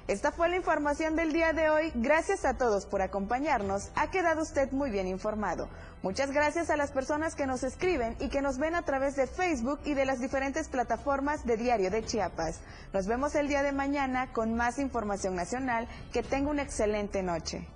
Esta 0.08 0.30
fue 0.30 0.48
la 0.48 0.54
información 0.54 1.16
del 1.16 1.32
día 1.32 1.52
de 1.52 1.68
hoy. 1.68 1.90
Gracias 1.96 2.44
a 2.44 2.56
todos 2.56 2.86
por 2.86 3.02
acompañarnos. 3.02 3.90
Ha 3.96 4.08
quedado 4.12 4.42
usted 4.42 4.70
muy 4.70 4.88
bien 4.88 5.08
informado. 5.08 5.68
Muchas 6.02 6.30
gracias 6.30 6.70
a 6.70 6.76
las 6.76 6.92
personas 6.92 7.34
que 7.34 7.46
nos 7.46 7.64
escriben 7.64 8.14
y 8.20 8.28
que 8.28 8.40
nos 8.40 8.58
ven 8.58 8.76
a 8.76 8.82
través 8.82 9.16
de 9.16 9.26
Facebook 9.26 9.80
y 9.84 9.94
de 9.94 10.04
las 10.04 10.20
diferentes 10.20 10.68
plataformas 10.68 11.44
de 11.44 11.56
Diario 11.56 11.90
de 11.90 12.04
Chiapas. 12.04 12.60
Nos 12.92 13.08
vemos 13.08 13.34
el 13.34 13.48
día 13.48 13.64
de 13.64 13.72
mañana 13.72 14.32
con 14.32 14.54
más 14.54 14.78
información 14.78 15.34
nacional. 15.34 15.88
Que 16.12 16.22
tenga 16.22 16.50
una 16.50 16.62
excelente 16.62 17.24
noche. 17.24 17.66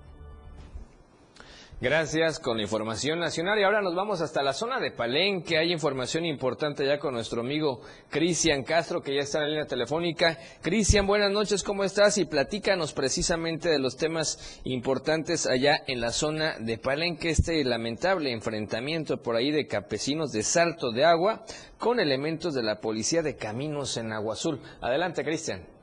Gracias 1.83 2.39
con 2.39 2.59
la 2.59 2.65
información 2.65 3.21
nacional 3.21 3.59
y 3.59 3.63
ahora 3.63 3.81
nos 3.81 3.95
vamos 3.95 4.21
hasta 4.21 4.43
la 4.43 4.53
zona 4.53 4.79
de 4.81 4.91
Palenque. 4.91 5.57
Hay 5.57 5.73
información 5.73 6.27
importante 6.27 6.85
ya 6.85 6.99
con 6.99 7.15
nuestro 7.15 7.41
amigo 7.41 7.81
Cristian 8.11 8.65
Castro 8.65 9.01
que 9.01 9.15
ya 9.15 9.23
está 9.23 9.39
en 9.39 9.45
la 9.45 9.49
línea 9.49 9.67
telefónica. 9.67 10.37
Cristian, 10.61 11.07
buenas 11.07 11.31
noches, 11.31 11.63
¿cómo 11.63 11.83
estás? 11.83 12.19
Y 12.19 12.27
platícanos 12.27 12.93
precisamente 12.93 13.71
de 13.71 13.79
los 13.79 13.97
temas 13.97 14.61
importantes 14.65 15.47
allá 15.47 15.81
en 15.87 16.03
la 16.03 16.13
zona 16.13 16.59
de 16.59 16.77
Palenque, 16.77 17.31
este 17.31 17.65
lamentable 17.65 18.31
enfrentamiento 18.31 19.23
por 19.23 19.37
ahí 19.37 19.51
de 19.51 19.67
campesinos 19.67 20.33
de 20.33 20.43
Salto 20.43 20.93
de 20.93 21.07
Agua 21.07 21.47
con 21.79 21.99
elementos 21.99 22.53
de 22.53 22.63
la 22.63 22.83
Policía 22.83 23.23
de 23.23 23.37
Caminos 23.37 23.97
en 23.97 24.13
Agua 24.13 24.35
Azul. 24.35 24.61
Adelante, 24.83 25.25
Cristian. 25.25 25.80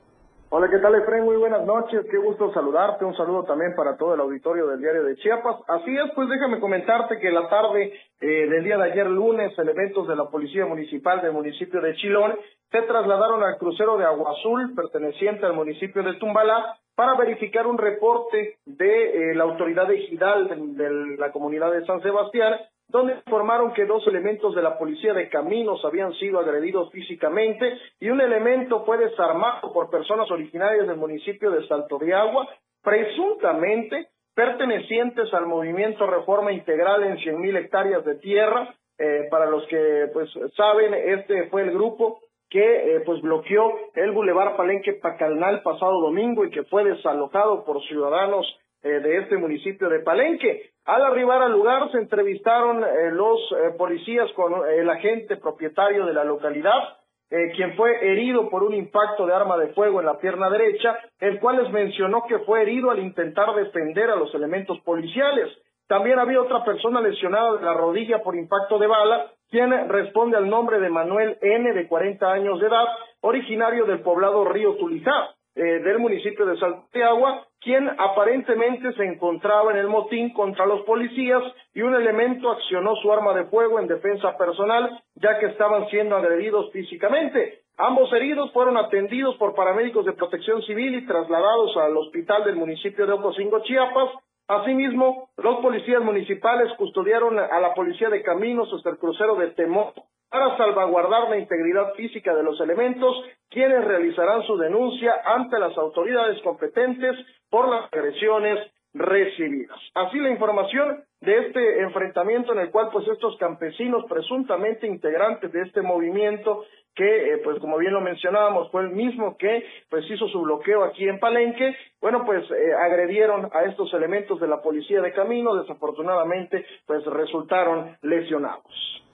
Hola, 0.49 0.69
¿qué 0.69 0.77
tal, 0.77 0.95
Efraín? 0.95 1.25
Muy 1.25 1.35
buenas 1.35 1.65
noches, 1.65 2.05
qué 2.09 2.17
gusto 2.17 2.53
saludarte. 2.53 3.03
Un 3.03 3.17
saludo 3.17 3.43
también 3.43 3.75
para 3.75 3.97
todo 3.97 4.13
el 4.13 4.21
auditorio 4.21 4.67
del 4.67 4.79
diario 4.79 5.03
de 5.03 5.17
Chiapas. 5.17 5.57
Así 5.67 5.93
es, 5.93 6.09
pues 6.15 6.29
déjame 6.29 6.61
comentarte 6.61 7.19
que 7.19 7.31
la 7.31 7.49
tarde 7.49 7.91
eh, 8.21 8.47
del 8.47 8.63
día 8.63 8.77
de 8.77 8.91
ayer 8.91 9.07
lunes, 9.07 9.51
elementos 9.59 10.07
de 10.07 10.15
la 10.15 10.29
Policía 10.29 10.65
Municipal 10.65 11.21
del 11.21 11.33
municipio 11.33 11.81
de 11.81 11.95
Chilón 11.95 12.37
se 12.71 12.81
trasladaron 12.83 13.43
al 13.43 13.57
crucero 13.57 13.97
de 13.97 14.05
Agua 14.05 14.31
Azul, 14.31 14.73
perteneciente 14.73 15.45
al 15.45 15.51
municipio 15.51 16.01
de 16.01 16.13
Tumbalá, 16.13 16.77
para 16.95 17.15
verificar 17.15 17.67
un 17.67 17.77
reporte 17.77 18.55
de 18.65 19.31
eh, 19.31 19.35
la 19.35 19.43
autoridad 19.43 19.91
ejidal 19.91 20.47
de 20.47 21.17
la 21.17 21.33
comunidad 21.33 21.73
de 21.73 21.85
San 21.85 22.01
Sebastián 22.01 22.55
donde 22.89 23.15
informaron 23.15 23.73
que 23.73 23.85
dos 23.85 24.05
elementos 24.07 24.55
de 24.55 24.61
la 24.61 24.77
policía 24.77 25.13
de 25.13 25.29
caminos 25.29 25.83
habían 25.83 26.13
sido 26.13 26.39
agredidos 26.39 26.89
físicamente 26.91 27.77
y 27.99 28.09
un 28.09 28.21
elemento 28.21 28.85
fue 28.85 28.97
desarmado 28.97 29.73
por 29.73 29.89
personas 29.89 30.29
originarias 30.31 30.87
del 30.87 30.97
municipio 30.97 31.51
de 31.51 31.67
Salto 31.67 31.97
de 31.97 32.13
Agua, 32.13 32.47
presuntamente 32.81 34.07
pertenecientes 34.33 35.33
al 35.33 35.47
movimiento 35.47 36.07
Reforma 36.07 36.53
Integral 36.53 37.03
en 37.03 37.17
100.000 37.17 37.57
hectáreas 37.57 38.05
de 38.05 38.15
tierra. 38.15 38.73
Eh, 38.99 39.27
para 39.29 39.45
los 39.45 39.65
que 39.67 40.09
pues 40.13 40.29
saben, 40.55 40.93
este 40.93 41.49
fue 41.49 41.63
el 41.63 41.71
grupo 41.71 42.19
que 42.49 42.95
eh, 42.95 42.99
pues 43.05 43.21
bloqueó 43.21 43.73
el 43.93 44.11
Boulevard 44.11 44.55
Palenque 44.55 44.93
Pacalnal 44.93 45.61
pasado 45.61 45.99
domingo 46.01 46.45
y 46.45 46.49
que 46.49 46.63
fue 46.63 46.83
desalojado 46.83 47.65
por 47.65 47.83
ciudadanos 47.83 48.45
eh, 48.83 48.89
de 48.89 49.17
este 49.17 49.37
municipio 49.37 49.89
de 49.89 50.01
Palenque. 50.01 50.69
Al 50.85 51.03
arribar 51.03 51.41
al 51.41 51.51
lugar 51.51 51.91
se 51.91 51.97
entrevistaron 51.97 52.83
eh, 52.83 53.11
los 53.11 53.39
eh, 53.51 53.71
policías 53.75 54.31
con 54.33 54.53
el 54.67 54.87
agente 54.89 55.37
propietario 55.37 56.05
de 56.05 56.13
la 56.13 56.23
localidad, 56.23 56.97
quien 57.29 57.75
fue 57.75 58.09
herido 58.09 58.49
por 58.49 58.63
un 58.63 58.73
impacto 58.73 59.25
de 59.25 59.33
arma 59.33 59.57
de 59.57 59.73
fuego 59.73 59.99
en 59.99 60.05
la 60.05 60.17
pierna 60.17 60.49
derecha, 60.49 60.97
el 61.19 61.41
cual 61.41 61.61
les 61.61 61.73
mencionó 61.73 62.23
que 62.25 62.39
fue 62.39 62.61
herido 62.61 62.89
al 62.89 62.99
intentar 62.99 63.53
defender 63.53 64.09
a 64.09 64.15
los 64.15 64.33
elementos 64.33 64.79
policiales. 64.79 65.49
También 65.87 66.19
había 66.19 66.41
otra 66.41 66.63
persona 66.63 67.01
lesionada 67.01 67.57
de 67.57 67.65
la 67.65 67.73
rodilla 67.73 68.23
por 68.23 68.37
impacto 68.37 68.79
de 68.79 68.87
bala, 68.87 69.31
quien 69.49 69.89
responde 69.89 70.37
al 70.37 70.49
nombre 70.49 70.79
de 70.79 70.89
Manuel 70.89 71.37
N., 71.41 71.73
de 71.73 71.87
40 71.87 72.31
años 72.31 72.61
de 72.61 72.67
edad, 72.67 72.85
originario 73.19 73.83
del 73.83 73.99
poblado 73.99 74.45
Río 74.45 74.75
Tulijá. 74.75 75.36
Eh, 75.59 75.79
del 75.79 75.97
municipio 75.97 76.45
de 76.45 76.55
Salteagua, 76.59 77.47
quien 77.59 77.89
aparentemente 77.89 78.93
se 78.93 79.03
encontraba 79.03 79.71
en 79.71 79.77
el 79.77 79.87
motín 79.87 80.31
contra 80.31 80.67
los 80.67 80.81
policías 80.81 81.41
y 81.73 81.81
un 81.81 81.95
elemento 81.95 82.51
accionó 82.51 82.95
su 82.97 83.11
arma 83.11 83.33
de 83.33 83.45
fuego 83.45 83.79
en 83.79 83.87
defensa 83.87 84.37
personal, 84.37 85.01
ya 85.15 85.39
que 85.39 85.47
estaban 85.47 85.87
siendo 85.89 86.15
agredidos 86.15 86.71
físicamente. 86.73 87.61
Ambos 87.75 88.13
heridos 88.13 88.53
fueron 88.53 88.77
atendidos 88.77 89.35
por 89.37 89.55
paramédicos 89.55 90.05
de 90.05 90.13
protección 90.13 90.61
civil 90.61 90.93
y 90.93 91.07
trasladados 91.07 91.75
al 91.77 91.97
hospital 91.97 92.43
del 92.43 92.57
municipio 92.57 93.07
de 93.07 93.13
Ocosingo, 93.13 93.63
Chiapas. 93.63 94.11
Asimismo, 94.47 95.31
los 95.37 95.57
policías 95.61 96.03
municipales 96.03 96.71
custodiaron 96.77 97.39
a 97.39 97.59
la 97.59 97.73
policía 97.73 98.11
de 98.11 98.21
caminos 98.21 98.71
hasta 98.71 98.91
el 98.91 98.99
crucero 98.99 99.33
de 99.33 99.47
Temó 99.47 99.91
para 100.29 100.57
salvaguardar 100.57 101.29
la 101.29 101.37
integridad 101.37 101.93
física 101.93 102.35
de 102.35 102.43
los 102.43 102.59
elementos, 102.59 103.15
quienes 103.49 103.83
realizarán 103.85 104.43
su 104.43 104.57
denuncia 104.57 105.13
ante 105.25 105.59
las 105.59 105.77
autoridades 105.77 106.41
competentes 106.41 107.15
por 107.49 107.69
las 107.69 107.91
agresiones 107.91 108.59
recibidas. 108.93 109.77
Así 109.93 110.17
la 110.19 110.29
información 110.29 111.03
de 111.21 111.37
este 111.47 111.81
enfrentamiento 111.81 112.53
en 112.53 112.59
el 112.59 112.71
cual 112.71 112.89
pues 112.91 113.07
estos 113.07 113.37
campesinos 113.37 114.05
presuntamente 114.09 114.87
integrantes 114.87 115.51
de 115.51 115.61
este 115.61 115.81
movimiento 115.81 116.63
que 116.95 117.33
eh, 117.33 117.37
pues 117.43 117.59
como 117.59 117.77
bien 117.77 117.93
lo 117.93 118.01
mencionábamos 118.01 118.71
fue 118.71 118.81
el 118.81 118.89
mismo 118.89 119.37
que 119.37 119.65
pues 119.89 120.09
hizo 120.09 120.27
su 120.29 120.41
bloqueo 120.41 120.83
aquí 120.83 121.07
en 121.07 121.19
Palenque, 121.19 121.75
bueno 122.01 122.23
pues 122.25 122.43
eh, 122.49 122.73
agredieron 122.73 123.49
a 123.53 123.63
estos 123.63 123.93
elementos 123.93 124.39
de 124.39 124.47
la 124.47 124.61
policía 124.61 125.01
de 125.01 125.13
camino, 125.13 125.55
desafortunadamente 125.55 126.65
pues 126.85 127.05
resultaron 127.05 127.97
lesionados. 128.01 129.06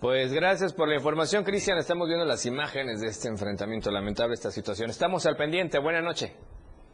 Pues 0.00 0.30
gracias 0.30 0.74
por 0.74 0.88
la 0.88 0.96
información, 0.96 1.42
Cristian. 1.42 1.78
Estamos 1.78 2.06
viendo 2.06 2.26
las 2.26 2.44
imágenes 2.44 3.00
de 3.00 3.06
este 3.06 3.28
enfrentamiento 3.28 3.90
lamentable, 3.90 4.34
esta 4.34 4.50
situación. 4.50 4.90
Estamos 4.90 5.24
al 5.24 5.36
pendiente. 5.36 5.78
Buenas 5.78 6.04
noches. 6.04 6.32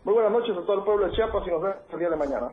Muy 0.05 0.15
buenas 0.15 0.33
noches 0.33 0.57
a 0.57 0.67
todo 0.67 0.79
el 0.79 0.85
pueblo 0.85 1.07
de 1.07 1.13
Chiapas 1.13 1.47
y 1.47 1.51
nos 1.51 1.63
vemos 1.63 1.77
el 1.93 1.99
día 2.01 2.11
de 2.11 2.17
mañana. 2.17 2.51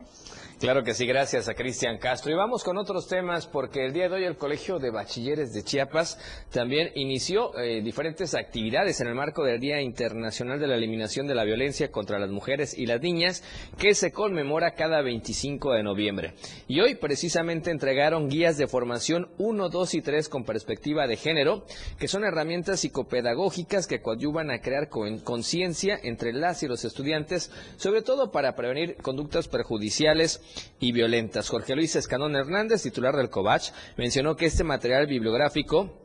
Claro 0.60 0.84
que 0.84 0.92
sí, 0.92 1.06
gracias 1.06 1.48
a 1.48 1.54
Cristian 1.54 1.96
Castro. 1.96 2.30
Y 2.30 2.34
vamos 2.34 2.64
con 2.64 2.76
otros 2.76 3.08
temas 3.08 3.46
porque 3.46 3.86
el 3.86 3.94
día 3.94 4.10
de 4.10 4.16
hoy 4.16 4.24
el 4.24 4.36
Colegio 4.36 4.78
de 4.78 4.90
Bachilleres 4.90 5.54
de 5.54 5.62
Chiapas 5.62 6.18
también 6.52 6.90
inició 6.96 7.58
eh, 7.58 7.80
diferentes 7.80 8.34
actividades 8.34 9.00
en 9.00 9.08
el 9.08 9.14
marco 9.14 9.42
del 9.42 9.58
Día 9.58 9.80
Internacional 9.80 10.60
de 10.60 10.66
la 10.66 10.74
Eliminación 10.74 11.26
de 11.26 11.34
la 11.34 11.44
Violencia 11.44 11.90
contra 11.90 12.18
las 12.18 12.28
Mujeres 12.28 12.76
y 12.78 12.84
las 12.84 13.00
Niñas 13.00 13.42
que 13.78 13.94
se 13.94 14.12
conmemora 14.12 14.74
cada 14.74 15.00
25 15.00 15.72
de 15.72 15.82
noviembre. 15.82 16.34
Y 16.68 16.82
hoy 16.82 16.94
precisamente 16.94 17.70
entregaron 17.70 18.28
guías 18.28 18.58
de 18.58 18.66
formación 18.66 19.30
1, 19.38 19.70
2 19.70 19.94
y 19.94 20.02
3 20.02 20.28
con 20.28 20.44
perspectiva 20.44 21.06
de 21.06 21.16
género, 21.16 21.64
que 21.98 22.06
son 22.06 22.22
herramientas 22.22 22.80
psicopedagógicas 22.80 23.86
que 23.86 24.02
coadyuvan 24.02 24.50
a 24.50 24.60
crear 24.60 24.90
conciencia 24.90 25.98
entre 26.02 26.34
las 26.34 26.62
y 26.62 26.68
los 26.68 26.84
estudiantes, 26.84 27.39
sobre 27.76 28.02
todo 28.02 28.30
para 28.32 28.56
prevenir 28.56 28.96
conductas 28.96 29.48
perjudiciales 29.48 30.42
y 30.80 30.92
violentas. 30.92 31.48
Jorge 31.48 31.76
Luis 31.76 31.96
Escanón 31.96 32.36
Hernández, 32.36 32.82
titular 32.82 33.16
del 33.16 33.30
COVACH, 33.30 33.70
mencionó 33.96 34.36
que 34.36 34.46
este 34.46 34.64
material 34.64 35.06
bibliográfico 35.06 36.00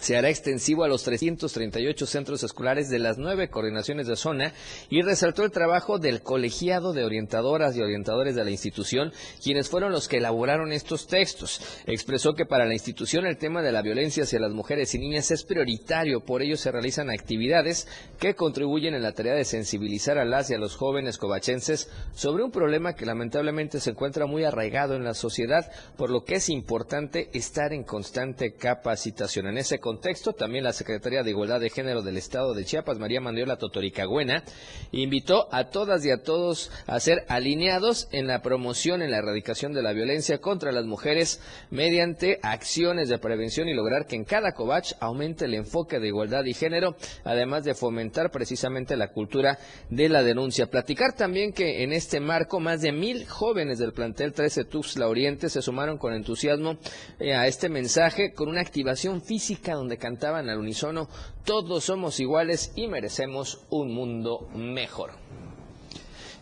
se 0.00 0.16
hará 0.16 0.28
extensivo 0.28 0.84
a 0.84 0.88
los 0.88 1.02
338 1.04 2.06
centros 2.06 2.42
escolares 2.42 2.88
de 2.88 2.98
las 2.98 3.18
nueve 3.18 3.48
coordinaciones 3.48 4.06
de 4.06 4.16
zona 4.16 4.52
y 4.90 5.02
resaltó 5.02 5.44
el 5.44 5.50
trabajo 5.50 5.98
del 5.98 6.22
colegiado 6.22 6.92
de 6.92 7.04
orientadoras 7.04 7.76
y 7.76 7.80
orientadores 7.80 8.34
de 8.34 8.44
la 8.44 8.50
institución, 8.50 9.12
quienes 9.42 9.68
fueron 9.68 9.92
los 9.92 10.08
que 10.08 10.18
elaboraron 10.18 10.72
estos 10.72 11.06
textos. 11.06 11.60
Expresó 11.86 12.34
que 12.34 12.46
para 12.46 12.66
la 12.66 12.74
institución 12.74 13.26
el 13.26 13.38
tema 13.38 13.62
de 13.62 13.72
la 13.72 13.82
violencia 13.82 14.24
hacia 14.24 14.40
las 14.40 14.52
mujeres 14.52 14.94
y 14.94 14.98
niñas 14.98 15.30
es 15.30 15.44
prioritario, 15.44 16.20
por 16.20 16.42
ello 16.42 16.56
se 16.56 16.72
realizan 16.72 17.10
actividades 17.10 17.88
que 18.18 18.34
contribuyen 18.34 18.94
en 18.94 19.02
la 19.02 19.12
tarea 19.12 19.34
de 19.34 19.44
sensibilizar 19.44 20.18
a 20.18 20.24
las 20.24 20.50
y 20.50 20.54
a 20.54 20.58
los 20.58 20.76
jóvenes 20.76 21.18
covachenses 21.18 21.88
sobre 22.14 22.44
un 22.44 22.50
problema 22.50 22.94
que 22.94 23.06
lamentablemente 23.06 23.80
se 23.80 23.90
encuentra 23.90 24.26
muy 24.26 24.44
arraigado 24.44 24.94
en 24.94 25.04
la 25.04 25.14
sociedad, 25.14 25.70
por 25.96 26.10
lo 26.10 26.24
que 26.24 26.36
es 26.36 26.48
importante 26.48 27.30
estar 27.32 27.72
en 27.72 27.84
constante 27.84 28.54
capacitación. 28.54 29.46
En 29.46 29.58
ese 29.58 29.78
contexto, 29.86 30.32
también 30.32 30.64
la 30.64 30.72
Secretaría 30.72 31.22
de 31.22 31.30
Igualdad 31.30 31.60
de 31.60 31.70
Género 31.70 32.02
del 32.02 32.16
Estado 32.16 32.54
de 32.54 32.64
Chiapas, 32.64 32.98
María 32.98 33.20
Manuela 33.20 33.56
Totoricagüena, 33.56 34.42
invitó 34.90 35.46
a 35.52 35.70
todas 35.70 36.04
y 36.04 36.10
a 36.10 36.24
todos 36.24 36.72
a 36.88 36.98
ser 36.98 37.24
alineados 37.28 38.08
en 38.10 38.26
la 38.26 38.42
promoción, 38.42 39.00
en 39.00 39.12
la 39.12 39.18
erradicación 39.18 39.72
de 39.72 39.84
la 39.84 39.92
violencia 39.92 40.38
contra 40.38 40.72
las 40.72 40.86
mujeres 40.86 41.40
mediante 41.70 42.40
acciones 42.42 43.08
de 43.08 43.18
prevención 43.18 43.68
y 43.68 43.74
lograr 43.74 44.06
que 44.06 44.16
en 44.16 44.24
cada 44.24 44.54
covach 44.54 44.94
aumente 44.98 45.44
el 45.44 45.54
enfoque 45.54 46.00
de 46.00 46.08
igualdad 46.08 46.44
y 46.46 46.54
género, 46.54 46.96
además 47.22 47.62
de 47.62 47.76
fomentar 47.76 48.32
precisamente 48.32 48.96
la 48.96 49.12
cultura 49.12 49.56
de 49.88 50.08
la 50.08 50.24
denuncia. 50.24 50.66
Platicar 50.66 51.12
también 51.12 51.52
que 51.52 51.84
en 51.84 51.92
este 51.92 52.18
marco 52.18 52.58
más 52.58 52.80
de 52.80 52.90
mil 52.90 53.24
jóvenes 53.28 53.78
del 53.78 53.92
plantel 53.92 54.32
13 54.32 54.64
Tuxtla 54.64 55.06
Oriente 55.06 55.48
se 55.48 55.62
sumaron 55.62 55.96
con 55.96 56.12
entusiasmo 56.12 56.76
eh, 57.20 57.34
a 57.36 57.46
este 57.46 57.68
mensaje 57.68 58.32
con 58.32 58.48
una 58.48 58.62
activación 58.62 59.22
física 59.22 59.75
donde 59.76 59.98
cantaban 59.98 60.48
al 60.48 60.58
unísono, 60.58 61.08
todos 61.44 61.84
somos 61.84 62.18
iguales 62.20 62.72
y 62.76 62.88
merecemos 62.88 63.66
un 63.70 63.94
mundo 63.94 64.48
mejor. 64.54 65.10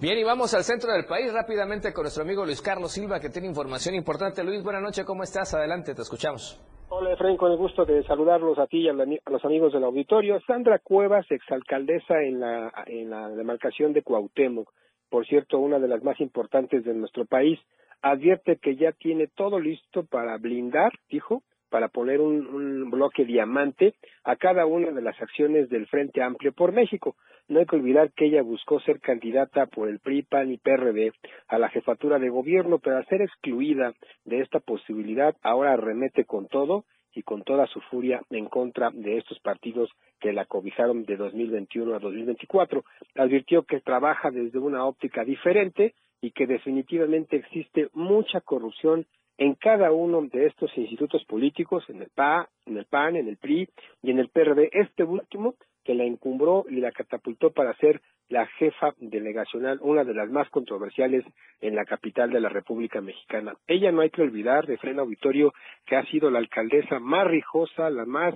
Bien, 0.00 0.18
y 0.18 0.24
vamos 0.24 0.52
al 0.54 0.64
centro 0.64 0.92
del 0.92 1.04
país 1.06 1.32
rápidamente 1.32 1.92
con 1.92 2.02
nuestro 2.02 2.24
amigo 2.24 2.44
Luis 2.44 2.60
Carlos 2.60 2.92
Silva, 2.92 3.20
que 3.20 3.30
tiene 3.30 3.48
información 3.48 3.94
importante. 3.94 4.42
Luis, 4.42 4.62
buenas 4.62 4.82
noches, 4.82 5.04
¿cómo 5.04 5.22
estás? 5.22 5.54
Adelante, 5.54 5.94
te 5.94 6.02
escuchamos. 6.02 6.60
Hola, 6.90 7.12
Efraín, 7.12 7.36
con 7.36 7.50
el 7.50 7.56
gusto 7.56 7.84
de 7.84 8.04
saludarlos 8.04 8.58
a 8.58 8.66
ti 8.66 8.78
y 8.78 8.88
a, 8.88 8.92
los 8.92 9.44
amigos 9.44 9.72
del 9.72 9.84
auditorio. 9.84 10.40
Sandra 10.46 10.78
Cuevas, 10.78 11.24
exalcaldesa 11.30 12.20
en 12.22 12.40
la, 12.40 12.72
en 12.86 13.10
la 13.10 13.30
demarcación 13.30 13.92
de 13.92 14.02
Cuauhtémoc, 14.02 14.70
por 15.08 15.26
cierto, 15.26 15.58
una 15.58 15.78
de 15.78 15.88
las 15.88 16.02
más 16.02 16.20
importantes 16.20 16.84
de 16.84 16.92
nuestro 16.92 17.24
país, 17.24 17.58
advierte 18.02 18.58
que 18.58 18.76
ya 18.76 18.92
tiene 18.92 19.28
todo 19.28 19.58
listo 19.58 20.04
para 20.04 20.36
blindar, 20.38 20.92
dijo, 21.08 21.42
para 21.74 21.88
poner 21.88 22.20
un, 22.20 22.88
bloque 22.88 23.24
diamante 23.24 23.94
a 24.22 24.36
cada 24.36 24.64
una 24.64 24.92
de 24.92 25.02
las 25.02 25.20
acciones 25.20 25.68
del 25.68 25.88
Frente 25.88 26.22
Amplio 26.22 26.52
por 26.52 26.70
México. 26.70 27.16
No 27.48 27.58
hay 27.58 27.66
que 27.66 27.74
olvidar 27.74 28.12
que 28.12 28.26
ella 28.26 28.42
buscó 28.42 28.78
ser 28.78 29.00
candidata 29.00 29.66
por 29.66 29.88
el 29.88 29.98
PRI, 29.98 30.22
PAN 30.22 30.52
y 30.52 30.56
PRD 30.56 31.10
a 31.48 31.58
la 31.58 31.68
jefatura 31.70 32.20
de 32.20 32.28
gobierno, 32.28 32.78
pero 32.78 32.98
al 32.98 33.06
ser 33.06 33.22
excluida 33.22 33.92
de 34.24 34.38
esta 34.38 34.60
posibilidad, 34.60 35.34
ahora 35.42 35.76
remete 35.76 36.24
con 36.24 36.46
todo 36.46 36.84
y 37.12 37.24
con 37.24 37.42
toda 37.42 37.66
su 37.66 37.80
furia 37.80 38.22
en 38.30 38.46
contra 38.46 38.92
de 38.92 39.18
estos 39.18 39.40
partidos 39.40 39.90
que 40.20 40.32
la 40.32 40.44
cobijaron 40.44 41.04
de 41.04 41.16
2021 41.16 41.92
a 41.96 41.98
2024. 41.98 42.84
Advirtió 43.16 43.64
que 43.64 43.80
trabaja 43.80 44.30
desde 44.30 44.60
una 44.60 44.84
óptica 44.86 45.24
diferente 45.24 45.94
y 46.20 46.30
que 46.30 46.46
definitivamente 46.46 47.34
existe 47.34 47.88
mucha 47.94 48.40
corrupción 48.42 49.06
en 49.38 49.54
cada 49.54 49.92
uno 49.92 50.22
de 50.22 50.46
estos 50.46 50.76
institutos 50.76 51.24
políticos, 51.24 51.84
en 51.88 52.02
el 52.02 52.10
PA, 52.14 52.48
en 52.66 52.76
el 52.76 52.84
PAN, 52.86 53.16
en 53.16 53.28
el 53.28 53.36
PRI 53.36 53.68
y 54.02 54.10
en 54.10 54.18
el 54.18 54.28
PRD, 54.28 54.70
este 54.72 55.04
último 55.04 55.54
que 55.84 55.94
la 55.94 56.04
encumbró 56.04 56.64
y 56.68 56.76
la 56.76 56.92
catapultó 56.92 57.50
para 57.50 57.74
ser 57.76 58.00
la 58.28 58.46
jefa 58.46 58.94
delegacional, 58.98 59.78
una 59.82 60.02
de 60.02 60.14
las 60.14 60.30
más 60.30 60.48
controversiales 60.48 61.24
en 61.60 61.74
la 61.74 61.84
capital 61.84 62.30
de 62.30 62.40
la 62.40 62.48
República 62.48 63.00
Mexicana. 63.00 63.54
Ella 63.66 63.92
no 63.92 64.00
hay 64.00 64.10
que 64.10 64.22
olvidar, 64.22 64.66
de 64.66 64.78
freno 64.78 65.02
auditorio, 65.02 65.52
que 65.84 65.96
ha 65.96 66.06
sido 66.06 66.30
la 66.30 66.38
alcaldesa 66.38 66.98
más 67.00 67.26
rijosa, 67.26 67.90
la 67.90 68.06
más 68.06 68.34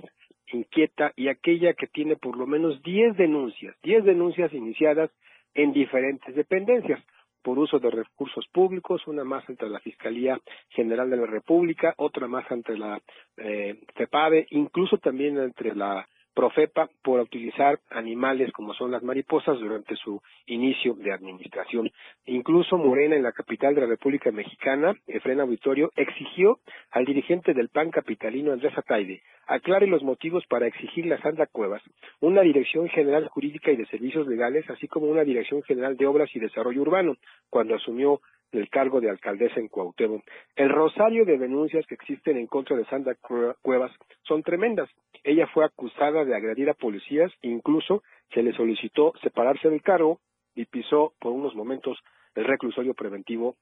inquieta 0.51 1.11
y 1.15 1.27
aquella 1.27 1.73
que 1.73 1.87
tiene 1.87 2.17
por 2.17 2.37
lo 2.37 2.45
menos 2.45 2.81
diez 2.83 3.15
denuncias, 3.17 3.75
diez 3.81 4.03
denuncias 4.03 4.53
iniciadas 4.53 5.09
en 5.55 5.73
diferentes 5.73 6.35
dependencias 6.35 7.03
por 7.41 7.57
uso 7.59 7.79
de 7.79 7.89
recursos 7.89 8.45
públicos, 8.51 9.07
una 9.07 9.23
más 9.23 9.47
entre 9.49 9.69
la 9.69 9.79
Fiscalía 9.79 10.39
General 10.69 11.09
de 11.09 11.17
la 11.17 11.25
República, 11.25 11.93
otra 11.97 12.27
más 12.27 12.49
entre 12.51 12.77
la 12.77 13.01
eh, 13.37 13.79
CEPADE, 13.97 14.47
incluso 14.51 14.97
también 14.97 15.37
entre 15.37 15.75
la 15.75 16.07
Profepa 16.39 16.89
por 17.03 17.19
utilizar 17.19 17.81
animales 17.89 18.53
como 18.53 18.73
son 18.73 18.91
las 18.91 19.03
mariposas 19.03 19.59
durante 19.59 19.97
su 19.97 20.21
inicio 20.45 20.93
de 20.93 21.11
administración. 21.11 21.91
Incluso 22.27 22.77
Morena 22.77 23.17
en 23.17 23.23
la 23.23 23.33
capital 23.33 23.75
de 23.75 23.81
la 23.81 23.87
República 23.87 24.31
Mexicana, 24.31 24.95
Efrén 25.05 25.41
Auditorio, 25.41 25.91
exigió 25.97 26.59
al 26.91 27.03
dirigente 27.03 27.53
del 27.53 27.67
PAN 27.67 27.91
capitalino 27.91 28.53
Andrés 28.53 28.71
Ataide 28.77 29.21
aclare 29.49 29.87
los 29.87 30.03
motivos 30.03 30.45
para 30.47 30.67
exigirle 30.67 31.15
a 31.15 31.21
Sandra 31.21 31.47
Cuevas 31.47 31.81
una 32.21 32.41
Dirección 32.41 32.87
General 32.87 33.27
Jurídica 33.27 33.71
y 33.71 33.77
de 33.77 33.87
Servicios 33.87 34.27
Legales, 34.27 34.69
así 34.69 34.87
como 34.87 35.07
una 35.07 35.23
Dirección 35.23 35.63
General 35.63 35.97
de 35.97 36.05
Obras 36.05 36.29
y 36.35 36.39
Desarrollo 36.39 36.81
Urbano, 36.81 37.17
cuando 37.49 37.75
asumió 37.75 38.21
el 38.51 38.69
cargo 38.69 39.01
de 39.01 39.09
alcaldesa 39.09 39.59
en 39.59 39.67
Cuauhtémoc. 39.67 40.23
El 40.55 40.69
rosario 40.69 41.25
de 41.25 41.37
denuncias 41.37 41.85
que 41.87 41.95
existen 41.95 42.37
en 42.37 42.47
contra 42.47 42.75
de 42.75 42.85
Sandra 42.85 43.15
Cuevas 43.61 43.91
son 44.23 44.43
tremendas. 44.43 44.89
Ella 45.23 45.47
fue 45.47 45.65
acusada 45.65 46.25
de 46.25 46.35
agredir 46.35 46.69
a 46.69 46.73
policías, 46.73 47.31
incluso 47.41 48.03
se 48.33 48.43
le 48.43 48.53
solicitó 48.53 49.13
separarse 49.21 49.69
del 49.69 49.81
cargo 49.81 50.19
y 50.55 50.65
pisó 50.65 51.13
por 51.19 51.31
unos 51.31 51.55
momentos 51.55 51.97
el 52.35 52.45
reclusorio 52.45 52.93
preventivo 52.93 53.55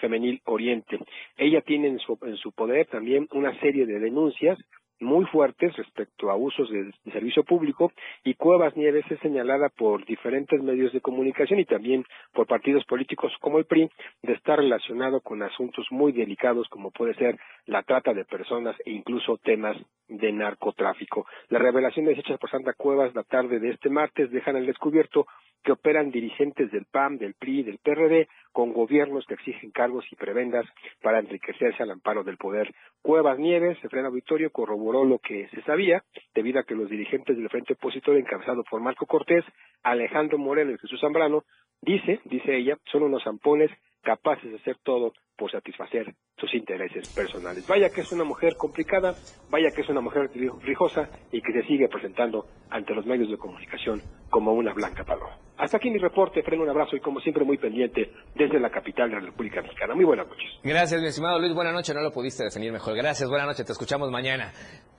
femenil 0.00 0.40
Oriente. 0.44 0.98
Ella 1.36 1.60
tiene 1.60 1.88
en 1.88 1.98
su, 1.98 2.18
en 2.22 2.36
su 2.36 2.52
poder 2.52 2.86
también 2.86 3.28
una 3.32 3.58
serie 3.60 3.84
de 3.84 3.98
denuncias 3.98 4.58
muy 5.00 5.24
fuertes 5.26 5.76
respecto 5.76 6.30
a 6.30 6.32
abusos 6.32 6.70
de, 6.70 6.92
servicio 7.12 7.44
público 7.44 7.92
y 8.24 8.34
Cuevas 8.34 8.76
Nieves 8.76 9.04
es 9.10 9.18
señalada 9.20 9.68
por 9.68 10.04
diferentes 10.04 10.62
medios 10.62 10.92
de 10.92 11.00
comunicación 11.00 11.60
y 11.60 11.64
también 11.64 12.04
por 12.32 12.46
partidos 12.46 12.84
políticos 12.84 13.32
como 13.40 13.58
el 13.58 13.66
PRI 13.66 13.90
de 14.22 14.32
estar 14.32 14.58
relacionado 14.58 15.20
con 15.20 15.42
asuntos 15.42 15.86
muy 15.90 16.12
delicados 16.12 16.68
como 16.68 16.90
puede 16.90 17.14
ser 17.14 17.38
la 17.66 17.82
trata 17.82 18.14
de 18.14 18.24
personas 18.24 18.76
e 18.84 18.90
incluso 18.90 19.38
temas 19.38 19.76
de 20.08 20.32
narcotráfico. 20.32 21.26
Las 21.48 21.62
revelaciones 21.62 22.18
hechas 22.18 22.38
por 22.38 22.50
Santa 22.50 22.72
Cuevas 22.74 23.14
la 23.14 23.24
tarde 23.24 23.58
de 23.58 23.70
este 23.70 23.90
martes 23.90 24.30
dejan 24.30 24.56
al 24.56 24.66
descubierto 24.66 25.26
que 25.66 25.72
operan 25.72 26.12
dirigentes 26.12 26.70
del 26.70 26.84
PAN, 26.84 27.18
del 27.18 27.34
PRI, 27.34 27.64
del 27.64 27.78
PRD, 27.78 28.28
con 28.52 28.72
gobiernos 28.72 29.26
que 29.26 29.34
exigen 29.34 29.72
cargos 29.72 30.04
y 30.12 30.14
prebendas 30.14 30.64
para 31.02 31.18
enriquecerse 31.18 31.82
al 31.82 31.90
amparo 31.90 32.22
del 32.22 32.36
poder. 32.36 32.72
Cuevas 33.02 33.36
Nieves, 33.38 33.76
Efraín 33.82 34.06
Auditorio, 34.06 34.50
corroboró 34.50 34.85
corroboró 34.86 35.04
lo 35.04 35.18
que 35.18 35.48
se 35.48 35.62
sabía, 35.62 36.02
debido 36.34 36.60
a 36.60 36.64
que 36.64 36.74
los 36.74 36.88
dirigentes 36.88 37.36
del 37.36 37.48
Frente 37.48 37.72
Opositor, 37.72 38.16
encabezado 38.16 38.62
por 38.70 38.80
Marco 38.80 39.06
Cortés, 39.06 39.44
Alejandro 39.82 40.38
Moreno 40.38 40.70
y 40.70 40.78
Jesús 40.78 41.00
Zambrano, 41.00 41.44
dice, 41.82 42.20
dice 42.24 42.56
ella, 42.56 42.78
son 42.92 43.02
unos 43.02 43.24
zampones 43.24 43.70
capaces 44.02 44.48
de 44.50 44.56
hacer 44.58 44.76
todo 44.84 45.12
por 45.36 45.50
satisfacer 45.50 46.14
sus 46.38 46.52
intereses 46.54 47.08
personales. 47.10 47.66
Vaya 47.66 47.90
que 47.90 48.00
es 48.00 48.12
una 48.12 48.24
mujer 48.24 48.56
complicada, 48.56 49.14
vaya 49.50 49.70
que 49.70 49.82
es 49.82 49.88
una 49.88 50.00
mujer 50.00 50.30
rijosa 50.62 51.08
y 51.30 51.40
que 51.40 51.52
se 51.52 51.66
sigue 51.66 51.88
presentando 51.88 52.46
ante 52.70 52.94
los 52.94 53.06
medios 53.06 53.30
de 53.30 53.36
comunicación 53.36 54.02
como 54.30 54.52
una 54.52 54.72
blanca 54.72 55.04
paloma. 55.04 55.38
Hasta 55.58 55.78
aquí 55.78 55.90
mi 55.90 55.98
reporte, 55.98 56.42
freno 56.42 56.62
un 56.62 56.68
abrazo 56.68 56.96
y 56.96 57.00
como 57.00 57.20
siempre 57.20 57.44
muy 57.44 57.56
pendiente 57.56 58.10
desde 58.34 58.60
la 58.60 58.70
capital 58.70 59.08
de 59.08 59.16
la 59.16 59.26
República 59.26 59.62
Mexicana. 59.62 59.94
Muy 59.94 60.04
buenas 60.04 60.26
noches. 60.28 60.50
Gracias, 60.62 61.00
mi 61.00 61.08
estimado 61.08 61.38
Luis. 61.38 61.54
Buenas 61.54 61.72
noches, 61.72 61.94
no 61.94 62.02
lo 62.02 62.12
pudiste 62.12 62.44
definir 62.44 62.72
mejor. 62.72 62.94
Gracias, 62.94 63.28
buenas 63.28 63.46
noches, 63.46 63.64
te 63.64 63.72
escuchamos 63.72 64.10
mañana. 64.10 64.52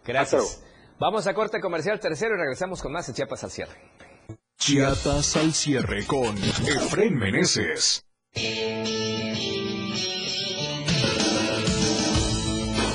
Gracias. 0.06 0.64
Vamos 1.00 1.28
a 1.28 1.34
corte 1.34 1.60
comercial 1.60 2.00
tercero 2.00 2.36
y 2.36 2.40
regresamos 2.40 2.82
con 2.82 2.92
más 2.92 3.08
en 3.08 3.16
Chiapas 3.16 3.44
al 3.44 3.52
cierre. 3.52 3.76
Chiapas 4.58 5.38
al 5.38 5.54
cierre 5.54 6.06
con 6.08 6.36
Efren 6.36 7.16
Meneses. 7.16 8.04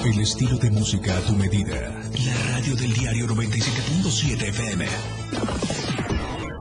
El 0.04 0.18
estilo 0.20 0.56
de 0.58 0.68
música 0.68 1.16
a 1.16 1.20
tu 1.20 1.32
medida. 1.34 1.74
La 1.74 2.54
radio 2.54 2.74
del 2.74 2.92
diario 2.92 3.26
97.7 3.28 4.48
FM. 4.48 4.86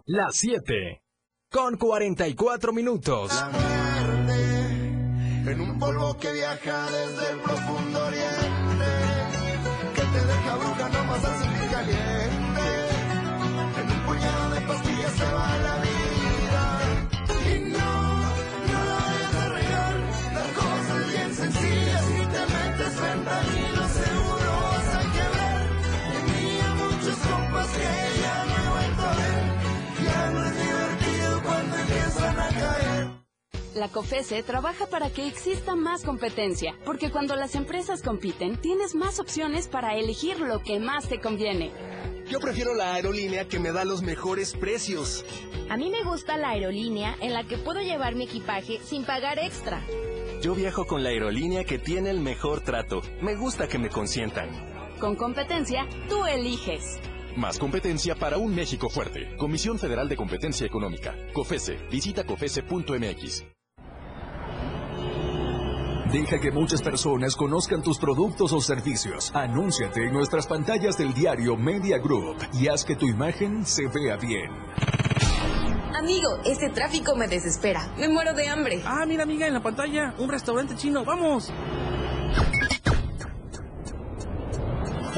Las 0.06 0.36
7. 0.36 1.02
Con 1.50 1.76
44 1.76 2.72
minutos. 2.72 3.34
La 3.34 3.50
muerte, 3.50 4.34
en 5.52 5.60
un 5.60 5.80
polvo 5.80 6.16
que 6.18 6.32
viaja 6.34 6.86
desde 6.92 7.32
el 7.32 7.40
profundo 7.40 8.06
oriente. 8.06 8.86
Que 9.96 10.02
te 10.02 10.26
deja 10.26 10.56
bruja 10.58 10.90
nomás 10.90 11.26
al 11.26 11.40
sentir 11.40 11.70
caliente. 11.72 12.62
En 13.82 13.92
un 13.92 14.06
puñado 14.06 14.50
de 14.52 14.62
pastillas 14.62 15.14
se 15.14 15.26
va 15.26 15.58
la 15.58 15.81
La 33.82 33.88
COFESE 33.88 34.44
trabaja 34.44 34.86
para 34.86 35.10
que 35.10 35.26
exista 35.26 35.76
más 35.76 36.04
competencia, 36.04 36.76
porque 36.86 37.10
cuando 37.10 37.36
las 37.36 37.56
empresas 37.56 38.04
compiten, 38.04 38.58
tienes 38.58 38.94
más 38.94 39.20
opciones 39.20 39.68
para 39.68 39.96
elegir 39.96 40.40
lo 40.40 40.60
que 40.60 40.80
más 40.80 41.10
te 41.10 41.20
conviene. 41.20 41.72
Yo 42.30 42.40
prefiero 42.40 42.76
la 42.76 42.94
aerolínea 42.94 43.48
que 43.48 43.58
me 43.58 43.72
da 43.72 43.84
los 43.84 44.04
mejores 44.04 44.54
precios. 44.54 45.26
A 45.68 45.78
mí 45.78 45.90
me 45.90 46.04
gusta 46.04 46.38
la 46.38 46.50
aerolínea 46.50 47.18
en 47.22 47.34
la 47.34 47.44
que 47.46 47.58
puedo 47.58 47.82
llevar 47.82 48.14
mi 48.14 48.26
equipaje 48.26 48.80
sin 48.86 49.04
pagar 49.04 49.40
extra. 49.40 49.82
Yo 50.44 50.54
viajo 50.54 50.86
con 50.86 51.02
la 51.02 51.10
aerolínea 51.10 51.64
que 51.64 51.80
tiene 51.80 52.12
el 52.12 52.20
mejor 52.20 52.62
trato. 52.62 53.02
Me 53.20 53.34
gusta 53.34 53.68
que 53.68 53.80
me 53.80 53.90
consientan. 53.90 54.48
Con 55.00 55.16
competencia, 55.16 55.88
tú 56.08 56.24
eliges. 56.28 57.00
Más 57.36 57.58
competencia 57.58 58.14
para 58.14 58.38
un 58.38 58.54
México 58.54 58.92
fuerte. 58.92 59.36
Comisión 59.38 59.80
Federal 59.80 60.08
de 60.08 60.18
Competencia 60.18 60.68
Económica. 60.68 61.16
COFESE. 61.34 61.80
Visita 61.90 62.24
COFESE.mx. 62.24 63.44
Deja 66.12 66.42
que 66.42 66.52
muchas 66.52 66.82
personas 66.82 67.38
conozcan 67.38 67.82
tus 67.82 67.98
productos 67.98 68.52
o 68.52 68.60
servicios. 68.60 69.32
Anúnciate 69.34 70.08
en 70.08 70.14
nuestras 70.14 70.46
pantallas 70.46 70.98
del 70.98 71.14
diario 71.14 71.56
Media 71.56 72.00
Group 72.00 72.36
y 72.52 72.68
haz 72.68 72.84
que 72.84 72.98
tu 72.98 73.08
imagen 73.08 73.66
se 73.66 73.88
vea 73.88 74.18
bien. 74.18 74.52
Amigo, 75.98 76.38
este 76.44 76.70
tráfico 76.70 77.16
me 77.16 77.30
desespera. 77.30 77.88
Me 77.98 78.10
muero 78.10 78.34
de 78.34 78.46
hambre. 78.50 78.82
Ah, 78.86 79.06
mira, 79.08 79.24
amiga, 79.24 79.48
en 79.48 79.54
la 79.54 79.62
pantalla, 79.62 80.14
un 80.18 80.30
restaurante 80.30 80.76
chino. 80.76 81.06
¡Vamos! 81.06 81.50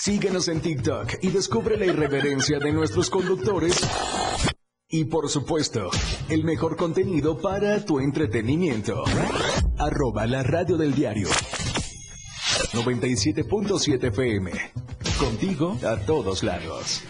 Síguenos 0.00 0.46
en 0.46 0.60
TikTok 0.60 1.14
y 1.22 1.30
descubre 1.30 1.76
la 1.76 1.84
irreverencia 1.84 2.60
de 2.60 2.72
nuestros 2.72 3.10
conductores. 3.10 3.80
Y 4.88 5.06
por 5.06 5.28
supuesto, 5.28 5.90
el 6.28 6.44
mejor 6.44 6.76
contenido 6.76 7.36
para 7.36 7.84
tu 7.84 7.98
entretenimiento. 7.98 9.02
Arroba 9.76 10.24
la 10.28 10.44
radio 10.44 10.76
del 10.76 10.94
diario. 10.94 11.26
97.7 12.72 14.04
FM. 14.04 14.52
Contigo 15.18 15.76
a 15.84 15.96
todos 16.06 16.44
lados. 16.44 17.02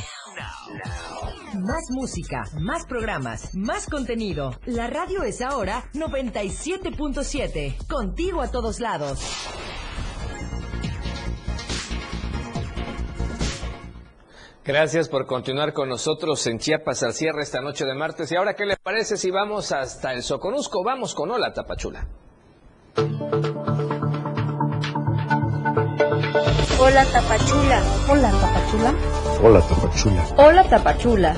Más 1.55 1.85
música, 1.91 2.43
más 2.59 2.87
programas, 2.87 3.55
más 3.55 3.89
contenido. 3.89 4.59
La 4.67 4.89
radio 4.89 5.23
es 5.23 5.43
ahora 5.43 5.85
97.7, 5.95 7.87
contigo 7.87 8.43
a 8.43 8.51
todos 8.51 8.81
lados. 8.81 9.21
Gracias 14.65 15.09
por 15.09 15.27
continuar 15.27 15.73
con 15.73 15.89
nosotros 15.89 16.45
en 16.49 16.59
Chiapas 16.59 17.05
al 17.05 17.15
cierre 17.15 17.43
esta 17.43 17.61
noche 17.61 17.85
de 17.85 17.95
martes. 17.95 18.33
Y 18.33 18.37
ahora, 18.37 18.55
¿qué 18.55 18.67
les 18.67 18.79
parece 18.79 19.17
si 19.17 19.31
vamos 19.31 19.71
hasta 19.71 20.13
el 20.13 20.25
Soconusco? 20.25 20.83
Vamos 20.83 21.15
con 21.15 21.31
Hola 21.31 21.53
Tapachula. 21.53 22.09
Hola 26.79 27.05
Tapachula. 27.05 27.83
Hola 28.09 28.31
Tapachula. 28.31 28.95
Hola, 29.43 29.61
Tapachula. 29.61 30.25
Hola 30.37 30.65
Tapachula. 30.69 31.37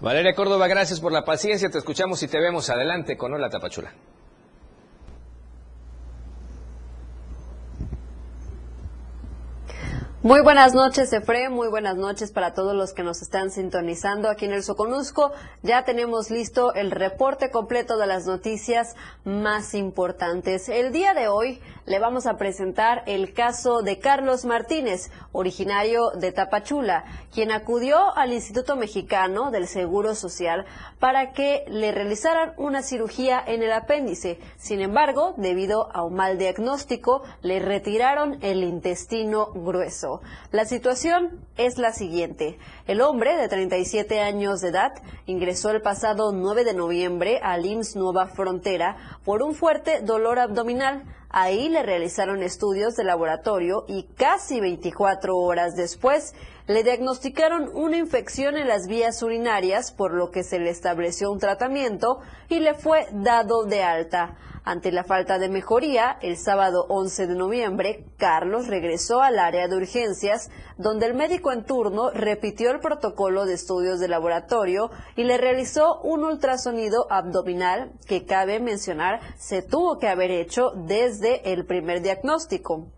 Valeria 0.00 0.34
Córdoba, 0.34 0.66
gracias 0.68 1.00
por 1.00 1.12
la 1.12 1.24
paciencia. 1.24 1.70
Te 1.70 1.78
escuchamos 1.78 2.22
y 2.22 2.28
te 2.28 2.40
vemos 2.40 2.70
adelante 2.70 3.16
con 3.16 3.34
Hola 3.34 3.50
Tapachula. 3.50 3.92
Muy 10.20 10.40
buenas 10.40 10.74
noches, 10.74 11.12
Efre. 11.12 11.48
Muy 11.48 11.68
buenas 11.68 11.96
noches 11.96 12.32
para 12.32 12.52
todos 12.52 12.74
los 12.74 12.92
que 12.92 13.04
nos 13.04 13.22
están 13.22 13.52
sintonizando 13.52 14.28
aquí 14.28 14.46
en 14.46 14.52
el 14.52 14.64
Soconusco. 14.64 15.30
Ya 15.62 15.84
tenemos 15.84 16.32
listo 16.32 16.74
el 16.74 16.90
reporte 16.90 17.52
completo 17.52 17.96
de 17.98 18.08
las 18.08 18.26
noticias 18.26 18.96
más 19.24 19.74
importantes. 19.74 20.68
El 20.68 20.90
día 20.90 21.14
de 21.14 21.28
hoy 21.28 21.60
le 21.86 22.00
vamos 22.00 22.26
a 22.26 22.36
presentar 22.36 23.04
el 23.06 23.32
caso 23.32 23.82
de 23.82 24.00
Carlos 24.00 24.44
Martínez, 24.44 25.12
originario 25.30 26.10
de 26.10 26.32
Tapachula, 26.32 27.04
quien 27.32 27.52
acudió 27.52 28.16
al 28.16 28.32
Instituto 28.32 28.74
Mexicano 28.74 29.52
del 29.52 29.68
Seguro 29.68 30.16
Social 30.16 30.66
para 30.98 31.32
que 31.32 31.64
le 31.68 31.92
realizaran 31.92 32.54
una 32.56 32.82
cirugía 32.82 33.40
en 33.46 33.62
el 33.62 33.70
apéndice. 33.70 34.40
Sin 34.56 34.80
embargo, 34.80 35.34
debido 35.36 35.94
a 35.94 36.02
un 36.02 36.14
mal 36.14 36.38
diagnóstico, 36.38 37.22
le 37.40 37.60
retiraron 37.60 38.38
el 38.42 38.64
intestino 38.64 39.52
grueso. 39.52 40.07
La 40.50 40.64
situación 40.64 41.44
es 41.56 41.78
la 41.78 41.92
siguiente. 41.92 42.58
El 42.86 43.00
hombre 43.00 43.36
de 43.36 43.48
37 43.48 44.20
años 44.20 44.60
de 44.60 44.68
edad 44.68 44.92
ingresó 45.26 45.70
el 45.70 45.82
pasado 45.82 46.32
9 46.32 46.64
de 46.64 46.74
noviembre 46.74 47.40
al 47.42 47.66
IMSS 47.66 47.96
Nueva 47.96 48.26
Frontera 48.26 48.96
por 49.24 49.42
un 49.42 49.54
fuerte 49.54 50.00
dolor 50.00 50.38
abdominal. 50.38 51.04
Ahí 51.30 51.68
le 51.68 51.82
realizaron 51.82 52.42
estudios 52.42 52.96
de 52.96 53.04
laboratorio 53.04 53.84
y 53.86 54.04
casi 54.16 54.60
24 54.60 55.36
horas 55.36 55.76
después 55.76 56.34
le 56.68 56.82
diagnosticaron 56.82 57.70
una 57.72 57.96
infección 57.96 58.58
en 58.58 58.68
las 58.68 58.88
vías 58.88 59.22
urinarias, 59.22 59.90
por 59.90 60.12
lo 60.12 60.30
que 60.30 60.44
se 60.44 60.58
le 60.58 60.68
estableció 60.68 61.32
un 61.32 61.38
tratamiento 61.38 62.20
y 62.50 62.60
le 62.60 62.74
fue 62.74 63.06
dado 63.10 63.64
de 63.64 63.82
alta. 63.82 64.36
Ante 64.64 64.92
la 64.92 65.02
falta 65.02 65.38
de 65.38 65.48
mejoría, 65.48 66.18
el 66.20 66.36
sábado 66.36 66.84
11 66.90 67.26
de 67.26 67.34
noviembre, 67.36 68.04
Carlos 68.18 68.66
regresó 68.66 69.22
al 69.22 69.38
área 69.38 69.66
de 69.66 69.76
urgencias, 69.76 70.50
donde 70.76 71.06
el 71.06 71.14
médico 71.14 71.52
en 71.52 71.64
turno 71.64 72.10
repitió 72.10 72.70
el 72.70 72.80
protocolo 72.80 73.46
de 73.46 73.54
estudios 73.54 73.98
de 73.98 74.08
laboratorio 74.08 74.90
y 75.16 75.24
le 75.24 75.38
realizó 75.38 76.02
un 76.02 76.22
ultrasonido 76.22 77.06
abdominal 77.10 77.92
que 78.06 78.26
cabe 78.26 78.60
mencionar 78.60 79.20
se 79.38 79.62
tuvo 79.62 79.98
que 79.98 80.08
haber 80.08 80.30
hecho 80.30 80.72
desde 80.76 81.50
el 81.50 81.64
primer 81.64 82.02
diagnóstico. 82.02 82.97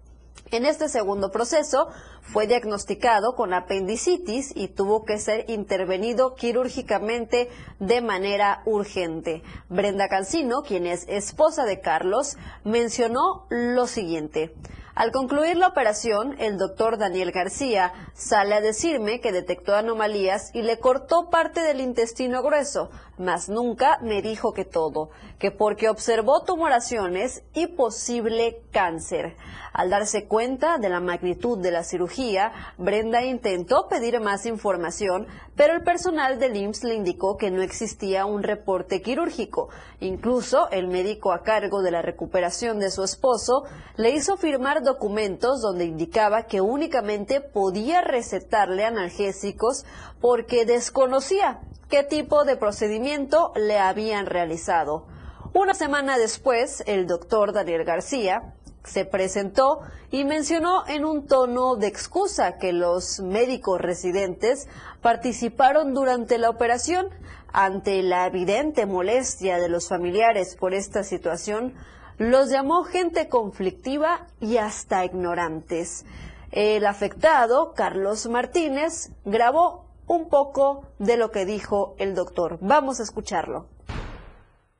En 0.50 0.66
este 0.66 0.88
segundo 0.88 1.30
proceso 1.30 1.88
fue 2.22 2.46
diagnosticado 2.46 3.34
con 3.36 3.54
apendicitis 3.54 4.52
y 4.56 4.68
tuvo 4.68 5.04
que 5.04 5.18
ser 5.18 5.48
intervenido 5.48 6.34
quirúrgicamente 6.34 7.48
de 7.78 8.00
manera 8.00 8.62
urgente. 8.64 9.42
Brenda 9.68 10.08
Cancino, 10.08 10.62
quien 10.62 10.86
es 10.86 11.06
esposa 11.08 11.64
de 11.64 11.80
Carlos, 11.80 12.36
mencionó 12.64 13.46
lo 13.48 13.86
siguiente. 13.86 14.54
Al 15.00 15.12
concluir 15.12 15.56
la 15.56 15.68
operación, 15.68 16.34
el 16.40 16.58
doctor 16.58 16.98
Daniel 16.98 17.30
García 17.30 17.92
sale 18.12 18.56
a 18.56 18.60
decirme 18.60 19.20
que 19.20 19.32
detectó 19.32 19.74
anomalías 19.74 20.50
y 20.52 20.62
le 20.62 20.78
cortó 20.78 21.30
parte 21.30 21.62
del 21.62 21.80
intestino 21.80 22.42
grueso, 22.42 22.90
mas 23.16 23.48
nunca 23.48 23.98
me 24.02 24.20
dijo 24.20 24.52
que 24.52 24.64
todo, 24.64 25.10
que 25.38 25.52
porque 25.52 25.88
observó 25.88 26.42
tumoraciones 26.42 27.44
y 27.54 27.68
posible 27.68 28.62
cáncer. 28.72 29.36
Al 29.72 29.88
darse 29.88 30.26
cuenta 30.26 30.78
de 30.78 30.88
la 30.88 31.00
magnitud 31.00 31.58
de 31.58 31.70
la 31.70 31.84
cirugía, 31.84 32.52
Brenda 32.76 33.22
intentó 33.22 33.86
pedir 33.88 34.18
más 34.20 34.44
información, 34.46 35.26
pero 35.54 35.74
el 35.74 35.82
personal 35.82 36.38
del 36.38 36.56
IMSS 36.56 36.84
le 36.84 36.94
indicó 36.94 37.36
que 37.36 37.50
no 37.50 37.62
existía 37.62 38.26
un 38.26 38.42
reporte 38.42 39.00
quirúrgico. 39.00 39.68
Incluso 40.00 40.68
el 40.70 40.88
médico 40.88 41.32
a 41.32 41.42
cargo 41.42 41.82
de 41.82 41.92
la 41.92 42.02
recuperación 42.02 42.80
de 42.80 42.90
su 42.90 43.04
esposo 43.04 43.64
le 43.96 44.10
hizo 44.10 44.36
firmar 44.36 44.82
documentos 44.82 45.60
donde 45.60 45.84
indicaba 45.84 46.44
que 46.44 46.60
únicamente 46.60 47.40
podía 47.40 48.00
recetarle 48.00 48.84
analgésicos 48.84 49.84
porque 50.20 50.66
desconocía 50.66 51.60
qué 51.88 52.02
tipo 52.02 52.44
de 52.44 52.56
procedimiento 52.56 53.52
le 53.54 53.78
habían 53.78 54.26
realizado. 54.26 55.06
Una 55.52 55.74
semana 55.74 56.16
después, 56.16 56.84
el 56.86 57.08
doctor 57.08 57.52
Daniel 57.52 57.84
García 57.84 58.54
se 58.84 59.04
presentó 59.04 59.80
y 60.10 60.24
mencionó 60.24 60.86
en 60.88 61.04
un 61.04 61.26
tono 61.26 61.76
de 61.76 61.86
excusa 61.86 62.58
que 62.58 62.72
los 62.72 63.20
médicos 63.20 63.80
residentes 63.80 64.68
participaron 65.00 65.94
durante 65.94 66.38
la 66.38 66.50
operación. 66.50 67.08
Ante 67.52 68.02
la 68.02 68.26
evidente 68.26 68.86
molestia 68.86 69.58
de 69.58 69.68
los 69.68 69.88
familiares 69.88 70.56
por 70.56 70.72
esta 70.72 71.02
situación, 71.02 71.74
los 72.18 72.50
llamó 72.50 72.84
gente 72.84 73.28
conflictiva 73.28 74.26
y 74.40 74.58
hasta 74.58 75.04
ignorantes. 75.04 76.04
El 76.52 76.86
afectado, 76.86 77.74
Carlos 77.74 78.26
Martínez, 78.26 79.10
grabó 79.24 79.86
un 80.06 80.28
poco 80.28 80.84
de 80.98 81.16
lo 81.16 81.30
que 81.30 81.44
dijo 81.44 81.94
el 81.98 82.14
doctor. 82.14 82.58
Vamos 82.60 83.00
a 83.00 83.04
escucharlo. 83.04 83.66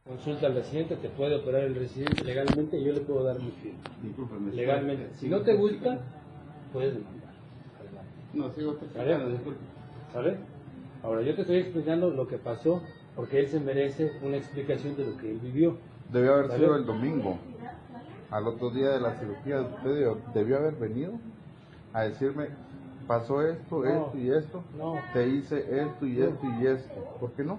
Consulta 0.06 0.46
al 0.46 0.54
residente, 0.54 0.96
te 0.96 1.08
puede 1.10 1.36
operar 1.36 1.62
el 1.62 1.74
residente 1.74 2.24
legalmente 2.24 2.76
y 2.78 2.84
yo 2.84 2.92
le 2.92 3.00
puedo 3.00 3.22
dar 3.22 3.38
mi 3.38 3.50
firma. 3.50 3.78
Legalmente. 4.52 5.10
Si 5.16 5.28
no 5.28 5.40
te 5.42 5.54
gusta, 5.54 6.00
puedes 6.72 6.94
demandar. 6.94 7.30
No, 8.32 8.50
sigo 8.52 8.76
¿Sale? 8.94 9.18
¿Sale? 10.12 10.36
Ahora, 11.02 11.22
yo 11.22 11.34
te 11.34 11.42
estoy 11.42 11.56
explicando 11.58 12.10
lo 12.10 12.26
que 12.26 12.38
pasó 12.38 12.82
porque 13.14 13.40
él 13.40 13.48
se 13.48 13.60
merece 13.60 14.12
una 14.22 14.36
explicación 14.36 14.96
de 14.96 15.06
lo 15.06 15.16
que 15.16 15.30
él 15.30 15.38
vivió. 15.38 15.76
Debió 16.12 16.34
haber 16.34 16.48
¿Sale? 16.48 16.58
sido 16.60 16.76
el 16.76 16.86
domingo. 16.86 17.38
Al 18.30 18.46
otro 18.46 18.70
día 18.70 18.90
de 18.90 19.00
la 19.00 19.14
cirugía, 19.18 19.60
usted 19.60 20.06
debió, 20.34 20.56
haber 20.58 20.74
venido 20.74 21.12
a 21.92 22.02
decirme, 22.02 22.48
pasó 23.06 23.42
esto, 23.42 23.82
No. 23.82 24.06
esto 24.06 24.18
y 24.18 24.30
esto, 24.30 24.64
No. 24.76 24.94
te 25.12 25.28
hice 25.28 25.82
esto 25.82 26.06
y 26.06 26.22
esto 26.22 26.46
y 26.60 26.66
esto. 26.66 27.16
¿Por 27.18 27.32
qué 27.32 27.44
no? 27.44 27.58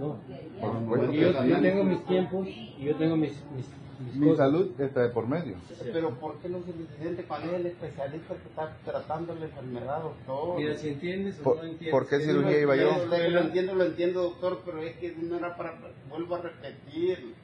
No. 0.00 0.18
Por 0.60 0.72
supuesto 0.78 1.12
yo, 1.12 1.32
sí. 1.42 1.48
yo 1.48 1.60
tengo 1.60 1.84
mis 1.84 2.04
tiempos 2.06 2.46
y 2.48 2.84
yo 2.84 2.96
tengo 2.96 3.16
mis, 3.16 3.32
mis, 3.54 4.16
Mi 4.16 4.26
cosas. 4.28 4.38
salud 4.46 4.80
está 4.80 5.02
de 5.02 5.08
por 5.10 5.26
medio. 5.28 5.56
Pero 5.92 6.10
¿por 6.18 6.38
qué 6.38 6.48
no 6.48 6.62
se 6.64 6.72
presidente 6.72 7.24
cuando 7.24 7.50
es 7.52 7.54
el 7.60 7.66
especialista 7.66 8.34
que 8.34 8.48
está 8.48 8.76
tratando 8.84 9.34
la 9.34 9.44
enfermedad, 9.46 10.02
doctor? 10.02 10.56
Mira, 10.58 10.76
si 10.76 10.88
entiendes 10.88 11.38
o 11.40 11.42
¿Por- 11.44 11.56
no 11.58 11.62
entiendes. 11.64 11.90
por 11.90 12.08
qué 12.08 12.20
cirugía 12.20 12.60
iba 12.60 12.76
yo? 12.76 13.06
Lo 13.06 13.38
entiendo, 13.40 13.74
lo 13.74 13.84
entiendo, 13.84 14.22
doctor, 14.22 14.62
pero 14.64 14.82
es 14.82 14.96
que 14.96 15.14
no 15.16 15.36
era 15.36 15.56
para, 15.56 15.78
vuelvo 16.08 16.34
a 16.36 16.42
repetir, 16.42 17.34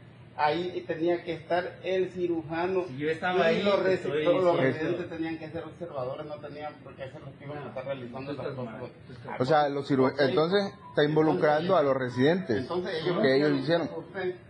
ahí 0.44 0.82
tenía 0.86 1.22
que 1.22 1.34
estar 1.34 1.78
el 1.84 2.10
cirujano. 2.10 2.84
Si 2.88 2.96
yo 2.98 3.10
estaba 3.10 3.52
y 3.52 3.56
ahí, 3.56 3.62
los, 3.62 3.84
estoy 3.86 4.24
todos 4.24 4.42
los 4.44 4.58
residentes 4.58 5.08
tenían 5.08 5.38
que 5.38 5.50
ser 5.50 5.64
observadores, 5.64 6.26
no 6.26 6.34
tenían 6.36 6.74
por 6.82 6.94
qué 6.94 7.10
ser 7.10 7.20
los 7.20 7.30
que 7.34 7.44
iban 7.44 7.58
a 7.58 7.68
estar 7.68 7.84
realizando 7.84 8.32
las 8.32 8.46
cosas. 8.48 8.90
O 9.38 9.44
sea, 9.44 9.68
los 9.68 9.90
ciru- 9.90 10.14
entonces 10.18 10.72
está 10.90 11.04
involucrando 11.04 11.76
a 11.76 11.82
los 11.82 11.96
residentes 11.96 12.56
Entonces, 12.58 13.02
ellos- 13.02 13.20
que 13.22 13.36
ellos 13.36 13.52
hicieron. 13.60 13.90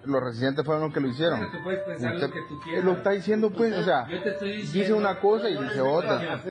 Los 0.04 0.22
residentes 0.22 0.64
fueron 0.64 0.84
los 0.84 0.94
que 0.94 1.00
lo 1.00 1.08
hicieron. 1.08 1.50
Tú 1.50 1.58
puedes 1.64 1.82
pensar 1.84 2.14
lo 2.14 2.30
que 2.30 2.40
tú 2.48 2.60
quieras. 2.64 2.84
lo 2.84 2.92
está 2.92 3.10
diciendo 3.10 3.50
pues, 3.50 3.74
o 3.76 3.84
sea, 3.84 4.08
Yo 4.08 4.22
te 4.22 4.30
estoy 4.30 4.62
dice 4.62 4.92
una 4.92 5.18
cosa 5.20 5.48
y 5.48 5.56
dice 5.62 5.80
otra. 5.80 6.42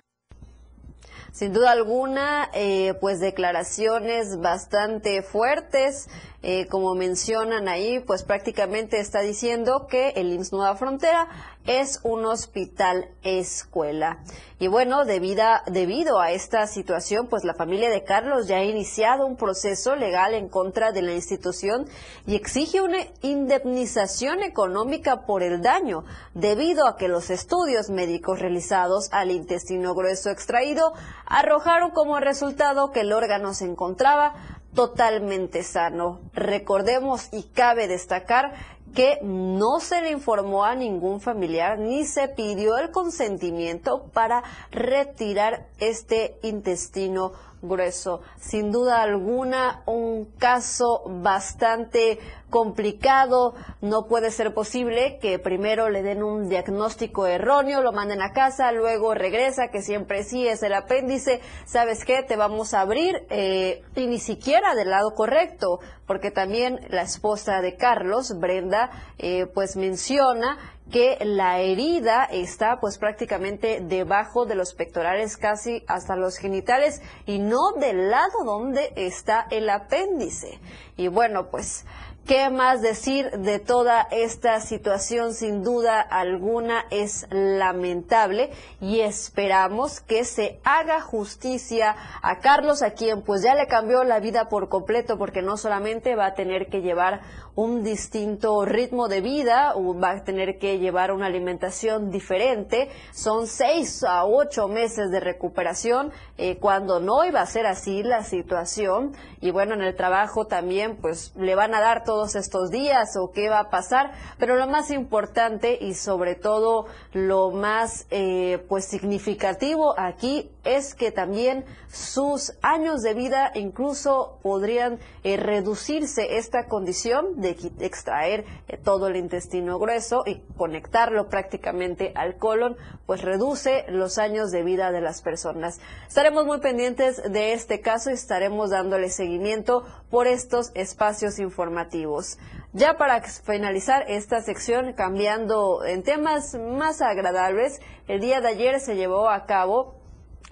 Sin 1.31 1.53
duda 1.53 1.71
alguna, 1.71 2.49
eh, 2.53 2.95
pues 2.99 3.19
declaraciones 3.21 4.41
bastante 4.41 5.21
fuertes, 5.21 6.09
eh, 6.41 6.67
como 6.67 6.95
mencionan 6.95 7.67
ahí, 7.67 7.99
pues 7.99 8.23
prácticamente 8.23 8.99
está 8.99 9.19
diciendo 9.19 9.87
que 9.87 10.09
el 10.15 10.31
IMSS 10.31 10.53
Nueva 10.53 10.75
Frontera 10.75 11.27
es 11.65 11.99
un 12.03 12.25
hospital 12.25 13.09
escuela. 13.23 14.19
Y 14.57 14.67
bueno, 14.67 15.05
debido 15.05 16.19
a 16.19 16.31
esta 16.31 16.65
situación, 16.67 17.27
pues 17.27 17.43
la 17.43 17.53
familia 17.53 17.89
de 17.89 18.03
Carlos 18.03 18.47
ya 18.47 18.57
ha 18.57 18.63
iniciado 18.63 19.25
un 19.25 19.35
proceso 19.35 19.95
legal 19.95 20.33
en 20.33 20.49
contra 20.49 20.91
de 20.91 21.01
la 21.01 21.13
institución 21.13 21.87
y 22.25 22.35
exige 22.35 22.81
una 22.81 22.99
indemnización 23.21 24.41
económica 24.41 25.25
por 25.25 25.43
el 25.43 25.61
daño, 25.61 26.05
debido 26.33 26.87
a 26.87 26.97
que 26.97 27.07
los 27.07 27.29
estudios 27.29 27.89
médicos 27.89 28.39
realizados 28.39 29.09
al 29.11 29.31
intestino 29.31 29.93
grueso 29.93 30.29
extraído 30.29 30.93
arrojaron 31.25 31.91
como 31.91 32.19
resultado 32.19 32.91
que 32.91 33.01
el 33.01 33.13
órgano 33.13 33.53
se 33.53 33.65
encontraba 33.65 34.58
totalmente 34.73 35.63
sano. 35.63 36.19
Recordemos 36.33 37.29
y 37.31 37.43
cabe 37.43 37.87
destacar 37.87 38.53
que 38.93 39.19
no 39.21 39.79
se 39.79 40.01
le 40.01 40.11
informó 40.11 40.65
a 40.65 40.75
ningún 40.75 41.21
familiar 41.21 41.77
ni 41.77 42.05
se 42.05 42.27
pidió 42.27 42.77
el 42.77 42.91
consentimiento 42.91 44.05
para 44.13 44.43
retirar 44.71 45.67
este 45.79 46.39
intestino 46.41 47.33
grueso. 47.61 48.21
Sin 48.39 48.71
duda 48.71 49.01
alguna, 49.01 49.83
un 49.85 50.25
caso 50.37 51.03
bastante 51.05 52.19
complicado. 52.49 53.55
No 53.81 54.07
puede 54.07 54.31
ser 54.31 54.53
posible 54.53 55.19
que 55.21 55.39
primero 55.39 55.89
le 55.89 56.01
den 56.01 56.23
un 56.23 56.49
diagnóstico 56.49 57.27
erróneo, 57.27 57.81
lo 57.81 57.91
manden 57.91 58.21
a 58.21 58.31
casa, 58.33 58.71
luego 58.71 59.13
regresa, 59.13 59.69
que 59.69 59.81
siempre 59.81 60.23
sí 60.23 60.47
es 60.47 60.63
el 60.63 60.73
apéndice. 60.73 61.41
¿Sabes 61.65 62.05
qué? 62.05 62.23
Te 62.23 62.35
vamos 62.35 62.73
a 62.73 62.81
abrir 62.81 63.25
eh, 63.29 63.83
y 63.95 64.07
ni 64.07 64.19
siquiera 64.19 64.75
del 64.75 64.89
lado 64.89 65.13
correcto, 65.13 65.79
porque 66.07 66.31
también 66.31 66.79
la 66.89 67.03
esposa 67.03 67.61
de 67.61 67.75
Carlos, 67.75 68.39
Brenda, 68.39 68.89
eh, 69.17 69.45
pues 69.53 69.75
menciona 69.75 70.57
que 70.91 71.17
la 71.21 71.59
herida 71.59 72.25
está 72.25 72.79
pues 72.79 72.97
prácticamente 72.97 73.81
debajo 73.81 74.45
de 74.45 74.55
los 74.55 74.73
pectorales 74.73 75.37
casi 75.37 75.83
hasta 75.87 76.15
los 76.15 76.37
genitales 76.37 77.01
y 77.25 77.39
no 77.39 77.73
del 77.79 78.09
lado 78.09 78.43
donde 78.43 78.91
está 78.95 79.47
el 79.51 79.69
apéndice. 79.69 80.59
Y 80.97 81.07
bueno, 81.07 81.49
pues 81.49 81.85
¿Qué 82.29 82.51
más 82.51 82.83
decir 82.83 83.31
de 83.31 83.57
toda 83.57 84.07
esta 84.11 84.61
situación? 84.61 85.33
Sin 85.33 85.63
duda 85.63 85.99
alguna 85.99 86.85
es 86.91 87.25
lamentable 87.31 88.51
y 88.79 88.99
esperamos 88.99 89.99
que 89.99 90.23
se 90.23 90.59
haga 90.63 91.01
justicia 91.01 91.95
a 92.21 92.37
Carlos, 92.37 92.83
a 92.83 92.91
quien 92.91 93.23
pues 93.23 93.41
ya 93.41 93.55
le 93.55 93.65
cambió 93.65 94.03
la 94.03 94.19
vida 94.19 94.47
por 94.47 94.69
completo 94.69 95.17
porque 95.17 95.41
no 95.41 95.57
solamente 95.57 96.15
va 96.15 96.27
a 96.27 96.33
tener 96.35 96.67
que 96.67 96.81
llevar 96.81 97.21
un 97.59 97.83
distinto 97.83 98.63
ritmo 98.63 99.09
de 99.09 99.19
vida, 99.19 99.73
va 99.75 100.11
a 100.11 100.23
tener 100.23 100.57
que 100.59 100.79
llevar 100.79 101.11
una 101.11 101.25
alimentación 101.25 102.09
diferente. 102.09 102.89
Son 103.11 103.47
seis 103.47 104.01
a 104.05 104.23
ocho 104.23 104.69
meses 104.69 105.11
de 105.11 105.19
recuperación, 105.19 106.13
eh, 106.37 106.57
cuando 106.57 107.01
no 107.01 107.25
iba 107.25 107.41
a 107.41 107.45
ser 107.45 107.65
así 107.65 108.01
la 108.01 108.23
situación. 108.23 109.11
Y 109.41 109.51
bueno, 109.51 109.73
en 109.73 109.81
el 109.81 109.93
trabajo 109.93 110.47
también, 110.47 110.97
pues 111.01 111.33
le 111.35 111.53
van 111.55 111.75
a 111.75 111.81
dar 111.81 112.05
todos 112.05 112.35
estos 112.35 112.71
días 112.71 113.17
o 113.17 113.31
qué 113.31 113.49
va 113.49 113.59
a 113.59 113.69
pasar. 113.69 114.13
Pero 114.37 114.55
lo 114.55 114.67
más 114.67 114.89
importante 114.89 115.77
y 115.81 115.95
sobre 115.95 116.35
todo 116.35 116.85
lo 117.11 117.51
más 117.51 118.07
eh, 118.09 118.63
pues 118.69 118.85
significativo 118.85 119.99
aquí 119.99 120.49
es 120.63 120.95
que 120.95 121.11
también 121.11 121.65
sus 121.91 122.53
años 122.61 123.01
de 123.01 123.13
vida 123.13 123.51
incluso 123.55 124.39
podrían 124.43 124.99
eh, 125.23 125.35
reducirse 125.37 126.37
esta 126.37 126.67
condición 126.67 127.41
de 127.41 127.48
extraer 127.51 128.45
eh, 128.67 128.77
todo 128.77 129.07
el 129.07 129.15
intestino 129.15 129.79
grueso 129.79 130.23
y 130.25 130.41
conectarlo 130.57 131.29
prácticamente 131.29 132.11
al 132.15 132.37
colon, 132.37 132.77
pues 133.05 133.21
reduce 133.21 133.85
los 133.89 134.17
años 134.17 134.51
de 134.51 134.63
vida 134.63 134.91
de 134.91 135.01
las 135.01 135.21
personas. 135.21 135.79
Estaremos 136.07 136.45
muy 136.45 136.59
pendientes 136.59 137.21
de 137.31 137.53
este 137.53 137.81
caso 137.81 138.09
y 138.09 138.13
estaremos 138.13 138.69
dándole 138.69 139.09
seguimiento 139.09 139.83
por 140.09 140.27
estos 140.27 140.71
espacios 140.75 141.39
informativos. 141.39 142.37
Ya 142.71 142.97
para 142.97 143.21
finalizar 143.21 144.05
esta 144.07 144.41
sección, 144.41 144.93
cambiando 144.93 145.83
en 145.85 146.03
temas 146.03 146.55
más 146.55 147.01
agradables, 147.01 147.81
el 148.07 148.19
día 148.21 148.41
de 148.41 148.49
ayer 148.49 148.79
se 148.79 148.95
llevó 148.95 149.29
a 149.29 149.45
cabo 149.45 149.98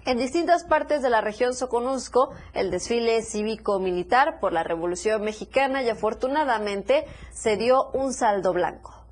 en 0.08 0.18
distintas 0.18 0.64
partes 0.64 1.01
de 1.01 1.10
la 1.10 1.20
región 1.20 1.53
Soconusco, 1.53 2.34
el 2.53 2.72
desfile 2.72 3.22
cívico-militar 3.22 4.39
por 4.39 4.53
la 4.53 4.64
Revolución 4.64 5.22
Mexicana 5.22 5.84
y 5.84 5.89
afortunadamente 5.89 7.03
se 7.34 7.58
dio 7.58 7.89
un 7.91 8.14
saldo 8.14 8.53
blanco. 8.53 9.05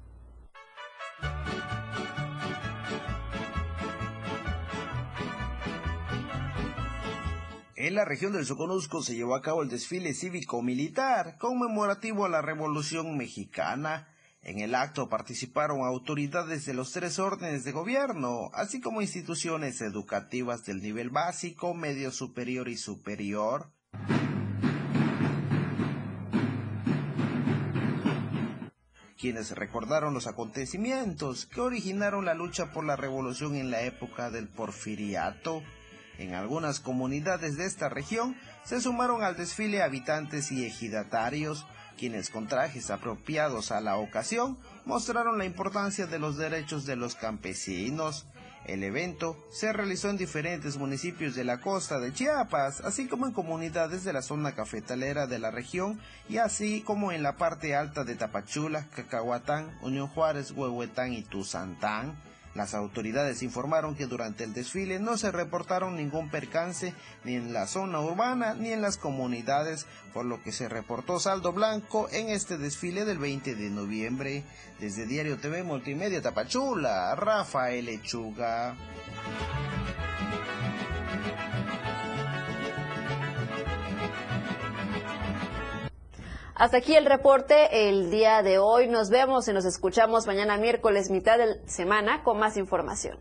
En 7.75 7.93
la 7.93 8.05
región 8.05 8.31
del 8.31 8.45
Soconusco 8.45 9.03
se 9.03 9.15
llevó 9.15 9.35
a 9.35 9.41
cabo 9.41 9.63
el 9.63 9.69
desfile 9.69 10.13
cívico-militar 10.13 11.37
conmemorativo 11.37 12.23
a 12.23 12.29
la 12.29 12.41
Revolución 12.41 13.17
Mexicana. 13.17 14.14
En 14.45 14.59
el 14.59 14.75
acto 14.75 15.09
participaron 15.09 15.81
autoridades 15.81 16.67
de 16.67 16.75
los 16.75 16.91
tres 16.91 17.17
órdenes 17.17 17.63
de 17.63 17.71
gobierno, 17.71 18.51
así 18.53 18.79
como 18.79 19.01
instituciones 19.01 19.81
educativas 19.81 20.63
del 20.65 20.83
nivel 20.83 21.09
básico, 21.09 21.73
medio 21.73 22.11
superior 22.11 22.69
y 22.69 22.77
superior. 22.77 23.71
quienes 29.17 29.49
recordaron 29.55 30.13
los 30.13 30.27
acontecimientos 30.27 31.47
que 31.47 31.59
originaron 31.59 32.25
la 32.25 32.35
lucha 32.35 32.71
por 32.71 32.85
la 32.85 32.95
revolución 32.95 33.55
en 33.55 33.71
la 33.71 33.81
época 33.81 34.29
del 34.29 34.47
porfiriato. 34.47 35.63
En 36.19 36.35
algunas 36.35 36.79
comunidades 36.79 37.57
de 37.57 37.65
esta 37.65 37.89
región 37.89 38.37
se 38.63 38.79
sumaron 38.79 39.23
al 39.23 39.35
desfile 39.35 39.81
habitantes 39.81 40.51
y 40.51 40.63
ejidatarios, 40.63 41.65
quienes 41.95 42.29
con 42.29 42.47
trajes 42.47 42.89
apropiados 42.91 43.71
a 43.71 43.81
la 43.81 43.97
ocasión 43.97 44.57
mostraron 44.85 45.37
la 45.37 45.45
importancia 45.45 46.05
de 46.05 46.19
los 46.19 46.37
derechos 46.37 46.85
de 46.85 46.95
los 46.95 47.15
campesinos. 47.15 48.27
El 48.65 48.83
evento 48.83 49.37
se 49.51 49.71
realizó 49.73 50.09
en 50.09 50.17
diferentes 50.17 50.77
municipios 50.77 51.35
de 51.35 51.43
la 51.43 51.61
costa 51.61 51.99
de 51.99 52.11
Chiapas, 52.13 52.81
así 52.81 53.07
como 53.07 53.27
en 53.27 53.33
comunidades 53.33 54.03
de 54.03 54.13
la 54.13 54.23
zona 54.23 54.55
cafetalera 54.55 55.27
de 55.27 55.37
la 55.37 55.51
región 55.51 55.99
y 56.27 56.37
así 56.37 56.81
como 56.81 57.11
en 57.11 57.21
la 57.21 57.37
parte 57.37 57.75
alta 57.75 58.03
de 58.03 58.15
Tapachula, 58.15 58.87
Cacahuatán, 58.95 59.77
Unión 59.81 60.07
Juárez, 60.07 60.51
Huehuetán 60.51 61.13
y 61.13 61.21
Tuzantán. 61.21 62.15
Las 62.55 62.73
autoridades 62.73 63.43
informaron 63.43 63.95
que 63.95 64.07
durante 64.07 64.45
el 64.45 64.53
desfile 64.53 64.97
no 64.97 65.17
se 65.17 65.29
reportaron 65.31 65.97
ningún 65.97 66.29
percance 66.29 66.93
ni 67.25 67.35
en 67.35 67.51
la 67.51 67.67
zona 67.67 67.99
urbana 67.99 68.53
ni 68.53 68.71
en 68.71 68.81
las 68.81 68.97
comunidades, 68.97 69.85
por 70.13 70.25
lo 70.25 70.41
que 70.41 70.53
se 70.53 70.69
reportó 70.69 71.19
saldo 71.19 71.51
blanco 71.51 72.07
en 72.13 72.29
este 72.29 72.57
desfile 72.57 73.03
del 73.03 73.17
20 73.17 73.55
de 73.55 73.69
noviembre. 73.69 74.43
Desde 74.79 75.05
Diario 75.05 75.37
TV 75.37 75.63
Multimedia 75.63 76.21
Tapachula, 76.21 77.13
Rafael 77.15 77.85
Lechuga. 77.85 78.75
Hasta 86.55 86.77
aquí 86.77 86.95
el 86.95 87.05
reporte 87.05 87.89
el 87.89 88.09
día 88.09 88.41
de 88.41 88.59
hoy. 88.59 88.87
Nos 88.87 89.09
vemos 89.09 89.45
y 89.49 89.53
nos 89.53 89.65
escuchamos 89.65 90.25
mañana 90.25 90.57
miércoles, 90.57 91.11
mitad 91.11 91.37
de 91.37 91.59
semana, 91.67 92.23
con 92.23 92.39
más 92.39 92.55
información. 92.55 93.19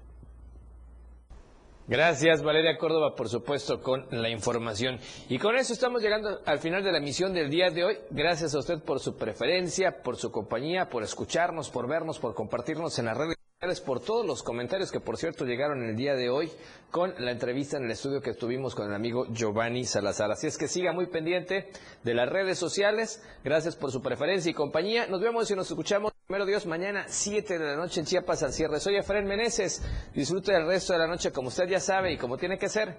Gracias 1.87 2.43
Valeria 2.43 2.78
Córdoba, 2.78 3.14
por 3.14 3.28
supuesto, 3.28 3.82
con 3.82 4.07
la 4.11 4.30
información. 4.30 5.01
Y 5.28 5.39
con 5.39 5.57
eso 5.57 5.72
estamos 5.72 6.01
llegando 6.01 6.41
al 6.47 6.61
final 6.61 6.85
de 6.85 6.93
la 6.93 6.99
emisión 6.99 7.35
del 7.35 7.51
día 7.51 7.70
de 7.70 7.85
hoy. 7.85 7.99
Gracias 8.11 8.55
a 8.55 8.61
usted 8.61 8.80
por 8.82 9.01
su 9.01 9.16
preferencia, 9.16 10.03
por 10.03 10.16
su 10.16 10.30
compañía, 10.30 10.89
por 10.89 11.03
escucharnos, 11.03 11.70
por 11.70 11.89
vernos, 11.89 12.20
por 12.20 12.35
compartirnos 12.35 12.99
en 13.01 13.07
las 13.07 13.18
redes 13.18 13.37
por 13.80 14.00
todos 14.00 14.26
los 14.26 14.42
comentarios 14.42 14.92
que 14.92 15.00
por 15.00 15.16
cierto 15.16 15.46
llegaron 15.46 15.82
el 15.82 15.96
día 15.96 16.14
de 16.14 16.28
hoy 16.28 16.50
con 16.90 17.14
la 17.18 17.30
entrevista 17.30 17.78
en 17.78 17.84
el 17.84 17.90
estudio 17.90 18.20
que 18.20 18.34
tuvimos 18.34 18.74
con 18.74 18.86
el 18.86 18.94
amigo 18.94 19.26
Giovanni 19.32 19.84
Salazar. 19.84 20.30
Así 20.30 20.46
es 20.46 20.58
que 20.58 20.68
siga 20.68 20.92
muy 20.92 21.06
pendiente 21.06 21.70
de 22.02 22.14
las 22.14 22.28
redes 22.28 22.58
sociales. 22.58 23.22
Gracias 23.42 23.74
por 23.74 23.90
su 23.90 24.02
preferencia 24.02 24.50
y 24.50 24.54
compañía. 24.54 25.06
Nos 25.06 25.22
vemos 25.22 25.50
y 25.50 25.56
nos 25.56 25.70
escuchamos 25.70 26.12
primero 26.26 26.44
Dios 26.44 26.66
mañana 26.66 27.06
7 27.08 27.58
de 27.58 27.64
la 27.64 27.76
noche 27.76 28.00
en 28.00 28.06
Chiapas 28.06 28.42
al 28.42 28.52
cierre. 28.52 28.80
Soy 28.80 28.96
Efraín 28.96 29.24
Meneses. 29.24 29.82
Disfrute 30.12 30.54
el 30.54 30.66
resto 30.66 30.92
de 30.92 30.98
la 30.98 31.06
noche 31.06 31.32
como 31.32 31.48
usted 31.48 31.66
ya 31.66 31.80
sabe 31.80 32.12
y 32.12 32.18
como 32.18 32.36
tiene 32.36 32.58
que 32.58 32.68
ser, 32.68 32.94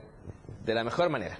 de 0.65 0.73
la 0.73 0.83
mejor 0.83 1.09
manera. 1.09 1.39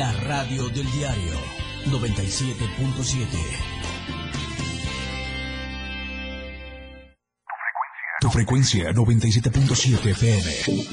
La 0.00 0.12
radio 0.12 0.68
del 0.70 0.90
diario 0.92 1.34
97.7. 1.90 3.26
Tu 8.18 8.30
frecuencia 8.30 8.92
97.7 8.92 10.06
FM. 10.06 10.42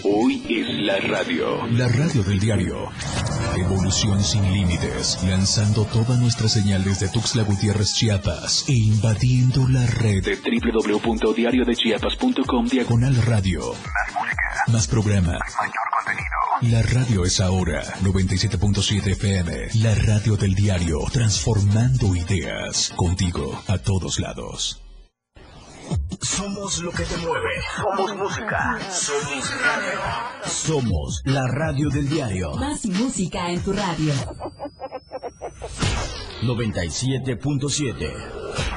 Hoy 0.03 0.43
es 0.49 0.68
la 0.84 0.99
radio. 0.99 1.66
La 1.68 1.88
radio 1.88 2.22
del 2.22 2.38
diario. 2.38 2.89
Evolución 3.55 4.22
sin 4.22 4.51
límites. 4.51 5.24
Lanzando 5.24 5.86
toda 5.86 6.18
nuestra 6.18 6.49
señal 6.49 6.84
desde 6.84 7.08
Tuxtla 7.08 7.43
Gutiérrez, 7.43 7.93
Chiapas. 7.93 8.66
E 8.68 8.74
invadiendo 8.74 9.70
la 9.70 9.86
red 9.86 10.22
de 10.22 10.36
www.diariodechiapas.com 10.36 12.68
diagonal 12.68 13.16
radio. 13.16 13.72
Más 13.72 14.14
música. 14.20 14.64
Más 14.68 14.86
programa. 14.86 15.32
Mayor 15.32 15.86
contenido. 15.97 16.37
La 16.61 16.81
radio 16.81 17.25
es 17.25 17.39
ahora 17.39 17.83
97.7 18.01 19.11
FM, 19.11 19.67
la 19.75 19.93
radio 19.95 20.35
del 20.35 20.55
diario, 20.55 20.99
transformando 21.11 22.15
ideas 22.15 22.91
contigo 22.95 23.61
a 23.67 23.77
todos 23.77 24.19
lados. 24.19 24.81
Somos 26.21 26.79
lo 26.79 26.91
que 26.91 27.03
te 27.03 27.17
mueve. 27.17 27.49
Somos 27.75 28.15
música. 28.17 28.79
Somos 28.91 29.61
radio. 29.61 29.99
Somos 30.45 31.21
la 31.25 31.45
radio 31.47 31.89
del 31.89 32.09
diario. 32.09 32.55
Más 32.55 32.85
música 32.85 33.51
en 33.51 33.61
tu 33.61 33.73
radio. 33.73 34.13
97.7. 36.43 38.76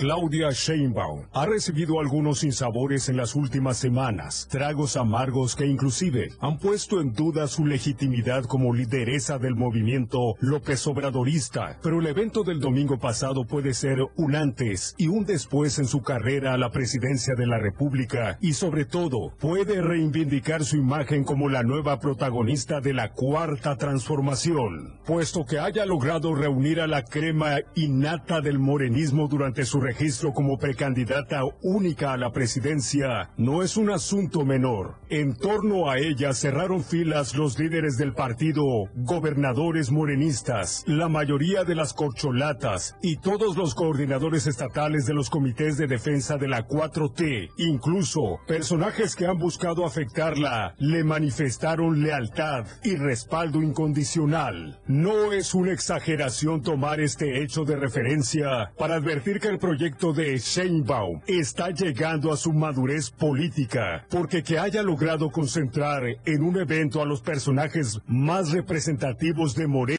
Claudia 0.00 0.48
Sheinbaum 0.50 1.26
ha 1.34 1.44
recibido 1.44 2.00
algunos 2.00 2.38
sinsabores 2.38 3.10
en 3.10 3.18
las 3.18 3.34
últimas 3.34 3.76
semanas, 3.76 4.48
tragos 4.50 4.96
amargos 4.96 5.54
que 5.54 5.66
inclusive 5.66 6.32
han 6.40 6.56
puesto 6.58 7.02
en 7.02 7.12
duda 7.12 7.46
su 7.46 7.66
legitimidad 7.66 8.44
como 8.44 8.72
lideresa 8.72 9.36
del 9.36 9.56
movimiento 9.56 10.36
López 10.40 10.86
Obradorista, 10.86 11.78
pero 11.82 12.00
el 12.00 12.06
evento 12.06 12.44
del 12.44 12.60
domingo 12.60 12.98
pasado 12.98 13.44
puede 13.44 13.74
ser 13.74 13.98
un 14.16 14.36
antes 14.36 14.94
y 14.96 15.08
un 15.08 15.26
después 15.26 15.78
en 15.78 15.84
su 15.86 16.00
carrera 16.00 16.54
a 16.54 16.56
la 16.56 16.70
presidencia 16.70 17.34
de 17.34 17.46
la 17.46 17.58
República 17.58 18.38
y 18.40 18.54
sobre 18.54 18.86
todo 18.86 19.34
puede 19.38 19.82
reivindicar 19.82 20.64
su 20.64 20.78
imagen 20.78 21.24
como 21.24 21.50
la 21.50 21.62
nueva 21.62 22.00
protagonista 22.00 22.80
de 22.80 22.94
la 22.94 23.12
cuarta 23.12 23.76
transformación, 23.76 24.98
puesto 25.04 25.44
que 25.44 25.58
haya 25.58 25.84
logrado 25.84 26.34
reunir 26.34 26.80
a 26.80 26.86
la 26.86 27.04
crema 27.04 27.58
innata 27.74 28.40
del 28.40 28.58
morenismo 28.58 29.28
durante 29.28 29.66
su 29.66 29.89
registro 29.90 30.32
como 30.32 30.56
precandidata 30.56 31.42
única 31.62 32.12
a 32.12 32.16
la 32.16 32.30
presidencia 32.30 33.30
no 33.36 33.64
es 33.64 33.76
un 33.76 33.90
asunto 33.90 34.44
menor. 34.44 35.00
En 35.08 35.34
torno 35.36 35.90
a 35.90 35.98
ella 35.98 36.32
cerraron 36.32 36.84
filas 36.84 37.34
los 37.34 37.58
líderes 37.58 37.96
del 37.96 38.12
partido, 38.12 38.62
gobernadores 38.94 39.90
morenistas, 39.90 40.84
la 40.86 41.08
mayoría 41.08 41.64
de 41.64 41.74
las 41.74 41.92
corcholatas 41.92 42.94
y 43.02 43.16
todos 43.16 43.56
los 43.56 43.74
coordinadores 43.74 44.46
estatales 44.46 45.06
de 45.06 45.14
los 45.14 45.28
comités 45.28 45.76
de 45.76 45.88
defensa 45.88 46.36
de 46.36 46.46
la 46.46 46.68
4T. 46.68 47.48
Incluso 47.56 48.38
personajes 48.46 49.16
que 49.16 49.26
han 49.26 49.38
buscado 49.38 49.84
afectarla 49.84 50.76
le 50.78 51.02
manifestaron 51.02 52.00
lealtad 52.00 52.64
y 52.84 52.94
respaldo 52.94 53.60
incondicional. 53.60 54.78
No 54.86 55.32
es 55.32 55.52
una 55.52 55.72
exageración 55.72 56.62
tomar 56.62 57.00
este 57.00 57.42
hecho 57.42 57.64
de 57.64 57.74
referencia 57.74 58.72
para 58.78 58.94
advertir 58.94 59.40
que 59.40 59.48
el 59.48 59.58
proyecto 59.58 59.79
proyecto 59.80 60.12
de 60.12 60.36
Sheinbaum 60.36 61.22
está 61.26 61.70
llegando 61.70 62.30
a 62.30 62.36
su 62.36 62.52
madurez 62.52 63.10
política, 63.10 64.04
porque 64.10 64.42
que 64.42 64.58
haya 64.58 64.82
logrado 64.82 65.30
concentrar 65.30 66.02
en 66.26 66.42
un 66.42 66.58
evento 66.58 67.00
a 67.00 67.06
los 67.06 67.22
personajes 67.22 67.98
más 68.06 68.50
representativos 68.50 69.54
de 69.54 69.66
Morena 69.66 69.96